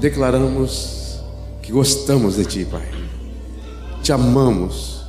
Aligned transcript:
declaramos 0.00 1.20
que 1.62 1.72
gostamos 1.72 2.36
de 2.36 2.44
Ti, 2.44 2.64
Pai. 2.64 2.88
Te 4.02 4.12
amamos, 4.12 5.04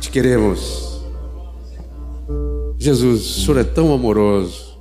te 0.00 0.10
queremos. 0.10 1.00
Jesus, 2.78 3.38
o 3.38 3.40
Senhor 3.40 3.58
é 3.58 3.64
tão 3.64 3.92
amoroso, 3.92 4.78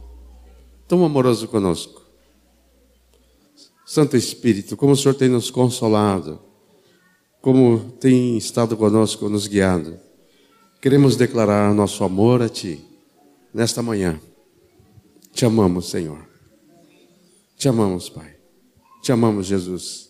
tão 0.87 1.03
amoroso 1.03 1.47
conosco. 1.47 2.01
Santo 3.85 4.17
Espírito, 4.17 4.75
como 4.75 4.93
o 4.93 4.95
Senhor 4.95 5.15
tem 5.15 5.29
nos 5.29 5.49
consolado, 5.49 6.39
como 7.41 7.91
tem 7.99 8.37
estado 8.37 8.75
conosco, 8.75 9.29
nos 9.29 9.47
guiado. 9.47 9.97
Queremos 10.81 11.15
declarar 11.15 11.73
nosso 11.73 12.03
amor 12.03 12.41
a 12.41 12.49
Ti 12.49 12.83
nesta 13.53 13.81
manhã. 13.81 14.19
Te 15.33 15.45
amamos, 15.45 15.89
Senhor. 15.89 16.27
Te 17.57 17.67
amamos, 17.67 18.09
Pai. 18.09 18.34
Te 19.05 19.11
amamos, 19.11 19.45
Jesus. 19.45 20.09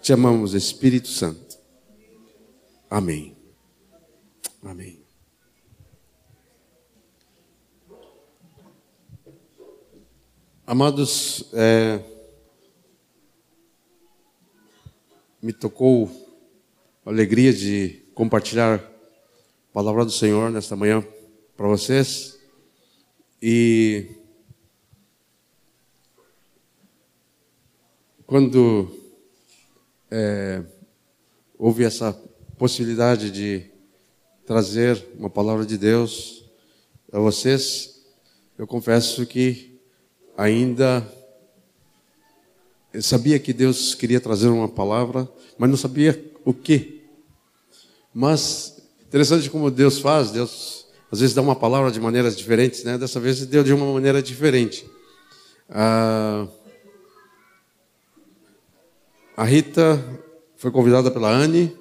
Te 0.00 0.14
amamos, 0.14 0.54
Espírito 0.54 1.08
Santo. 1.08 1.58
Amém. 2.88 3.36
Amém. 4.62 4.98
Amados, 10.66 11.50
é, 11.52 12.00
me 15.42 15.52
tocou 15.52 16.10
a 17.04 17.10
alegria 17.10 17.52
de 17.52 18.02
compartilhar 18.14 18.76
a 18.78 19.72
palavra 19.74 20.02
do 20.02 20.12
Senhor 20.12 20.50
nesta 20.50 20.74
manhã 20.74 21.06
para 21.54 21.68
vocês. 21.68 22.40
E 23.42 24.19
quando 28.30 28.88
é, 30.08 30.62
houve 31.58 31.82
essa 31.82 32.12
possibilidade 32.56 33.28
de 33.28 33.64
trazer 34.46 35.04
uma 35.18 35.28
palavra 35.28 35.66
de 35.66 35.76
Deus 35.76 36.44
a 37.12 37.18
vocês, 37.18 38.04
eu 38.56 38.68
confesso 38.68 39.26
que 39.26 39.76
ainda 40.38 41.04
eu 42.94 43.02
sabia 43.02 43.36
que 43.36 43.52
Deus 43.52 43.96
queria 43.96 44.20
trazer 44.20 44.46
uma 44.46 44.68
palavra, 44.68 45.28
mas 45.58 45.68
não 45.68 45.76
sabia 45.76 46.32
o 46.44 46.54
que. 46.54 47.02
Mas 48.14 48.80
interessante 49.08 49.50
como 49.50 49.72
Deus 49.72 49.98
faz, 49.98 50.30
Deus 50.30 50.86
às 51.10 51.18
vezes 51.18 51.34
dá 51.34 51.42
uma 51.42 51.56
palavra 51.56 51.90
de 51.90 51.98
maneiras 51.98 52.36
diferentes, 52.36 52.84
né? 52.84 52.96
Dessa 52.96 53.18
vez 53.18 53.44
deu 53.44 53.64
de 53.64 53.72
uma 53.72 53.92
maneira 53.92 54.22
diferente. 54.22 54.86
Ah, 55.68 56.46
a 59.36 59.44
Rita 59.44 60.02
foi 60.56 60.70
convidada 60.70 61.10
pela 61.10 61.30
Anne 61.30 61.76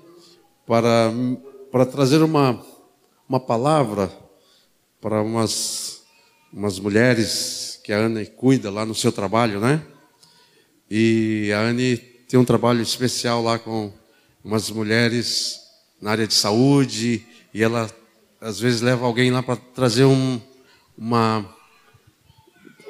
para, 0.65 1.11
para 1.71 1.85
trazer 1.85 2.21
uma, 2.21 2.63
uma 3.27 3.39
palavra 3.39 4.11
para 5.01 5.21
umas, 5.21 6.01
umas 6.53 6.79
mulheres 6.79 7.79
que 7.83 7.91
a 7.91 7.97
Anne 7.97 8.25
cuida 8.25 8.69
lá 8.69 8.85
no 8.85 8.93
seu 8.93 9.11
trabalho, 9.11 9.59
né? 9.59 9.81
E 10.89 11.51
a 11.53 11.59
Anne 11.59 11.97
tem 11.97 12.39
um 12.39 12.45
trabalho 12.45 12.81
especial 12.81 13.41
lá 13.41 13.57
com 13.57 13.91
umas 14.43 14.69
mulheres 14.69 15.59
na 16.01 16.11
área 16.11 16.27
de 16.27 16.33
saúde 16.33 17.25
e 17.53 17.63
ela 17.63 17.89
às 18.39 18.59
vezes 18.59 18.81
leva 18.81 19.05
alguém 19.05 19.31
lá 19.31 19.43
para 19.43 19.55
trazer 19.55 20.05
um, 20.05 20.39
uma, 20.97 21.39
um 21.39 21.58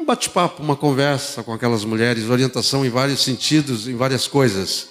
bate-papo, 0.09 0.63
uma 0.63 0.75
conversa 0.75 1.43
com 1.43 1.53
aquelas 1.53 1.85
mulheres, 1.85 2.31
orientação 2.31 2.83
em 2.83 2.89
vários 2.89 3.23
sentidos, 3.23 3.87
em 3.87 3.95
várias 3.95 4.25
coisas. 4.25 4.87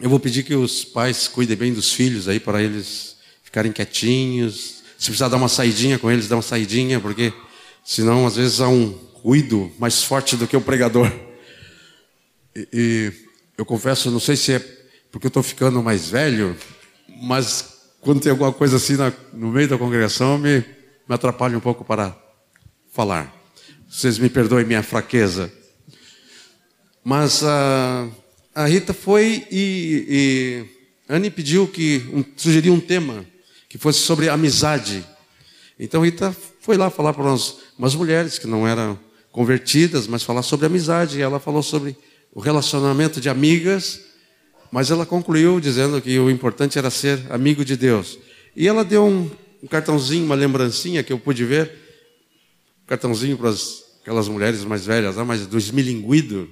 Eu 0.00 0.10
vou 0.10 0.18
pedir 0.18 0.42
que 0.42 0.52
os 0.52 0.84
pais 0.84 1.28
cuidem 1.28 1.56
bem 1.56 1.72
dos 1.72 1.92
filhos 1.92 2.26
aí 2.26 2.40
para 2.40 2.60
eles 2.60 3.18
ficarem 3.44 3.70
quietinhos. 3.70 4.82
Se 4.98 5.06
precisar 5.06 5.28
dar 5.28 5.36
uma 5.36 5.48
saidinha 5.48 5.96
com 5.96 6.10
eles, 6.10 6.26
dá 6.26 6.34
uma 6.34 6.42
saidinha, 6.42 6.98
porque 6.98 7.32
senão 7.84 8.26
às 8.26 8.34
vezes 8.34 8.60
há 8.60 8.68
um 8.68 8.98
ruído 9.22 9.70
mais 9.78 10.02
forte 10.02 10.36
do 10.36 10.48
que 10.48 10.56
o 10.56 10.60
pregador. 10.60 11.08
E, 12.56 12.68
e 12.72 13.12
eu 13.56 13.64
confesso, 13.64 14.10
não 14.10 14.18
sei 14.18 14.34
se 14.34 14.54
é 14.54 14.58
porque 15.12 15.28
eu 15.28 15.30
estou 15.30 15.42
ficando 15.44 15.80
mais 15.80 16.08
velho, 16.08 16.56
mas 17.22 17.92
quando 18.00 18.20
tem 18.20 18.32
alguma 18.32 18.52
coisa 18.52 18.76
assim 18.76 18.96
na, 18.96 19.12
no 19.32 19.52
meio 19.52 19.68
da 19.68 19.78
congregação, 19.78 20.36
me, 20.36 20.64
me 21.08 21.14
atrapalha 21.14 21.56
um 21.56 21.60
pouco 21.60 21.84
para 21.84 22.19
falar. 23.00 23.34
Vocês 23.88 24.18
me 24.18 24.28
perdoem 24.28 24.66
minha 24.66 24.82
fraqueza. 24.82 25.50
Mas 27.02 27.42
a, 27.42 28.06
a 28.54 28.66
Rita 28.66 28.92
foi 28.92 29.46
e, 29.50 30.04
e 30.06 30.66
Anne 31.08 31.30
pediu 31.30 31.66
que 31.66 32.04
um, 32.12 32.22
sugeriu 32.36 32.74
um 32.74 32.78
tema 32.78 33.24
que 33.70 33.78
fosse 33.78 34.00
sobre 34.00 34.28
amizade. 34.28 35.02
Então 35.78 36.04
Rita 36.04 36.36
foi 36.60 36.76
lá 36.76 36.90
falar 36.90 37.14
para 37.14 37.22
umas, 37.22 37.94
mulheres 37.94 38.38
que 38.38 38.46
não 38.46 38.68
eram 38.68 38.98
convertidas, 39.32 40.06
mas 40.06 40.22
falar 40.22 40.42
sobre 40.42 40.66
amizade. 40.66 41.18
E 41.18 41.22
ela 41.22 41.40
falou 41.40 41.62
sobre 41.62 41.96
o 42.34 42.40
relacionamento 42.40 43.18
de 43.18 43.30
amigas, 43.30 43.98
mas 44.70 44.90
ela 44.90 45.06
concluiu 45.06 45.58
dizendo 45.58 46.02
que 46.02 46.18
o 46.18 46.28
importante 46.28 46.78
era 46.78 46.90
ser 46.90 47.18
amigo 47.30 47.64
de 47.64 47.78
Deus. 47.78 48.18
E 48.54 48.68
ela 48.68 48.84
deu 48.84 49.06
um, 49.06 49.30
um 49.62 49.66
cartãozinho, 49.66 50.26
uma 50.26 50.34
lembrancinha 50.34 51.02
que 51.02 51.14
eu 51.14 51.18
pude 51.18 51.46
ver, 51.46 51.79
cartãozinho 52.90 53.38
para 53.38 53.50
as, 53.50 53.84
aquelas 54.02 54.26
mulheres 54.26 54.64
mais 54.64 54.84
velhas, 54.84 55.16
ah, 55.16 55.24
mas 55.24 55.46
do 55.46 55.56
esmilinguido. 55.56 56.50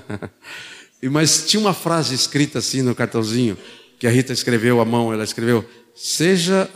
mas 1.12 1.46
tinha 1.46 1.60
uma 1.60 1.74
frase 1.74 2.14
escrita 2.14 2.60
assim 2.60 2.80
no 2.80 2.94
cartãozinho, 2.94 3.58
que 3.98 4.06
a 4.06 4.10
Rita 4.10 4.32
escreveu 4.32 4.80
à 4.80 4.86
mão, 4.86 5.12
ela 5.12 5.22
escreveu, 5.22 5.68
seja 5.94 6.70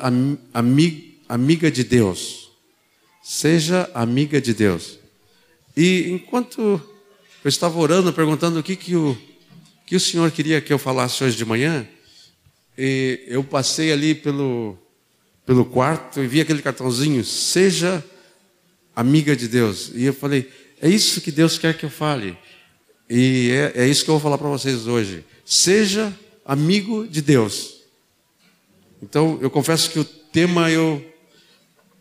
ami, 0.53 1.19
amiga 1.27 1.71
de 1.71 1.83
Deus. 1.83 2.51
Seja 3.25 3.89
amiga 3.95 4.39
de 4.39 4.53
Deus. 4.53 4.99
E 5.75 6.11
enquanto 6.11 6.61
eu 7.43 7.49
estava 7.49 7.79
orando, 7.79 8.13
perguntando 8.13 8.59
o 8.59 8.63
que, 8.63 8.77
que, 8.77 8.95
o, 8.95 9.17
que 9.87 9.97
o 9.97 10.01
Senhor 10.01 10.31
queria 10.31 10.61
que 10.61 10.73
eu 10.75 10.79
falasse 10.79 11.25
hoje 11.25 11.39
de 11.39 11.45
manhã, 11.47 11.89
e 12.77 13.25
eu 13.29 13.43
passei 13.43 13.93
ali 13.93 14.15
pelo, 14.15 14.77
pelo 15.47 15.65
quarto 15.65 16.21
e 16.21 16.27
vi 16.27 16.43
aquele 16.43 16.61
cartãozinho, 16.61 17.25
seja 17.25 18.05
amiga 18.95 19.35
de 19.35 19.49
Deus. 19.49 19.91
E 19.95 20.05
eu 20.05 20.15
falei, 20.15 20.51
é 20.81 20.89
isso 20.89 21.21
que 21.21 21.31
Deus 21.31 21.59
quer 21.59 21.77
que 21.77 21.85
eu 21.85 21.91
fale. 21.91 22.37
E 23.09 23.51
é, 23.51 23.83
é 23.83 23.87
isso 23.87 24.05
que 24.05 24.11
eu 24.11 24.15
vou 24.15 24.23
falar 24.23 24.39
para 24.39 24.49
vocês 24.49 24.87
hoje. 24.87 25.25
Seja 25.45 26.13
amigo 26.45 27.07
de 27.07 27.21
Deus. 27.21 27.83
Então, 29.03 29.39
eu 29.43 29.51
confesso 29.51 29.91
que 29.91 29.99
o 29.99 30.05
tema 30.05 30.71
eu 30.71 31.13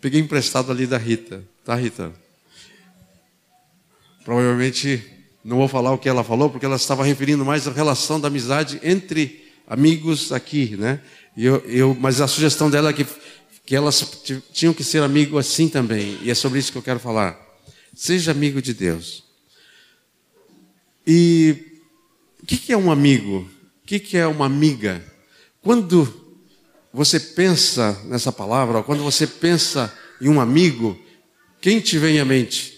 Peguei 0.01 0.19
emprestado 0.19 0.71
ali 0.71 0.87
da 0.87 0.97
Rita, 0.97 1.43
tá, 1.63 1.75
Rita? 1.75 2.11
Provavelmente 4.25 5.03
não 5.45 5.57
vou 5.57 5.67
falar 5.67 5.91
o 5.91 5.97
que 5.99 6.09
ela 6.09 6.23
falou, 6.23 6.49
porque 6.49 6.65
ela 6.65 6.75
estava 6.75 7.03
referindo 7.03 7.45
mais 7.45 7.67
à 7.67 7.71
relação 7.71 8.19
da 8.19 8.27
amizade 8.27 8.79
entre 8.81 9.47
amigos 9.67 10.31
aqui, 10.31 10.75
né? 10.75 11.01
Eu, 11.37 11.57
eu, 11.67 11.95
mas 11.99 12.19
a 12.19 12.27
sugestão 12.27 12.67
dela 12.67 12.89
é 12.89 12.93
que, 12.93 13.05
que 13.71 13.75
elas 13.77 14.05
tinham 14.51 14.73
que 14.73 14.83
ser 14.83 15.01
amigos 15.01 15.39
assim 15.39 15.69
também, 15.69 16.19
e 16.21 16.29
é 16.29 16.35
sobre 16.35 16.59
isso 16.59 16.73
que 16.73 16.77
eu 16.77 16.81
quero 16.81 16.99
falar. 16.99 17.39
Seja 17.95 18.31
amigo 18.31 18.61
de 18.61 18.73
Deus. 18.73 19.23
E 21.07 21.79
o 22.43 22.45
que 22.45 22.73
é 22.73 22.75
um 22.75 22.91
amigo? 22.91 23.49
O 23.81 23.87
que 23.87 24.17
é 24.17 24.27
uma 24.27 24.45
amiga? 24.45 25.01
Quando 25.61 26.05
você 26.91 27.17
pensa 27.17 27.97
nessa 28.07 28.29
palavra, 28.29 28.83
quando 28.83 29.03
você 29.03 29.25
pensa 29.25 29.97
em 30.19 30.27
um 30.27 30.41
amigo, 30.41 30.99
quem 31.61 31.79
te 31.79 31.97
vem 31.97 32.19
à 32.19 32.25
mente? 32.25 32.77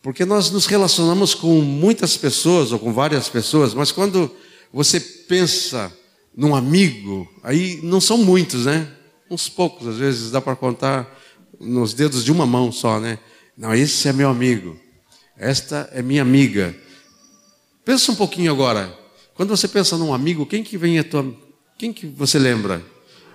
Porque 0.00 0.24
nós 0.24 0.50
nos 0.50 0.64
relacionamos 0.64 1.34
com 1.34 1.60
muitas 1.60 2.16
pessoas 2.16 2.72
ou 2.72 2.78
com 2.78 2.90
várias 2.90 3.28
pessoas, 3.28 3.74
mas 3.74 3.92
quando 3.92 4.34
você 4.72 4.98
pensa 4.98 5.92
num 6.34 6.54
amigo, 6.54 7.30
aí 7.42 7.80
não 7.82 8.00
são 8.00 8.18
muitos, 8.18 8.66
né? 8.66 8.90
Uns 9.30 9.48
poucos, 9.48 9.86
às 9.86 9.96
vezes 9.96 10.30
dá 10.30 10.40
para 10.40 10.56
contar 10.56 11.08
nos 11.60 11.94
dedos 11.94 12.24
de 12.24 12.32
uma 12.32 12.46
mão 12.46 12.72
só, 12.72 12.98
né? 12.98 13.18
Não, 13.56 13.74
esse 13.74 14.08
é 14.08 14.12
meu 14.12 14.28
amigo. 14.28 14.78
Esta 15.36 15.88
é 15.92 16.02
minha 16.02 16.22
amiga. 16.22 16.74
Pensa 17.84 18.12
um 18.12 18.14
pouquinho 18.14 18.50
agora. 18.50 18.96
Quando 19.34 19.50
você 19.50 19.68
pensa 19.68 19.96
num 19.96 20.12
amigo, 20.12 20.46
quem 20.46 20.62
que 20.62 20.76
vem 20.76 20.98
à 20.98 21.04
tua 21.04 21.24
quem 21.82 21.92
que 21.92 22.06
você 22.06 22.38
lembra? 22.38 22.80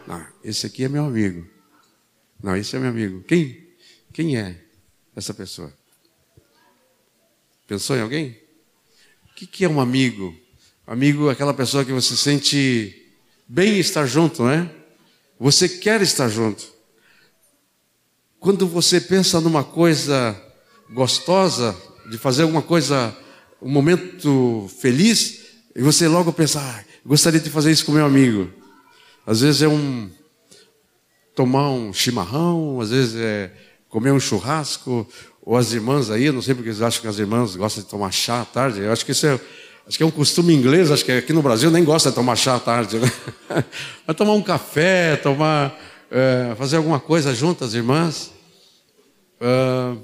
Não, 0.07 0.25
esse 0.41 0.65
aqui 0.65 0.85
é 0.85 0.87
meu 0.87 1.03
amigo. 1.03 1.45
Não, 2.41 2.55
esse 2.55 2.75
é 2.75 2.79
meu 2.79 2.89
amigo. 2.89 3.21
Quem? 3.23 3.75
Quem 4.13 4.37
é 4.37 4.63
essa 5.13 5.33
pessoa? 5.33 5.73
Pensou 7.67 7.97
em 7.97 8.01
alguém? 8.01 8.39
O 9.29 9.35
que, 9.35 9.45
que 9.45 9.65
é 9.65 9.69
um 9.69 9.81
amigo? 9.81 10.33
Amigo 10.89 11.29
aquela 11.29 11.53
pessoa 11.53 11.83
que 11.83 11.91
você 11.91 12.15
sente 12.15 12.95
bem 13.45 13.77
estar 13.77 14.05
junto, 14.05 14.43
não 14.43 14.49
é? 14.49 14.71
Você 15.37 15.67
quer 15.67 16.01
estar 16.01 16.29
junto. 16.29 16.63
Quando 18.39 18.65
você 18.65 19.01
pensa 19.01 19.41
numa 19.41 19.65
coisa 19.65 20.41
gostosa, 20.89 21.75
de 22.09 22.17
fazer 22.17 22.43
alguma 22.43 22.61
coisa, 22.61 23.13
um 23.61 23.69
momento 23.69 24.71
feliz, 24.79 25.41
e 25.75 25.81
você 25.81 26.07
logo 26.07 26.31
pensa, 26.31 26.61
ah, 26.61 26.85
gostaria 27.05 27.41
de 27.41 27.49
fazer 27.49 27.69
isso 27.69 27.85
com 27.85 27.91
meu 27.91 28.05
amigo. 28.05 28.49
Às 29.25 29.41
vezes 29.41 29.63
é 29.63 29.67
um 29.67 30.09
tomar 31.35 31.69
um 31.69 31.91
chimarrão, 31.91 32.79
às 32.79 32.91
vezes 32.91 33.13
é 33.17 33.51
comer 33.89 34.13
um 34.13 34.21
churrasco, 34.21 35.05
ou 35.41 35.57
as 35.57 35.73
irmãs 35.73 36.09
aí, 36.09 36.31
não 36.31 36.41
sei 36.41 36.55
porque 36.55 36.69
eles 36.69 36.81
acham 36.81 37.01
que 37.01 37.07
as 37.09 37.19
irmãs 37.19 37.57
gostam 37.57 37.83
de 37.83 37.89
tomar 37.89 38.11
chá 38.11 38.41
à 38.41 38.45
tarde. 38.45 38.79
Eu 38.79 38.93
acho 38.93 39.05
que 39.05 39.11
isso 39.11 39.27
é, 39.27 39.37
acho 39.87 39.97
que 39.97 40.03
é 40.03 40.05
um 40.05 40.11
costume 40.11 40.53
inglês, 40.53 40.91
acho 40.91 41.05
que 41.05 41.11
aqui 41.11 41.31
no 41.31 41.41
Brasil 41.41 41.71
nem 41.71 41.83
gosta 41.83 42.09
de 42.09 42.15
tomar 42.15 42.35
chá 42.35 42.55
à 42.55 42.59
tarde, 42.59 42.99
né? 42.99 43.11
Mas 44.05 44.17
tomar 44.17 44.33
um 44.33 44.41
café, 44.41 45.15
tomar, 45.15 45.77
é, 46.11 46.53
fazer 46.57 46.77
alguma 46.77 46.99
coisa 46.99 47.33
junto, 47.33 47.63
as 47.63 47.73
irmãs. 47.73 48.31
É, 49.39 49.95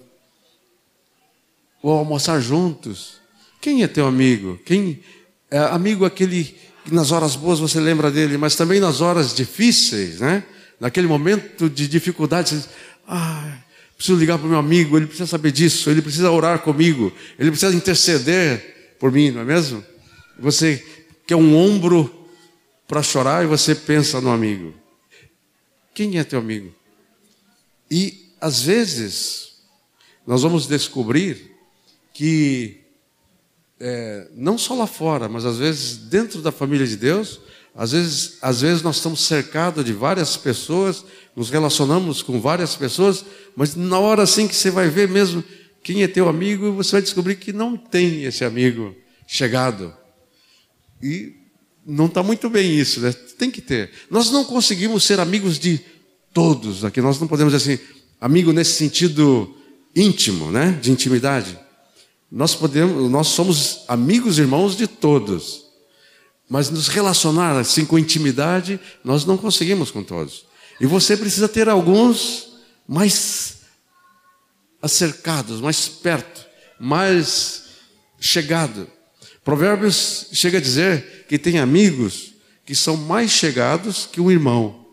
ou 1.81 1.91
almoçar 1.91 2.39
juntos. 2.39 3.21
Quem 3.59 3.83
é 3.83 3.88
teu 3.88 4.07
amigo? 4.07 4.57
Quem 4.65 5.01
é 5.51 5.59
amigo 5.59 6.06
aquele 6.06 6.56
que 6.86 6.94
nas 6.94 7.12
horas 7.12 7.36
boas 7.36 7.59
você 7.59 7.79
lembra 7.79 8.09
dele, 8.12 8.38
mas 8.38 8.56
também 8.56 8.79
nas 8.79 9.01
horas 9.01 9.33
difíceis, 9.33 10.19
né? 10.19 10.44
Naquele 10.79 11.07
momento 11.07 11.69
de 11.69 11.88
dificuldade, 11.88 12.50
você 12.50 12.56
diz, 12.56 12.69
ah, 13.07 13.57
preciso 13.95 14.18
ligar 14.18 14.38
para 14.38 14.47
o 14.47 14.50
meu 14.50 14.59
amigo, 14.59 14.97
ele 14.97 15.06
precisa 15.06 15.27
saber 15.27 15.51
disso, 15.51 15.89
ele 15.89 16.01
precisa 16.01 16.29
orar 16.29 16.59
comigo, 16.59 17.12
ele 17.39 17.51
precisa 17.51 17.74
interceder 17.74 18.82
por 19.03 19.11
mim, 19.11 19.31
não 19.31 19.41
é 19.41 19.44
mesmo? 19.44 19.83
Você 20.39 20.81
quer 21.27 21.35
um 21.35 21.57
ombro 21.57 22.25
para 22.88 23.03
chorar 23.03 23.44
e 23.44 23.47
você 23.47 23.75
pensa 23.75 24.21
no 24.21 24.29
amigo. 24.29 24.73
Quem 25.94 26.17
é 26.17 26.23
teu 26.23 26.39
amigo? 26.39 26.73
E 27.91 28.29
às 28.39 28.61
vezes 28.61 29.55
nós 30.25 30.41
vamos 30.41 30.67
descobrir 30.67 31.51
que 32.13 32.79
é, 33.77 34.29
não 34.35 34.57
só 34.57 34.73
lá 34.73 34.88
fora, 34.88 35.27
mas 35.27 35.44
às 35.44 35.57
vezes 35.57 35.97
dentro 35.97 36.41
da 36.41 36.50
família 36.50 36.88
de 36.88 36.95
Deus, 36.95 37.41
às 37.75 37.91
vezes, 37.91 38.38
às 38.41 38.61
vezes 38.61 38.81
nós 38.81 38.95
estamos 38.95 39.25
cercados 39.25 39.83
de 39.83 39.91
várias 39.91 40.38
pessoas, 40.38 41.03
nos 41.35 41.50
relacionamos 41.50 42.21
com 42.21 42.39
várias 42.39 42.73
pessoas, 42.77 43.25
mas 43.53 43.75
na 43.75 44.00
hora 44.00 44.23
assim 44.23 44.47
que 44.47 44.55
você 44.55 44.71
vai 44.71 44.88
ver 44.88 45.09
mesmo 45.09 45.44
quem 45.83 46.01
é 46.01 46.07
teu 46.07 46.30
amigo, 46.30 46.71
você 46.71 46.94
vai 46.94 47.01
descobrir 47.01 47.35
que 47.35 47.51
não 47.51 47.75
tem 47.75 48.24
esse 48.24 48.45
amigo 48.45 48.95
chegado. 49.27 49.94
E 51.01 51.33
não 51.85 52.06
está 52.06 52.24
muito 52.24 52.50
bem 52.50 52.74
isso, 52.74 53.01
né? 53.01 53.12
Tem 53.38 53.51
que 53.51 53.62
ter. 53.62 53.91
Nós 54.09 54.31
não 54.31 54.45
conseguimos 54.45 55.03
ser 55.03 55.19
amigos 55.19 55.59
de 55.59 55.81
todos 56.33 56.85
aqui. 56.85 57.01
Nós 57.01 57.19
não 57.19 57.27
podemos 57.27 57.53
dizer 57.53 57.74
assim, 57.74 57.83
amigo 58.21 58.53
nesse 58.53 58.71
sentido 58.71 59.53
íntimo, 59.94 60.50
né? 60.50 60.80
De 60.81 60.89
intimidade. 60.89 61.59
Nós 62.31 62.56
podemos, 62.56 63.12
nós 63.12 63.27
somos 63.27 63.83
amigos 63.89 64.39
irmãos 64.39 64.77
de 64.77 64.88
todos. 64.88 65.65
Mas 66.50 66.69
nos 66.69 66.88
relacionar 66.88 67.57
assim 67.57 67.83
com 67.83 68.00
intimidade, 68.00 68.79
nós 69.03 69.25
não 69.25 69.38
conseguimos 69.38 69.91
com 69.91 70.01
todos. 70.01 70.45
E 70.79 70.86
você 70.86 71.18
precisa 71.18 71.50
ter 71.50 71.68
alguns 71.68 72.53
mais 72.88 73.62
acercados, 74.83 75.62
mais 75.62 75.88
perto, 75.88 76.45
mais 76.77 77.69
chegado. 78.19 78.85
Provérbios 79.41 80.27
chega 80.33 80.57
a 80.57 80.62
dizer 80.62 81.25
que 81.30 81.39
tem 81.39 81.57
amigos 81.57 82.33
que 82.65 82.75
são 82.75 82.97
mais 82.97 83.31
chegados 83.31 84.06
que 84.12 84.19
um 84.19 84.30
irmão. 84.30 84.85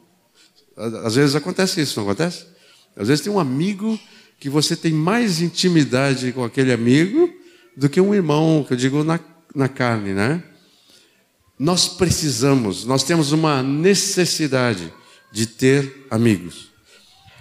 Às 1.04 1.16
vezes 1.16 1.34
acontece 1.34 1.80
isso, 1.80 1.98
não 1.98 2.08
acontece? 2.08 2.46
Às 2.96 3.08
vezes 3.08 3.24
tem 3.24 3.32
um 3.32 3.40
amigo 3.40 3.98
que 4.38 4.48
você 4.48 4.76
tem 4.76 4.92
mais 4.92 5.42
intimidade 5.42 6.32
com 6.32 6.44
aquele 6.44 6.72
amigo 6.72 7.28
do 7.76 7.88
que 7.88 8.00
um 8.00 8.14
irmão, 8.14 8.64
que 8.66 8.72
eu 8.72 8.76
digo 8.76 9.02
na, 9.02 9.18
na 9.54 9.68
carne, 9.68 10.14
né? 10.14 10.42
Nós 11.58 11.88
precisamos, 11.88 12.84
nós 12.84 13.02
temos 13.02 13.32
uma 13.32 13.60
necessidade 13.60 14.92
de 15.32 15.46
ter 15.46 16.06
amigos. 16.10 16.69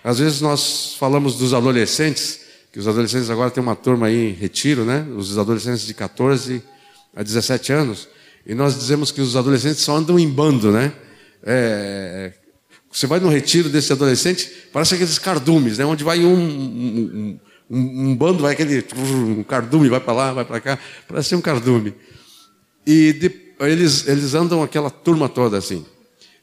Às 0.04 0.20
vezes 0.20 0.42
nós 0.42 0.96
falamos 0.98 1.36
dos 1.36 1.54
adolescentes, 1.54 2.42
que 2.72 2.80
os 2.80 2.88
adolescentes 2.88 3.30
agora 3.30 3.52
têm 3.52 3.62
uma 3.62 3.76
turma 3.76 4.08
aí 4.08 4.30
em 4.30 4.34
retiro, 4.34 4.86
né? 4.86 5.06
Os 5.16 5.38
adolescentes 5.38 5.86
de 5.86 5.94
14 5.94 6.64
a 7.16 7.24
17 7.24 7.74
anos. 7.74 8.08
E 8.46 8.54
nós 8.54 8.78
dizemos 8.78 9.12
que 9.12 9.22
os 9.22 9.36
adolescentes 9.36 9.82
só 9.82 9.96
andam 9.96 10.18
em 10.18 10.30
bando, 10.30 10.72
né? 10.72 10.94
É, 11.44 12.34
você 12.92 13.06
vai 13.06 13.20
no 13.20 13.30
retiro 13.30 13.70
desse 13.70 13.92
adolescente, 13.92 14.52
parece 14.72 14.96
aqueles 14.96 15.20
cardumes, 15.20 15.78
né? 15.78 15.86
Onde 15.86 16.04
vai 16.04 16.20
um, 16.20 16.34
um, 16.34 17.40
um, 17.70 18.10
um 18.10 18.16
bando, 18.16 18.42
vai 18.42 18.54
aquele 18.54 18.86
um 18.98 19.44
cardume, 19.44 19.90
vai 19.90 20.00
para 20.00 20.14
lá, 20.14 20.34
vai 20.34 20.46
para 20.46 20.60
cá, 20.60 20.80
parece 21.08 21.36
um 21.36 21.42
cardume. 21.42 21.94
E 22.86 23.14
depois 23.14 23.72
eles, 23.72 24.08
eles 24.08 24.34
andam 24.34 24.64
aquela 24.64 24.90
turma 24.90 25.28
toda 25.28 25.58
assim. 25.58 25.86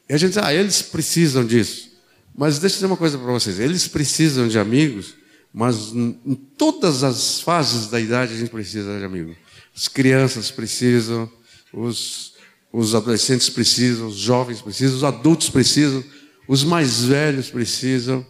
E 0.07 0.13
a 0.13 0.17
gente 0.17 0.29
diz, 0.29 0.37
ah, 0.37 0.53
eles 0.53 0.81
precisam 0.81 1.45
disso. 1.45 1.96
Mas 2.37 2.59
deixa 2.59 2.75
eu 2.75 2.77
dizer 2.77 2.85
uma 2.85 2.95
coisa 2.95 3.17
para 3.17 3.31
vocês: 3.31 3.59
eles 3.59 3.87
precisam 3.87 4.47
de 4.47 4.59
amigos, 4.59 5.15
mas 5.51 5.91
em 5.91 6.35
todas 6.55 7.03
as 7.03 7.41
fases 7.41 7.87
da 7.87 7.99
idade 7.99 8.33
a 8.33 8.37
gente 8.37 8.51
precisa 8.51 8.99
de 8.99 9.03
amigos. 9.03 9.35
As 9.75 9.87
crianças 9.87 10.51
precisam, 10.51 11.29
os, 11.73 12.33
os 12.71 12.93
adolescentes 12.93 13.49
precisam, 13.49 14.07
os 14.07 14.15
jovens 14.15 14.61
precisam, 14.61 14.97
os 14.97 15.03
adultos 15.03 15.49
precisam, 15.49 16.03
os 16.47 16.63
mais 16.63 17.05
velhos 17.05 17.49
precisam. 17.49 18.23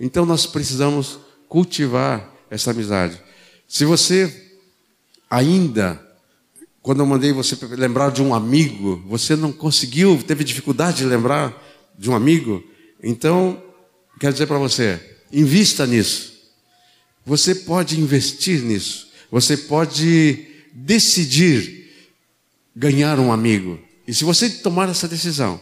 Então 0.00 0.24
nós 0.24 0.46
precisamos 0.46 1.18
cultivar 1.46 2.34
essa 2.50 2.70
amizade. 2.70 3.20
Se 3.68 3.84
você 3.84 4.42
ainda 5.28 6.00
quando 6.84 7.00
eu 7.00 7.06
mandei 7.06 7.32
você 7.32 7.56
lembrar 7.76 8.10
de 8.10 8.20
um 8.20 8.34
amigo, 8.34 9.02
você 9.06 9.34
não 9.34 9.50
conseguiu, 9.50 10.22
teve 10.22 10.44
dificuldade 10.44 10.98
de 10.98 11.06
lembrar 11.06 11.58
de 11.98 12.10
um 12.10 12.14
amigo? 12.14 12.62
Então, 13.06 13.62
quero 14.18 14.32
dizer 14.32 14.46
para 14.46 14.56
você, 14.56 14.98
invista 15.30 15.86
nisso. 15.86 16.32
Você 17.26 17.54
pode 17.54 18.00
investir 18.00 18.62
nisso. 18.62 19.10
Você 19.30 19.58
pode 19.58 20.46
decidir 20.72 21.92
ganhar 22.74 23.20
um 23.20 23.30
amigo. 23.30 23.78
E 24.08 24.14
se 24.14 24.24
você 24.24 24.48
tomar 24.48 24.88
essa 24.88 25.06
decisão 25.06 25.60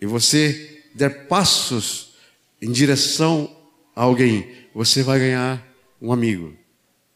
e 0.00 0.06
você 0.06 0.82
der 0.92 1.28
passos 1.28 2.14
em 2.60 2.72
direção 2.72 3.56
a 3.94 4.02
alguém, 4.02 4.50
você 4.74 5.04
vai 5.04 5.20
ganhar 5.20 5.64
um 6.02 6.12
amigo. 6.12 6.52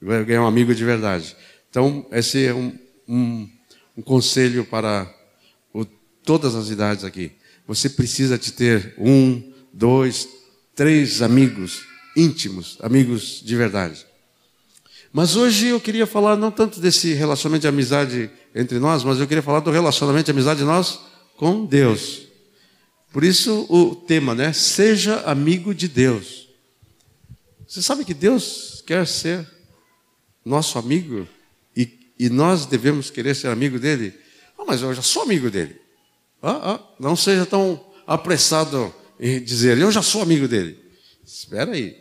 Vai 0.01 0.25
ganhar 0.25 0.43
um 0.43 0.47
amigo 0.47 0.73
de 0.73 0.85
verdade. 0.85 1.37
Então, 1.69 2.07
esse 2.13 2.45
é 2.47 2.55
um, 2.55 2.79
um, 3.09 3.51
um 3.97 4.03
conselho 4.03 4.65
para 4.65 5.13
o, 5.73 5.85
todas 5.85 6.55
as 6.55 6.69
idades 6.69 7.03
aqui. 7.03 7.33
Você 7.67 7.89
precisa 7.89 8.39
de 8.39 8.53
ter 8.53 8.95
um, 8.99 9.54
dois, 9.75 10.29
três 10.75 11.21
amigos 11.21 11.83
íntimos, 12.17 12.79
amigos 12.81 13.43
de 13.45 13.57
verdade. 13.57 14.07
Mas 15.13 15.37
hoje 15.37 15.69
eu 15.69 15.81
queria 15.81 16.07
falar 16.07 16.37
não 16.37 16.51
tanto 16.51 16.81
desse 16.81 17.13
relacionamento 17.13 17.63
de 17.63 17.69
amizade 17.69 18.31
entre 18.55 18.79
nós, 18.79 19.05
mas 19.05 19.19
eu 19.19 19.27
queria 19.27 19.43
falar 19.43 19.61
do 19.61 19.71
relacionamento 19.71 20.27
de 20.27 20.31
amizade 20.31 20.61
de 20.61 20.67
nós 20.67 21.01
com 21.37 21.65
Deus. 21.65 22.23
Por 23.13 23.23
isso 23.23 23.67
o 23.69 23.95
tema, 23.95 24.35
né? 24.35 24.53
Seja 24.53 25.21
amigo 25.21 25.75
de 25.75 25.89
Deus. 25.89 26.49
Você 27.67 27.83
sabe 27.83 28.05
que 28.05 28.15
Deus 28.15 28.83
quer 28.87 29.07
ser 29.07 29.47
nosso 30.45 30.79
amigo? 30.79 31.27
e 32.19 32.29
nós 32.29 32.67
devemos 32.67 33.11
querer 33.11 33.35
ser 33.35 33.49
amigo 33.49 33.79
dele. 33.79 34.15
Ah, 34.59 34.65
mas 34.67 34.83
eu 34.83 34.95
já 34.95 35.03
sou 35.03 35.23
amigo 35.23 35.51
dele. 35.51 35.81
Ah, 36.43 36.75
ah, 36.75 36.81
não 36.99 37.17
seja 37.17 37.45
tão 37.45 37.85
apressado 38.07 38.95
em 39.19 39.43
dizer, 39.43 39.79
eu 39.79 39.91
já 39.91 40.03
sou 40.03 40.23
amigo 40.23 40.49
dele. 40.49 40.79
Espera 41.25 41.73
aí. 41.73 41.97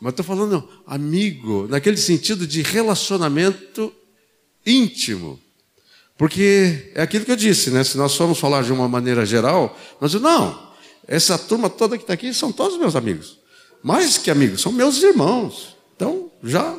Mas 0.00 0.12
estou 0.12 0.24
falando 0.24 0.68
amigo, 0.86 1.66
naquele 1.68 1.96
sentido 1.96 2.46
de 2.46 2.62
relacionamento 2.62 3.92
íntimo. 4.64 5.38
Porque 6.16 6.90
é 6.94 7.02
aquilo 7.02 7.24
que 7.24 7.32
eu 7.32 7.36
disse, 7.36 7.70
né? 7.70 7.82
Se 7.84 7.96
nós 7.96 8.14
formos 8.14 8.38
falar 8.38 8.62
de 8.62 8.72
uma 8.72 8.88
maneira 8.88 9.24
geral, 9.24 9.78
nós 10.00 10.10
dizemos, 10.10 10.32
não, 10.32 10.70
essa 11.06 11.38
turma 11.38 11.68
toda 11.68 11.96
que 11.96 12.04
está 12.04 12.14
aqui 12.14 12.32
são 12.32 12.52
todos 12.52 12.78
meus 12.78 12.94
amigos. 12.94 13.38
Mais 13.82 14.18
que 14.18 14.30
amigos, 14.30 14.60
são 14.60 14.72
meus 14.72 15.02
irmãos. 15.02 15.76
Então, 15.96 16.30
já. 16.42 16.78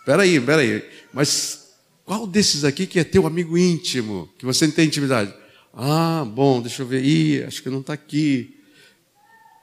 Espera 0.00 0.22
aí, 0.22 0.36
espera 0.36 0.62
aí. 0.62 0.84
Mas 1.12 1.68
qual 2.04 2.26
desses 2.26 2.64
aqui 2.64 2.86
que 2.86 2.98
é 2.98 3.04
teu 3.04 3.26
amigo 3.26 3.56
íntimo, 3.56 4.28
que 4.38 4.44
você 4.44 4.66
não 4.66 4.74
tem 4.74 4.86
intimidade? 4.86 5.32
Ah, 5.72 6.24
bom, 6.26 6.60
deixa 6.60 6.82
eu 6.82 6.86
ver. 6.86 7.04
Ih, 7.04 7.44
acho 7.44 7.62
que 7.62 7.70
não 7.70 7.80
está 7.80 7.92
aqui. 7.92 8.56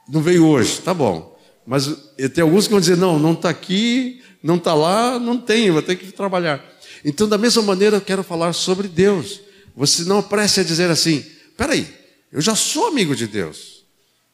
Não 0.08 0.22
veio 0.22 0.46
hoje, 0.46 0.80
tá 0.82 0.94
bom. 0.94 1.38
Mas 1.66 1.88
tem 2.34 2.42
alguns 2.42 2.66
que 2.66 2.72
vão 2.72 2.80
dizer: 2.80 2.98
não, 2.98 3.20
não 3.20 3.34
está 3.34 3.50
aqui, 3.50 4.22
não 4.42 4.56
está 4.56 4.74
lá, 4.74 5.20
não 5.20 5.38
tem, 5.38 5.70
vou 5.70 5.82
ter 5.82 5.96
que 5.98 6.12
trabalhar. 6.12 6.64
Então, 7.04 7.28
da 7.28 7.38
mesma 7.38 7.62
maneira, 7.62 7.98
eu 7.98 8.02
quero 8.02 8.24
falar 8.24 8.54
sobre 8.54 8.88
Deus. 8.88 9.42
Você 9.76 10.04
não 10.04 10.20
apresse 10.20 10.62
a 10.62 10.64
dizer 10.64 10.90
assim: 10.90 11.26
peraí, 11.58 11.88
eu 12.32 12.42
já 12.42 12.56
sou 12.56 12.88
amigo 12.88 13.16
de 13.16 13.28
Deus. 13.28 13.84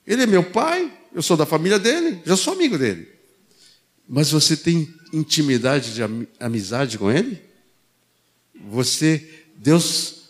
Ele 0.06 0.24
é 0.24 0.26
meu 0.28 0.44
pai, 0.44 0.92
eu 1.14 1.22
sou 1.22 1.36
da 1.36 1.46
família 1.46 1.80
dele, 1.80 2.22
já 2.26 2.36
sou 2.36 2.54
amigo 2.54 2.78
dele. 2.78 3.08
Mas 4.08 4.32
você 4.32 4.56
tem 4.56 4.94
intimidade 5.12 5.94
de 5.94 6.02
amizade 6.40 6.98
com 6.98 7.10
Ele? 7.10 7.42
Você, 8.70 9.46
Deus 9.56 10.23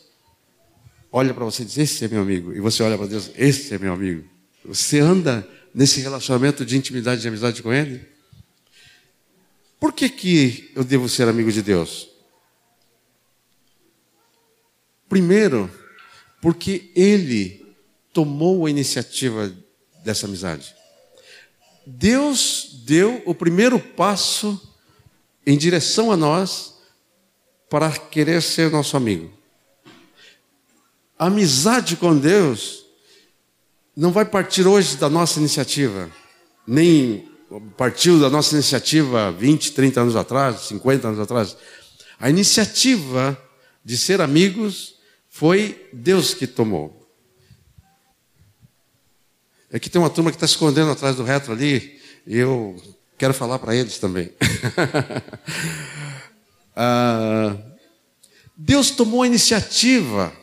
olha 1.13 1.33
para 1.33 1.45
você 1.45 1.61
e 1.61 1.65
diz: 1.65 1.77
Esse 1.77 2.05
é 2.05 2.07
meu 2.07 2.21
amigo. 2.21 2.51
E 2.51 2.59
você 2.59 2.81
olha 2.81 2.97
para 2.97 3.05
Deus: 3.05 3.29
Esse 3.37 3.75
é 3.75 3.77
meu 3.77 3.93
amigo. 3.93 4.27
Você 4.65 4.99
anda 4.99 5.47
nesse 5.73 6.01
relacionamento 6.01 6.65
de 6.65 6.75
intimidade 6.75 7.19
e 7.19 7.21
de 7.21 7.27
amizade 7.27 7.61
com 7.61 7.71
Ele? 7.71 8.05
Por 9.79 9.93
que, 9.93 10.09
que 10.09 10.71
eu 10.75 10.83
devo 10.83 11.07
ser 11.07 11.27
amigo 11.27 11.51
de 11.51 11.61
Deus? 11.61 12.09
Primeiro, 15.07 15.69
porque 16.41 16.91
Ele 16.95 17.63
tomou 18.11 18.65
a 18.65 18.69
iniciativa 18.69 19.53
dessa 20.03 20.25
amizade. 20.25 20.73
Deus 21.85 22.81
deu 22.85 23.21
o 23.25 23.35
primeiro 23.35 23.77
passo 23.77 24.59
em 25.45 25.57
direção 25.57 26.11
a 26.11 26.17
nós 26.17 26.75
para 27.69 27.91
querer 27.91 28.41
ser 28.41 28.71
nosso 28.71 28.95
amigo. 28.95 29.42
A 31.23 31.27
amizade 31.27 31.95
com 31.95 32.17
Deus 32.17 32.83
não 33.95 34.11
vai 34.11 34.25
partir 34.25 34.67
hoje 34.67 34.97
da 34.97 35.09
nossa 35.09 35.39
iniciativa, 35.39 36.11
nem 36.67 37.31
partiu 37.77 38.19
da 38.19 38.29
nossa 38.29 38.55
iniciativa 38.55 39.31
20, 39.31 39.71
30 39.71 40.01
anos 40.01 40.15
atrás, 40.17 40.63
50 40.63 41.07
anos 41.07 41.19
atrás. 41.21 41.55
A 42.19 42.29
iniciativa 42.29 43.41
de 43.85 43.97
ser 43.97 44.19
amigos 44.19 44.95
foi 45.29 45.89
Deus 45.93 46.33
que 46.33 46.45
tomou. 46.45 47.09
Aqui 49.73 49.89
tem 49.89 50.01
uma 50.01 50.09
turma 50.09 50.29
que 50.29 50.35
está 50.35 50.45
escondendo 50.45 50.91
atrás 50.91 51.15
do 51.15 51.23
retro 51.23 51.53
ali, 51.53 52.01
e 52.27 52.37
eu 52.37 52.75
quero 53.17 53.33
falar 53.33 53.59
para 53.59 53.73
eles 53.73 53.97
também. 53.97 54.29
ah, 56.75 57.55
Deus 58.57 58.91
tomou 58.91 59.23
a 59.23 59.27
iniciativa. 59.27 60.42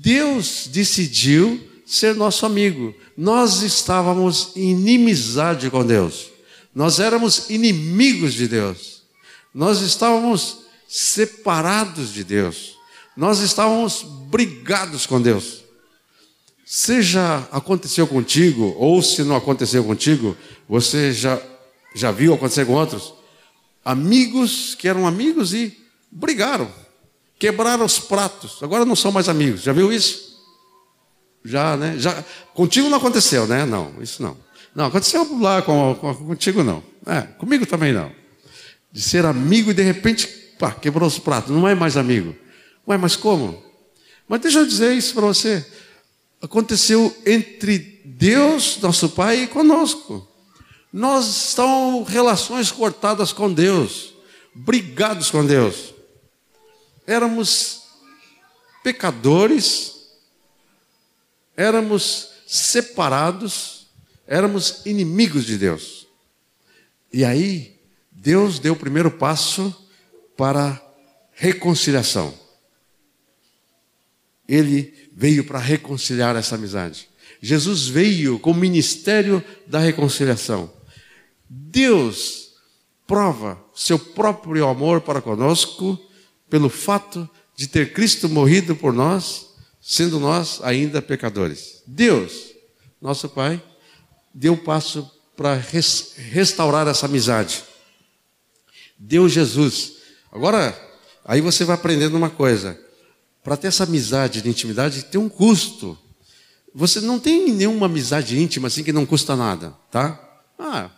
Deus 0.00 0.68
decidiu 0.68 1.60
ser 1.84 2.14
nosso 2.14 2.46
amigo. 2.46 2.94
Nós 3.16 3.62
estávamos 3.62 4.52
em 4.54 4.70
inimizade 4.70 5.68
com 5.70 5.84
Deus. 5.84 6.30
Nós 6.72 7.00
éramos 7.00 7.50
inimigos 7.50 8.34
de 8.34 8.46
Deus. 8.46 9.02
Nós 9.52 9.80
estávamos 9.80 10.58
separados 10.88 12.12
de 12.12 12.22
Deus. 12.22 12.76
Nós 13.16 13.40
estávamos 13.40 14.04
brigados 14.30 15.04
com 15.04 15.20
Deus. 15.20 15.64
Seja 16.64 17.48
aconteceu 17.50 18.06
contigo, 18.06 18.76
ou 18.78 19.02
se 19.02 19.24
não 19.24 19.34
aconteceu 19.34 19.82
contigo, 19.82 20.36
você 20.68 21.12
já, 21.12 21.42
já 21.92 22.12
viu 22.12 22.34
acontecer 22.34 22.64
com 22.64 22.74
outros? 22.74 23.14
Amigos 23.84 24.76
que 24.76 24.86
eram 24.86 25.08
amigos 25.08 25.52
e 25.52 25.76
brigaram, 26.08 26.70
quebraram 27.38 27.84
os 27.84 27.98
pratos, 27.98 28.62
agora 28.62 28.84
não 28.84 28.96
são 28.96 29.12
mais 29.12 29.28
amigos. 29.28 29.62
Já 29.62 29.72
viu 29.72 29.92
isso? 29.92 30.38
Já, 31.44 31.76
né? 31.76 31.94
Já, 31.98 32.24
contigo 32.54 32.88
não 32.88 32.98
aconteceu, 32.98 33.46
né? 33.46 33.64
Não, 33.64 33.92
isso 34.00 34.22
não. 34.22 34.36
Não, 34.74 34.86
aconteceu 34.86 35.26
lá 35.40 35.62
com, 35.62 35.94
com, 35.94 36.14
contigo 36.14 36.62
não. 36.62 36.82
É, 37.06 37.22
comigo 37.22 37.64
também 37.66 37.92
não. 37.92 38.12
De 38.92 39.00
ser 39.00 39.24
amigo 39.24 39.70
e 39.70 39.74
de 39.74 39.82
repente, 39.82 40.26
pá, 40.58 40.72
quebrou 40.72 41.08
os 41.08 41.18
pratos, 41.18 41.50
não 41.50 41.66
é 41.66 41.74
mais 41.74 41.96
amigo. 41.96 42.34
Ué, 42.86 42.96
mas 42.96 43.16
como? 43.16 43.62
Mas 44.28 44.40
deixa 44.40 44.58
eu 44.58 44.66
dizer 44.66 44.94
isso 44.94 45.14
para 45.14 45.26
você 45.26 45.64
aconteceu 46.40 47.14
entre 47.26 48.00
Deus, 48.04 48.78
nosso 48.80 49.08
Pai, 49.10 49.42
e 49.42 49.46
conosco. 49.46 50.26
Nós 50.92 51.26
estamos 51.48 52.08
relações 52.08 52.70
cortadas 52.70 53.32
com 53.32 53.52
Deus, 53.52 54.14
brigados 54.54 55.30
com 55.30 55.44
Deus. 55.44 55.94
Éramos 57.08 57.84
pecadores, 58.84 59.94
éramos 61.56 62.28
separados, 62.46 63.86
éramos 64.26 64.82
inimigos 64.84 65.46
de 65.46 65.56
Deus. 65.56 66.06
E 67.10 67.24
aí, 67.24 67.80
Deus 68.12 68.58
deu 68.58 68.74
o 68.74 68.78
primeiro 68.78 69.10
passo 69.10 69.74
para 70.36 70.78
reconciliação. 71.32 72.34
Ele 74.46 75.08
veio 75.10 75.46
para 75.46 75.58
reconciliar 75.58 76.36
essa 76.36 76.56
amizade. 76.56 77.08
Jesus 77.40 77.86
veio 77.86 78.38
com 78.38 78.50
o 78.50 78.54
ministério 78.54 79.42
da 79.66 79.78
reconciliação. 79.78 80.70
Deus 81.48 82.50
prova 83.06 83.58
seu 83.74 83.98
próprio 83.98 84.68
amor 84.68 85.00
para 85.00 85.22
conosco 85.22 85.98
pelo 86.48 86.68
fato 86.68 87.28
de 87.56 87.66
ter 87.66 87.92
Cristo 87.92 88.28
morrido 88.28 88.76
por 88.76 88.92
nós, 88.92 89.48
sendo 89.80 90.20
nós 90.20 90.60
ainda 90.62 91.02
pecadores. 91.02 91.82
Deus, 91.86 92.52
nosso 93.00 93.28
Pai, 93.28 93.62
deu 94.32 94.56
passo 94.56 95.10
para 95.36 95.54
restaurar 95.54 96.86
essa 96.88 97.06
amizade. 97.06 97.64
Deu 98.98 99.28
Jesus. 99.28 99.92
Agora, 100.32 100.76
aí 101.24 101.40
você 101.40 101.64
vai 101.64 101.74
aprendendo 101.74 102.16
uma 102.16 102.30
coisa 102.30 102.78
para 103.42 103.56
ter 103.56 103.68
essa 103.68 103.84
amizade 103.84 104.42
de 104.42 104.48
intimidade, 104.48 105.04
tem 105.04 105.20
um 105.20 105.28
custo. 105.28 105.96
Você 106.74 107.00
não 107.00 107.18
tem 107.18 107.52
nenhuma 107.52 107.86
amizade 107.86 108.38
íntima 108.38 108.68
assim 108.68 108.84
que 108.84 108.92
não 108.92 109.06
custa 109.06 109.34
nada, 109.34 109.74
tá? 109.90 110.20
Ah, 110.58 110.90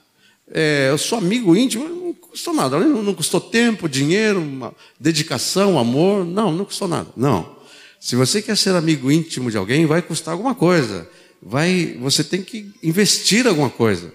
é, 0.51 0.89
eu 0.91 0.99
sou 0.99 1.19
amigo 1.19 1.57
íntimo, 1.57 1.85
custou 2.31 2.55
nada. 2.55 2.79
Não, 2.79 3.15
custou 3.15 3.41
tempo, 3.41 3.89
dinheiro, 3.89 4.75
dedicação, 4.99 5.79
amor. 5.79 6.25
Não, 6.25 6.53
não 6.53 6.65
custou 6.65 6.89
nada. 6.89 7.09
Não. 7.17 7.59
Se 7.99 8.17
você 8.17 8.41
quer 8.41 8.57
ser 8.57 8.75
amigo 8.75 9.11
íntimo 9.11 9.51
de 9.51 9.57
alguém, 9.57 9.87
vai 9.87 10.01
custar 10.01 10.33
alguma 10.33 10.55
coisa. 10.55 11.09
Vai, 11.43 11.97
você 12.01 12.25
tem 12.25 12.43
que 12.43 12.73
investir 12.83 13.47
alguma 13.47 13.71
coisa. 13.71 14.13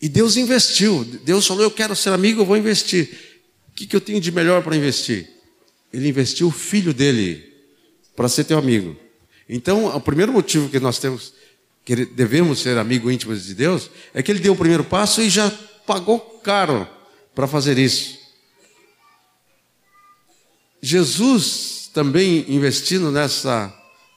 E 0.00 0.08
Deus 0.08 0.36
investiu. 0.36 1.04
Deus 1.24 1.46
falou: 1.46 1.62
Eu 1.62 1.70
quero 1.70 1.94
ser 1.94 2.12
amigo, 2.12 2.42
eu 2.42 2.46
vou 2.46 2.56
investir. 2.56 3.10
O 3.68 3.74
que, 3.74 3.86
que 3.86 3.94
eu 3.94 4.00
tenho 4.00 4.20
de 4.20 4.32
melhor 4.32 4.62
para 4.62 4.76
investir? 4.76 5.38
ele 5.92 6.08
investiu 6.08 6.48
o 6.48 6.52
filho 6.52 6.92
dele 6.92 7.44
para 8.14 8.28
ser 8.28 8.44
teu 8.44 8.58
amigo. 8.58 8.96
Então, 9.48 9.86
o 9.86 10.00
primeiro 10.00 10.32
motivo 10.32 10.68
que 10.68 10.78
nós 10.78 10.98
temos, 10.98 11.32
que 11.84 12.04
devemos 12.04 12.60
ser 12.60 12.76
amigos 12.76 13.12
íntimos 13.12 13.44
de 13.44 13.54
Deus, 13.54 13.90
é 14.12 14.22
que 14.22 14.30
ele 14.30 14.40
deu 14.40 14.52
o 14.52 14.56
primeiro 14.56 14.84
passo 14.84 15.22
e 15.22 15.30
já 15.30 15.50
pagou 15.86 16.18
caro 16.42 16.86
para 17.38 17.46
fazer 17.46 17.78
isso. 17.78 18.18
Jesus 20.82 21.88
também 21.94 22.44
investindo 22.48 23.12
nessa, 23.12 23.72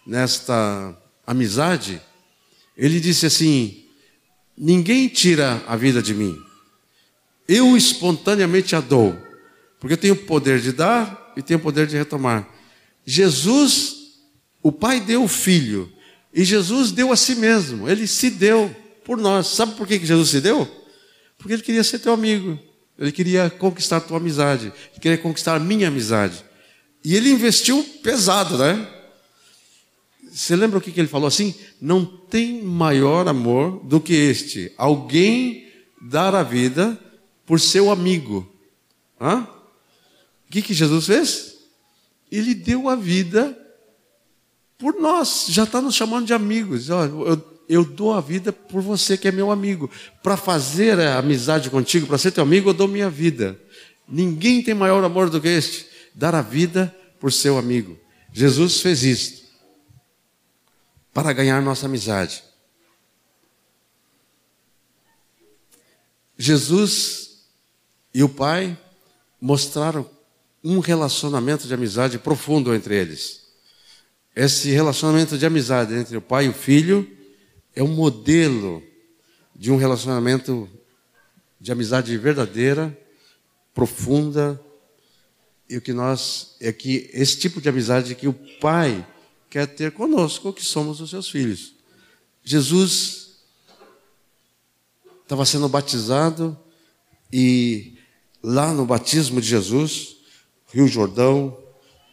nesta 0.07 0.97
amizade, 1.27 2.01
ele 2.75 2.99
disse 2.99 3.27
assim: 3.27 3.85
Ninguém 4.57 5.07
tira 5.07 5.63
a 5.67 5.75
vida 5.75 6.01
de 6.01 6.15
mim, 6.15 6.35
eu 7.47 7.77
espontaneamente 7.77 8.75
a 8.75 8.79
dou, 8.79 9.15
porque 9.79 9.93
eu 9.93 9.99
tenho 9.99 10.15
o 10.15 10.25
poder 10.25 10.59
de 10.59 10.71
dar 10.71 11.31
e 11.37 11.43
tem 11.43 11.57
o 11.57 11.59
poder 11.59 11.85
de 11.85 11.95
retomar. 11.95 12.49
Jesus, 13.05 14.15
o 14.63 14.71
Pai 14.71 14.99
deu 14.99 15.25
o 15.25 15.27
Filho, 15.27 15.93
e 16.33 16.43
Jesus 16.43 16.91
deu 16.91 17.11
a 17.11 17.15
si 17.15 17.35
mesmo, 17.35 17.87
ele 17.87 18.07
se 18.07 18.31
deu 18.31 18.75
por 19.05 19.19
nós. 19.19 19.45
Sabe 19.45 19.75
por 19.75 19.85
que 19.85 20.03
Jesus 20.03 20.29
se 20.29 20.41
deu? 20.41 20.67
Porque 21.37 21.53
ele 21.53 21.61
queria 21.61 21.83
ser 21.83 21.99
teu 21.99 22.13
amigo, 22.13 22.70
ele 23.01 23.11
queria 23.11 23.49
conquistar 23.49 23.97
a 23.97 24.01
tua 24.01 24.17
amizade, 24.17 24.67
ele 24.91 25.01
queria 25.01 25.17
conquistar 25.17 25.55
a 25.55 25.59
minha 25.59 25.87
amizade. 25.87 26.45
E 27.03 27.15
ele 27.15 27.31
investiu 27.31 27.83
pesado, 28.03 28.59
né? 28.59 28.87
Você 30.31 30.55
lembra 30.55 30.77
o 30.77 30.81
que 30.81 30.97
ele 30.97 31.07
falou 31.07 31.27
assim? 31.27 31.55
Não 31.81 32.05
tem 32.05 32.61
maior 32.61 33.27
amor 33.27 33.83
do 33.83 33.99
que 33.99 34.13
este: 34.13 34.71
alguém 34.77 35.67
dar 35.99 36.35
a 36.35 36.43
vida 36.43 36.97
por 37.43 37.59
seu 37.59 37.89
amigo. 37.89 38.47
Hã? 39.19 39.47
O 40.47 40.51
que, 40.51 40.61
que 40.61 40.73
Jesus 40.73 41.07
fez? 41.07 41.55
Ele 42.31 42.53
deu 42.53 42.87
a 42.87 42.95
vida 42.95 43.57
por 44.77 44.93
nós, 44.99 45.47
já 45.49 45.63
está 45.63 45.81
nos 45.81 45.95
chamando 45.95 46.27
de 46.27 46.33
amigos. 46.33 46.87
Eu, 46.87 47.43
eu 47.71 47.85
dou 47.85 48.13
a 48.13 48.19
vida 48.19 48.51
por 48.51 48.81
você 48.81 49.17
que 49.17 49.29
é 49.29 49.31
meu 49.31 49.49
amigo. 49.49 49.89
Para 50.21 50.35
fazer 50.35 50.99
a 50.99 51.19
amizade 51.19 51.69
contigo, 51.69 52.05
para 52.05 52.17
ser 52.17 52.31
teu 52.31 52.43
amigo, 52.43 52.69
eu 52.69 52.73
dou 52.73 52.85
minha 52.85 53.09
vida. 53.09 53.57
Ninguém 54.05 54.61
tem 54.61 54.73
maior 54.73 55.01
amor 55.05 55.29
do 55.29 55.39
que 55.39 55.47
este, 55.47 55.87
dar 56.13 56.35
a 56.35 56.41
vida 56.41 56.93
por 57.17 57.31
seu 57.31 57.57
amigo. 57.57 57.97
Jesus 58.33 58.81
fez 58.81 59.03
isso 59.03 59.43
para 61.13 61.31
ganhar 61.31 61.61
nossa 61.61 61.85
amizade. 61.85 62.43
Jesus 66.37 67.45
e 68.13 68.21
o 68.21 68.27
Pai 68.27 68.77
mostraram 69.39 70.09
um 70.61 70.79
relacionamento 70.79 71.67
de 71.67 71.73
amizade 71.73 72.19
profundo 72.19 72.75
entre 72.75 72.97
eles. 72.97 73.43
Esse 74.35 74.71
relacionamento 74.71 75.37
de 75.37 75.45
amizade 75.45 75.93
entre 75.93 76.17
o 76.17 76.21
pai 76.21 76.45
e 76.45 76.49
o 76.49 76.53
filho 76.53 77.20
é 77.75 77.83
um 77.83 77.93
modelo 77.93 78.83
de 79.55 79.71
um 79.71 79.77
relacionamento 79.77 80.69
de 81.59 81.71
amizade 81.71 82.15
verdadeira, 82.17 82.97
profunda, 83.73 84.59
e 85.69 85.77
o 85.77 85.81
que 85.81 85.93
nós 85.93 86.55
é 86.59 86.73
que 86.73 87.09
esse 87.13 87.37
tipo 87.37 87.61
de 87.61 87.69
amizade 87.69 88.15
que 88.15 88.27
o 88.27 88.33
Pai 88.59 89.07
quer 89.49 89.67
ter 89.67 89.91
conosco, 89.91 90.51
que 90.51 90.63
somos 90.63 90.99
os 90.99 91.09
seus 91.09 91.29
filhos. 91.29 91.73
Jesus 92.43 93.37
estava 95.23 95.45
sendo 95.45 95.69
batizado 95.69 96.57
e 97.31 97.97
lá 98.41 98.73
no 98.73 98.85
batismo 98.85 99.39
de 99.39 99.47
Jesus, 99.47 100.17
Rio 100.73 100.87
Jordão, 100.87 101.57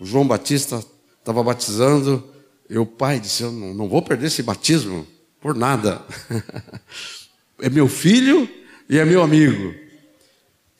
João 0.01 0.27
Batista 0.27 0.85
estava 1.19 1.43
batizando, 1.43 2.33
e 2.71 2.77
o 2.79 2.87
pai 2.87 3.19
disse: 3.19 3.43
Eu 3.43 3.51
não 3.51 3.89
vou 3.89 4.03
perder 4.03 4.27
esse 4.27 4.43
batismo 4.43 5.07
por 5.41 5.55
nada. 5.55 6.05
é 7.61 7.69
meu 7.69 7.89
filho 7.89 8.49
e 8.89 8.99
é 8.99 9.05
meu 9.05 9.23
amigo. 9.23 9.75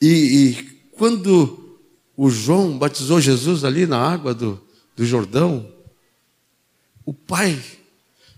E, 0.01 0.09
e, 0.09 0.63
quando 0.93 1.79
o 2.17 2.31
João 2.31 2.77
batizou 2.79 3.21
Jesus 3.21 3.65
ali 3.65 3.87
na 3.87 3.99
água 3.99 4.35
do, 4.35 4.61
do 4.97 5.05
Jordão, 5.05 5.71
o 7.05 7.13
pai 7.13 7.59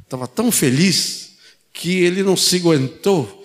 estava 0.02 0.26
tão 0.26 0.50
feliz 0.50 1.36
que 1.72 2.00
ele 2.00 2.22
não 2.22 2.36
se 2.36 2.56
aguentou 2.56 3.44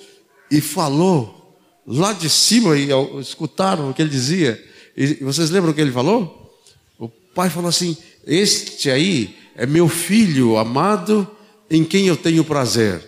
e 0.52 0.62
falou 0.62 1.58
lá 1.86 2.14
de 2.14 2.30
cima, 2.30 2.78
e 2.78 2.90
escutaram 3.20 3.90
o 3.90 3.94
que 3.94 4.02
ele 4.02 4.10
dizia. 4.10 4.64
E 4.96 5.16
vocês 5.16 5.50
lembram 5.50 5.72
o 5.72 5.76
que 5.76 5.82
ele 5.82 5.92
falou? 5.92 6.60
O 6.98 7.08
pai 7.08 7.50
falou 7.50 7.70
assim: 7.70 7.96
Este 8.26 8.90
aí 8.90 9.36
é 9.56 9.66
meu 9.66 9.88
filho 9.88 10.58
amado 10.58 11.30
em 11.70 11.84
quem 11.84 12.08
eu 12.08 12.16
tenho 12.16 12.44
prazer. 12.44 13.02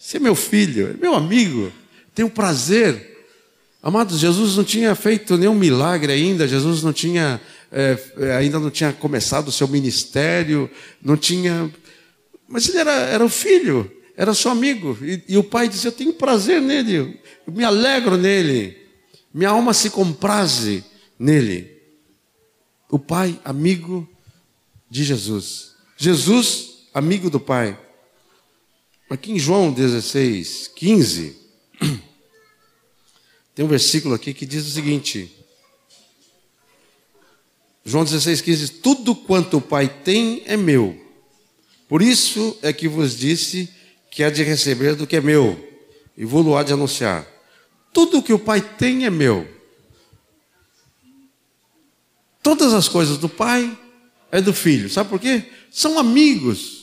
Esse 0.00 0.16
é 0.16 0.20
meu 0.20 0.34
filho, 0.34 0.90
é 0.90 0.94
meu 0.94 1.14
amigo, 1.14 1.72
tenho 2.14 2.28
prazer. 2.28 3.10
Amados, 3.82 4.18
Jesus 4.18 4.56
não 4.56 4.64
tinha 4.64 4.94
feito 4.94 5.36
nenhum 5.36 5.54
milagre 5.54 6.12
ainda, 6.12 6.46
Jesus 6.46 6.82
não 6.82 6.92
tinha, 6.92 7.40
é, 7.70 7.98
é, 8.18 8.36
ainda 8.36 8.58
não 8.58 8.70
tinha 8.70 8.92
começado 8.92 9.48
o 9.48 9.52
seu 9.52 9.66
ministério, 9.68 10.70
não 11.02 11.16
tinha. 11.16 11.72
Mas 12.48 12.68
ele 12.68 12.78
era, 12.78 12.92
era 12.92 13.24
o 13.24 13.28
filho, 13.28 13.90
era 14.16 14.34
seu 14.34 14.50
amigo. 14.50 14.96
E, 15.02 15.22
e 15.28 15.36
o 15.36 15.44
pai 15.44 15.68
dizia: 15.68 15.88
Eu 15.88 15.92
tenho 15.92 16.12
prazer 16.12 16.60
nele, 16.60 17.18
eu 17.46 17.52
me 17.52 17.64
alegro 17.64 18.16
nele, 18.16 18.76
minha 19.32 19.50
alma 19.50 19.72
se 19.72 19.90
compraze 19.90 20.84
nele. 21.18 21.70
O 22.90 22.98
pai, 22.98 23.40
amigo 23.44 24.08
de 24.90 25.02
Jesus. 25.02 25.72
Jesus, 25.96 26.71
amigo 26.92 27.30
do 27.30 27.40
pai. 27.40 27.78
Aqui 29.08 29.32
em 29.32 29.38
João 29.38 29.72
16, 29.72 30.70
15, 30.74 31.36
tem 33.54 33.64
um 33.64 33.68
versículo 33.68 34.14
aqui 34.14 34.32
que 34.32 34.46
diz 34.46 34.66
o 34.66 34.70
seguinte: 34.70 35.30
João 37.84 38.04
16, 38.04 38.40
15: 38.40 38.68
Tudo 38.74 39.14
quanto 39.14 39.58
o 39.58 39.60
Pai 39.60 39.88
tem 39.88 40.42
é 40.46 40.56
meu. 40.56 40.98
Por 41.88 42.00
isso 42.00 42.56
é 42.62 42.72
que 42.72 42.88
vos 42.88 43.16
disse 43.16 43.68
que 44.10 44.22
há 44.22 44.30
de 44.30 44.42
receber 44.42 44.94
do 44.94 45.06
que 45.06 45.16
é 45.16 45.20
meu, 45.20 45.58
e 46.16 46.24
vou-lo 46.24 46.56
há 46.56 46.62
de 46.62 46.72
anunciar. 46.72 47.26
Tudo 47.92 48.22
que 48.22 48.32
o 48.32 48.38
Pai 48.38 48.60
tem 48.60 49.04
é 49.04 49.10
meu. 49.10 49.46
Todas 52.42 52.72
as 52.72 52.88
coisas 52.88 53.18
do 53.18 53.28
Pai 53.28 53.78
é 54.30 54.40
do 54.40 54.54
Filho. 54.54 54.88
Sabe 54.88 55.10
por 55.10 55.20
quê? 55.20 55.44
São 55.70 55.98
amigos. 55.98 56.81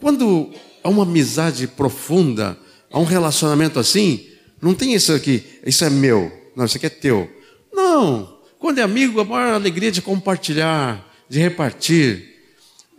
Quando 0.00 0.50
há 0.82 0.88
uma 0.88 1.02
amizade 1.02 1.66
profunda, 1.66 2.58
há 2.90 2.98
um 2.98 3.04
relacionamento 3.04 3.78
assim, 3.78 4.26
não 4.60 4.74
tem 4.74 4.94
isso 4.94 5.12
aqui, 5.12 5.44
isso 5.64 5.84
é 5.84 5.90
meu, 5.90 6.32
não, 6.56 6.64
isso 6.64 6.76
aqui 6.76 6.86
é 6.86 6.90
teu. 6.90 7.30
Não. 7.72 8.38
Quando 8.58 8.78
é 8.78 8.82
amigo, 8.82 9.20
a 9.20 9.24
maior 9.24 9.54
alegria 9.54 9.92
de 9.92 10.02
compartilhar, 10.02 11.06
de 11.28 11.38
repartir. 11.38 12.28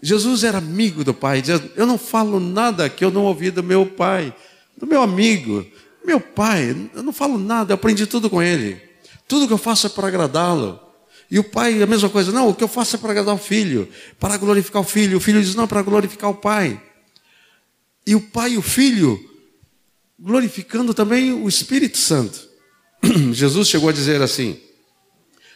Jesus 0.02 0.44
era 0.44 0.58
amigo 0.58 1.04
do 1.04 1.14
Pai, 1.14 1.44
eu 1.76 1.86
não 1.86 1.98
falo 1.98 2.40
nada 2.40 2.90
que 2.90 3.04
eu 3.04 3.12
não 3.12 3.26
ouvi 3.26 3.52
do 3.52 3.64
meu 3.64 3.86
Pai, 3.86 4.34
do 4.78 4.88
meu 4.88 5.02
amigo. 5.02 5.66
Meu 6.06 6.20
Pai, 6.20 6.76
eu 6.96 7.04
não 7.04 7.14
falo 7.14 7.38
nada, 7.38 7.74
eu 7.74 7.76
aprendi 7.76 8.08
tudo 8.08 8.30
com 8.30 8.42
Ele. 8.42 8.82
Tudo 9.28 9.48
que 9.48 9.54
eu 9.54 9.58
faço 9.58 9.88
é 9.88 9.90
para 9.90 10.08
agradá-lo. 10.08 10.80
E 11.30 11.40
o 11.40 11.44
pai, 11.46 11.82
a 11.82 11.88
mesma 11.88 12.10
coisa, 12.10 12.30
não, 12.30 12.50
o 12.50 12.54
que 12.54 12.62
eu 12.62 12.68
faço 12.68 12.98
é 12.98 13.00
para 13.00 13.12
agradar 13.12 13.34
o 13.34 13.38
filho, 13.38 13.88
para 14.20 14.36
glorificar 14.36 14.82
o 14.82 14.86
filho. 14.86 15.18
O 15.18 15.22
filho 15.22 15.42
diz, 15.42 15.56
não, 15.56 15.66
para 15.66 15.82
glorificar 15.82 16.30
o 16.30 16.36
pai. 16.36 16.78
E 18.06 18.16
o 18.16 18.22
pai 18.22 18.54
e 18.54 18.58
o 18.58 18.62
filho 18.62 19.30
glorificando 20.20 20.94
também 20.94 21.34
o 21.34 21.48
Espírito 21.48 21.98
Santo. 21.98 22.48
Jesus 23.34 23.68
chegou 23.68 23.90
a 23.90 23.94
dizer 23.94 24.22
assim: 24.22 24.60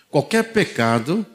qualquer 0.09 0.51
pecado 0.51 1.25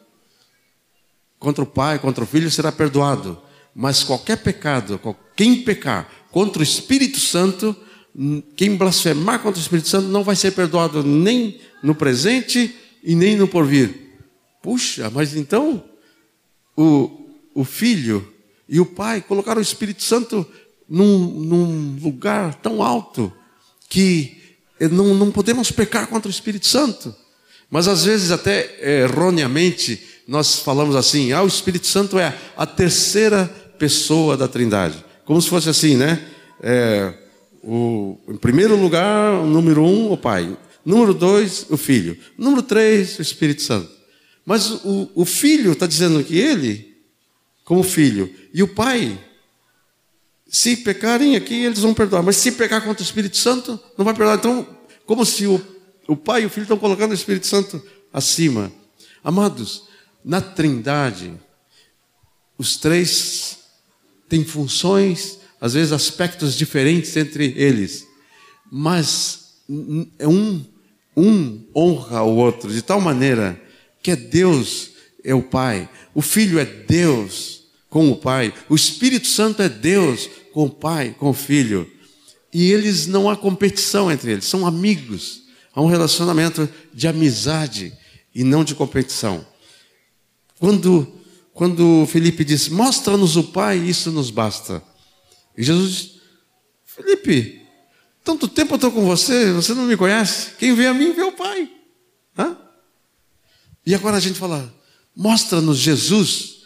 contra 1.38 1.64
o 1.64 1.66
pai, 1.66 1.98
contra 1.98 2.24
o 2.24 2.26
filho 2.26 2.50
será 2.50 2.70
perdoado, 2.70 3.40
mas 3.74 4.02
qualquer 4.02 4.36
pecado, 4.36 5.00
quem 5.36 5.62
pecar 5.62 6.10
contra 6.30 6.60
o 6.60 6.62
Espírito 6.62 7.18
Santo, 7.18 7.74
quem 8.56 8.76
blasfemar 8.76 9.40
contra 9.40 9.58
o 9.58 9.62
Espírito 9.62 9.88
Santo 9.88 10.08
não 10.08 10.22
vai 10.22 10.36
ser 10.36 10.50
perdoado 10.52 11.02
nem 11.02 11.60
no 11.82 11.94
presente 11.94 12.74
e 13.02 13.14
nem 13.14 13.36
no 13.36 13.48
porvir. 13.48 14.18
Puxa, 14.62 15.08
mas 15.08 15.34
então 15.34 15.82
o, 16.76 17.26
o 17.54 17.64
filho 17.64 18.34
e 18.68 18.78
o 18.78 18.86
pai 18.86 19.20
colocaram 19.20 19.60
o 19.60 19.62
Espírito 19.62 20.02
Santo 20.02 20.46
num, 20.90 21.18
num 21.18 21.98
lugar 22.02 22.56
tão 22.56 22.82
alto 22.82 23.32
que 23.88 24.36
não, 24.90 25.14
não 25.14 25.30
podemos 25.30 25.70
pecar 25.70 26.08
contra 26.08 26.28
o 26.28 26.32
Espírito 26.32 26.66
Santo. 26.66 27.14
Mas 27.70 27.86
às 27.86 28.04
vezes, 28.04 28.32
até 28.32 29.04
erroneamente, 29.04 30.02
nós 30.26 30.58
falamos 30.58 30.96
assim: 30.96 31.30
ah, 31.30 31.42
o 31.42 31.46
Espírito 31.46 31.86
Santo 31.86 32.18
é 32.18 32.36
a 32.56 32.66
terceira 32.66 33.46
pessoa 33.78 34.36
da 34.36 34.48
Trindade. 34.48 35.04
Como 35.24 35.40
se 35.40 35.48
fosse 35.48 35.68
assim, 35.68 35.96
né? 35.96 36.26
É, 36.60 37.14
o, 37.62 38.18
em 38.28 38.36
primeiro 38.36 38.76
lugar, 38.76 39.34
o 39.34 39.46
número 39.46 39.84
um, 39.84 40.10
o 40.10 40.16
Pai. 40.16 40.56
Número 40.84 41.14
dois, 41.14 41.66
o 41.70 41.76
Filho. 41.76 42.18
Número 42.36 42.62
três, 42.62 43.18
o 43.18 43.22
Espírito 43.22 43.62
Santo. 43.62 43.88
Mas 44.44 44.70
o, 44.70 45.10
o 45.14 45.24
Filho 45.24 45.72
está 45.72 45.86
dizendo 45.86 46.24
que 46.24 46.36
ele, 46.36 46.96
como 47.64 47.82
filho, 47.84 48.34
e 48.52 48.62
o 48.62 48.68
Pai 48.68 49.16
se 50.50 50.78
pecarem 50.78 51.36
aqui, 51.36 51.54
eles 51.54 51.78
vão 51.78 51.94
perdoar. 51.94 52.24
Mas 52.24 52.36
se 52.36 52.50
pecar 52.50 52.82
contra 52.82 53.00
o 53.00 53.06
Espírito 53.06 53.36
Santo, 53.36 53.78
não 53.96 54.04
vai 54.04 54.12
perdoar. 54.12 54.36
Então, 54.36 54.66
como 55.06 55.24
se 55.24 55.46
o, 55.46 55.64
o 56.08 56.16
Pai 56.16 56.42
e 56.42 56.46
o 56.46 56.50
Filho 56.50 56.64
estão 56.64 56.76
colocando 56.76 57.12
o 57.12 57.14
Espírito 57.14 57.46
Santo 57.46 57.80
acima. 58.12 58.72
Amados, 59.22 59.84
na 60.24 60.40
Trindade, 60.40 61.32
os 62.58 62.76
três 62.76 63.58
têm 64.28 64.44
funções, 64.44 65.38
às 65.60 65.74
vezes 65.74 65.92
aspectos 65.92 66.56
diferentes 66.56 67.16
entre 67.16 67.54
eles. 67.56 68.04
Mas 68.70 69.54
um, 69.68 70.64
um 71.16 71.64
honra 71.74 72.22
o 72.22 72.34
outro, 72.36 72.72
de 72.72 72.82
tal 72.82 73.00
maneira 73.00 73.60
que 74.02 74.10
é 74.10 74.16
Deus 74.16 74.90
é 75.22 75.32
o 75.32 75.42
Pai, 75.42 75.88
o 76.12 76.22
Filho 76.22 76.58
é 76.58 76.64
Deus 76.64 77.60
com 77.88 78.10
o 78.10 78.16
Pai, 78.16 78.52
o 78.68 78.74
Espírito 78.74 79.26
Santo 79.26 79.62
é 79.62 79.68
Deus 79.68 80.28
com 80.52 80.64
o 80.64 80.70
pai, 80.70 81.14
com 81.18 81.30
o 81.30 81.34
filho. 81.34 81.90
E 82.52 82.72
eles 82.72 83.06
não 83.06 83.30
há 83.30 83.36
competição 83.36 84.10
entre 84.10 84.32
eles, 84.32 84.44
são 84.44 84.66
amigos. 84.66 85.42
Há 85.72 85.80
um 85.80 85.86
relacionamento 85.86 86.68
de 86.92 87.06
amizade 87.06 87.92
e 88.34 88.42
não 88.42 88.64
de 88.64 88.74
competição. 88.74 89.46
Quando, 90.58 91.20
quando 91.54 92.06
Felipe 92.06 92.44
diz, 92.44 92.68
mostra-nos 92.68 93.36
o 93.36 93.44
Pai, 93.44 93.78
isso 93.78 94.10
nos 94.10 94.30
basta. 94.30 94.82
E 95.56 95.62
Jesus 95.62 95.90
diz, 95.90 96.10
Felipe, 96.84 97.62
tanto 98.24 98.48
tempo 98.48 98.72
eu 98.72 98.76
estou 98.76 98.92
com 98.92 99.06
você, 99.06 99.52
você 99.52 99.72
não 99.74 99.84
me 99.84 99.96
conhece? 99.96 100.50
Quem 100.58 100.74
vê 100.74 100.86
a 100.86 100.94
mim 100.94 101.12
vê 101.12 101.22
o 101.22 101.32
Pai. 101.32 101.70
Hã? 102.36 102.56
E 103.86 103.94
agora 103.94 104.16
a 104.16 104.20
gente 104.20 104.38
fala, 104.38 104.72
mostra-nos 105.16 105.78
Jesus, 105.78 106.64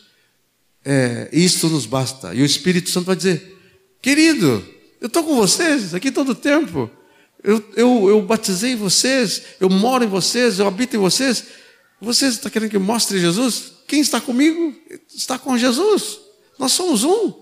é, 0.84 1.28
isso 1.32 1.68
nos 1.68 1.86
basta. 1.86 2.34
E 2.34 2.42
o 2.42 2.44
Espírito 2.44 2.90
Santo 2.90 3.06
vai 3.06 3.16
dizer, 3.16 3.53
Querido, 4.04 4.62
eu 5.00 5.06
estou 5.06 5.24
com 5.24 5.34
vocês 5.34 5.94
aqui 5.94 6.12
todo 6.12 6.32
o 6.32 6.34
tempo. 6.34 6.90
Eu, 7.42 7.64
eu, 7.74 8.08
eu 8.10 8.20
batizei 8.20 8.76
vocês, 8.76 9.40
eu 9.58 9.70
moro 9.70 10.04
em 10.04 10.06
vocês, 10.06 10.58
eu 10.58 10.66
habito 10.66 10.94
em 10.94 10.98
vocês. 10.98 11.44
Vocês 12.02 12.34
estão 12.34 12.50
querendo 12.50 12.68
que 12.68 12.76
eu 12.76 12.82
mostre 12.82 13.18
Jesus? 13.18 13.72
Quem 13.88 14.02
está 14.02 14.20
comigo 14.20 14.78
está 15.08 15.38
com 15.38 15.56
Jesus. 15.56 16.20
Nós 16.58 16.72
somos 16.72 17.02
um. 17.02 17.32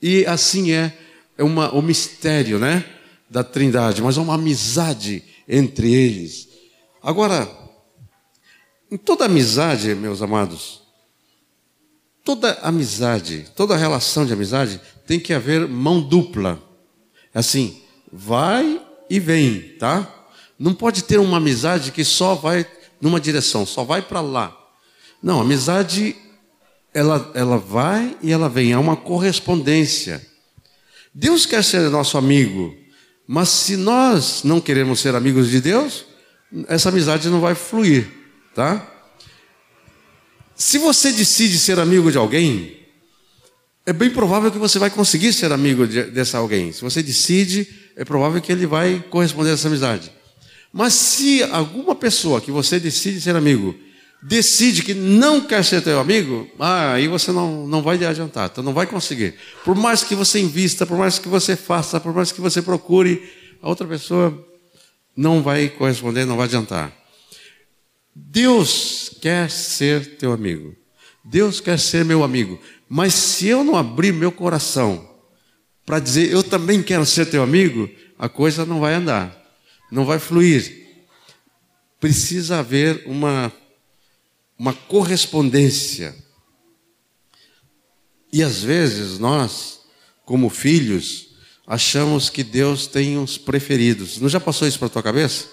E 0.00 0.24
assim 0.24 0.72
é, 0.72 0.96
é 1.36 1.44
uma, 1.44 1.70
o 1.70 1.82
mistério 1.82 2.58
né, 2.58 2.82
da 3.28 3.44
Trindade, 3.44 4.00
mas 4.00 4.16
é 4.16 4.22
uma 4.22 4.36
amizade 4.36 5.22
entre 5.46 5.92
eles. 5.92 6.48
Agora, 7.02 7.46
em 8.90 8.96
toda 8.96 9.26
amizade, 9.26 9.94
meus 9.94 10.22
amados, 10.22 10.80
toda 12.24 12.54
amizade, 12.62 13.44
toda 13.54 13.76
relação 13.76 14.24
de 14.24 14.32
amizade 14.32 14.80
tem 15.10 15.18
que 15.18 15.34
haver 15.34 15.66
mão 15.66 16.00
dupla. 16.00 16.62
Assim, 17.34 17.82
vai 18.12 18.80
e 19.10 19.18
vem, 19.18 19.74
tá? 19.76 20.08
Não 20.56 20.72
pode 20.72 21.02
ter 21.02 21.18
uma 21.18 21.38
amizade 21.38 21.90
que 21.90 22.04
só 22.04 22.36
vai 22.36 22.64
numa 23.00 23.18
direção, 23.18 23.66
só 23.66 23.82
vai 23.82 24.02
para 24.02 24.20
lá. 24.20 24.56
Não, 25.20 25.40
amizade 25.40 26.14
ela, 26.94 27.28
ela 27.34 27.58
vai 27.58 28.16
e 28.22 28.30
ela 28.30 28.48
vem, 28.48 28.70
é 28.70 28.78
uma 28.78 28.94
correspondência. 28.94 30.24
Deus 31.12 31.44
quer 31.44 31.64
ser 31.64 31.90
nosso 31.90 32.16
amigo, 32.16 32.72
mas 33.26 33.48
se 33.48 33.76
nós 33.76 34.44
não 34.44 34.60
queremos 34.60 35.00
ser 35.00 35.16
amigos 35.16 35.50
de 35.50 35.60
Deus, 35.60 36.04
essa 36.68 36.88
amizade 36.88 37.28
não 37.28 37.40
vai 37.40 37.56
fluir, 37.56 38.08
tá? 38.54 38.88
Se 40.54 40.78
você 40.78 41.10
decide 41.10 41.58
ser 41.58 41.80
amigo 41.80 42.12
de 42.12 42.16
alguém, 42.16 42.79
é 43.86 43.92
bem 43.92 44.10
provável 44.10 44.50
que 44.50 44.58
você 44.58 44.78
vai 44.78 44.90
conseguir 44.90 45.32
ser 45.32 45.52
amigo 45.52 45.86
de, 45.86 46.04
dessa 46.04 46.38
alguém. 46.38 46.72
Se 46.72 46.82
você 46.82 47.02
decide, 47.02 47.68
é 47.96 48.04
provável 48.04 48.40
que 48.40 48.52
ele 48.52 48.66
vai 48.66 49.02
corresponder 49.10 49.50
a 49.50 49.54
essa 49.54 49.68
amizade. 49.68 50.12
Mas 50.72 50.94
se 50.94 51.42
alguma 51.44 51.94
pessoa 51.94 52.40
que 52.40 52.50
você 52.50 52.78
decide 52.78 53.20
ser 53.20 53.34
amigo, 53.34 53.74
decide 54.22 54.82
que 54.82 54.94
não 54.94 55.40
quer 55.40 55.64
ser 55.64 55.82
teu 55.82 55.98
amigo, 55.98 56.48
ah, 56.58 56.92
aí 56.92 57.08
você 57.08 57.32
não, 57.32 57.66
não 57.66 57.82
vai 57.82 58.02
adiantar, 58.04 58.50
então 58.50 58.62
não 58.62 58.74
vai 58.74 58.86
conseguir. 58.86 59.34
Por 59.64 59.74
mais 59.74 60.04
que 60.04 60.14
você 60.14 60.38
invista, 60.38 60.86
por 60.86 60.96
mais 60.96 61.18
que 61.18 61.28
você 61.28 61.56
faça, 61.56 61.98
por 61.98 62.14
mais 62.14 62.30
que 62.30 62.40
você 62.40 62.62
procure, 62.62 63.28
a 63.60 63.68
outra 63.68 63.86
pessoa 63.86 64.46
não 65.16 65.42
vai 65.42 65.68
corresponder, 65.68 66.24
não 66.24 66.36
vai 66.36 66.46
adiantar. 66.46 66.92
Deus 68.14 69.16
quer 69.20 69.50
ser 69.50 70.16
teu 70.16 70.32
amigo. 70.32 70.74
Deus 71.24 71.60
quer 71.60 71.78
ser 71.78 72.04
meu 72.04 72.22
amigo. 72.22 72.60
Mas 72.92 73.14
se 73.14 73.46
eu 73.46 73.62
não 73.62 73.76
abrir 73.76 74.12
meu 74.12 74.32
coração 74.32 75.08
para 75.86 76.00
dizer 76.00 76.28
eu 76.28 76.42
também 76.42 76.82
quero 76.82 77.06
ser 77.06 77.24
teu 77.26 77.40
amigo, 77.40 77.88
a 78.18 78.28
coisa 78.28 78.66
não 78.66 78.80
vai 78.80 78.94
andar, 78.94 79.32
não 79.92 80.04
vai 80.04 80.18
fluir. 80.18 80.88
Precisa 82.00 82.58
haver 82.58 83.04
uma 83.06 83.52
uma 84.58 84.74
correspondência. 84.74 86.14
E 88.32 88.42
às 88.42 88.62
vezes 88.62 89.20
nós, 89.20 89.82
como 90.24 90.50
filhos, 90.50 91.28
achamos 91.64 92.28
que 92.28 92.42
Deus 92.42 92.88
tem 92.88 93.16
uns 93.16 93.38
preferidos. 93.38 94.18
Não 94.18 94.28
já 94.28 94.40
passou 94.40 94.66
isso 94.66 94.80
para 94.80 94.88
tua 94.88 95.02
cabeça? 95.02 95.46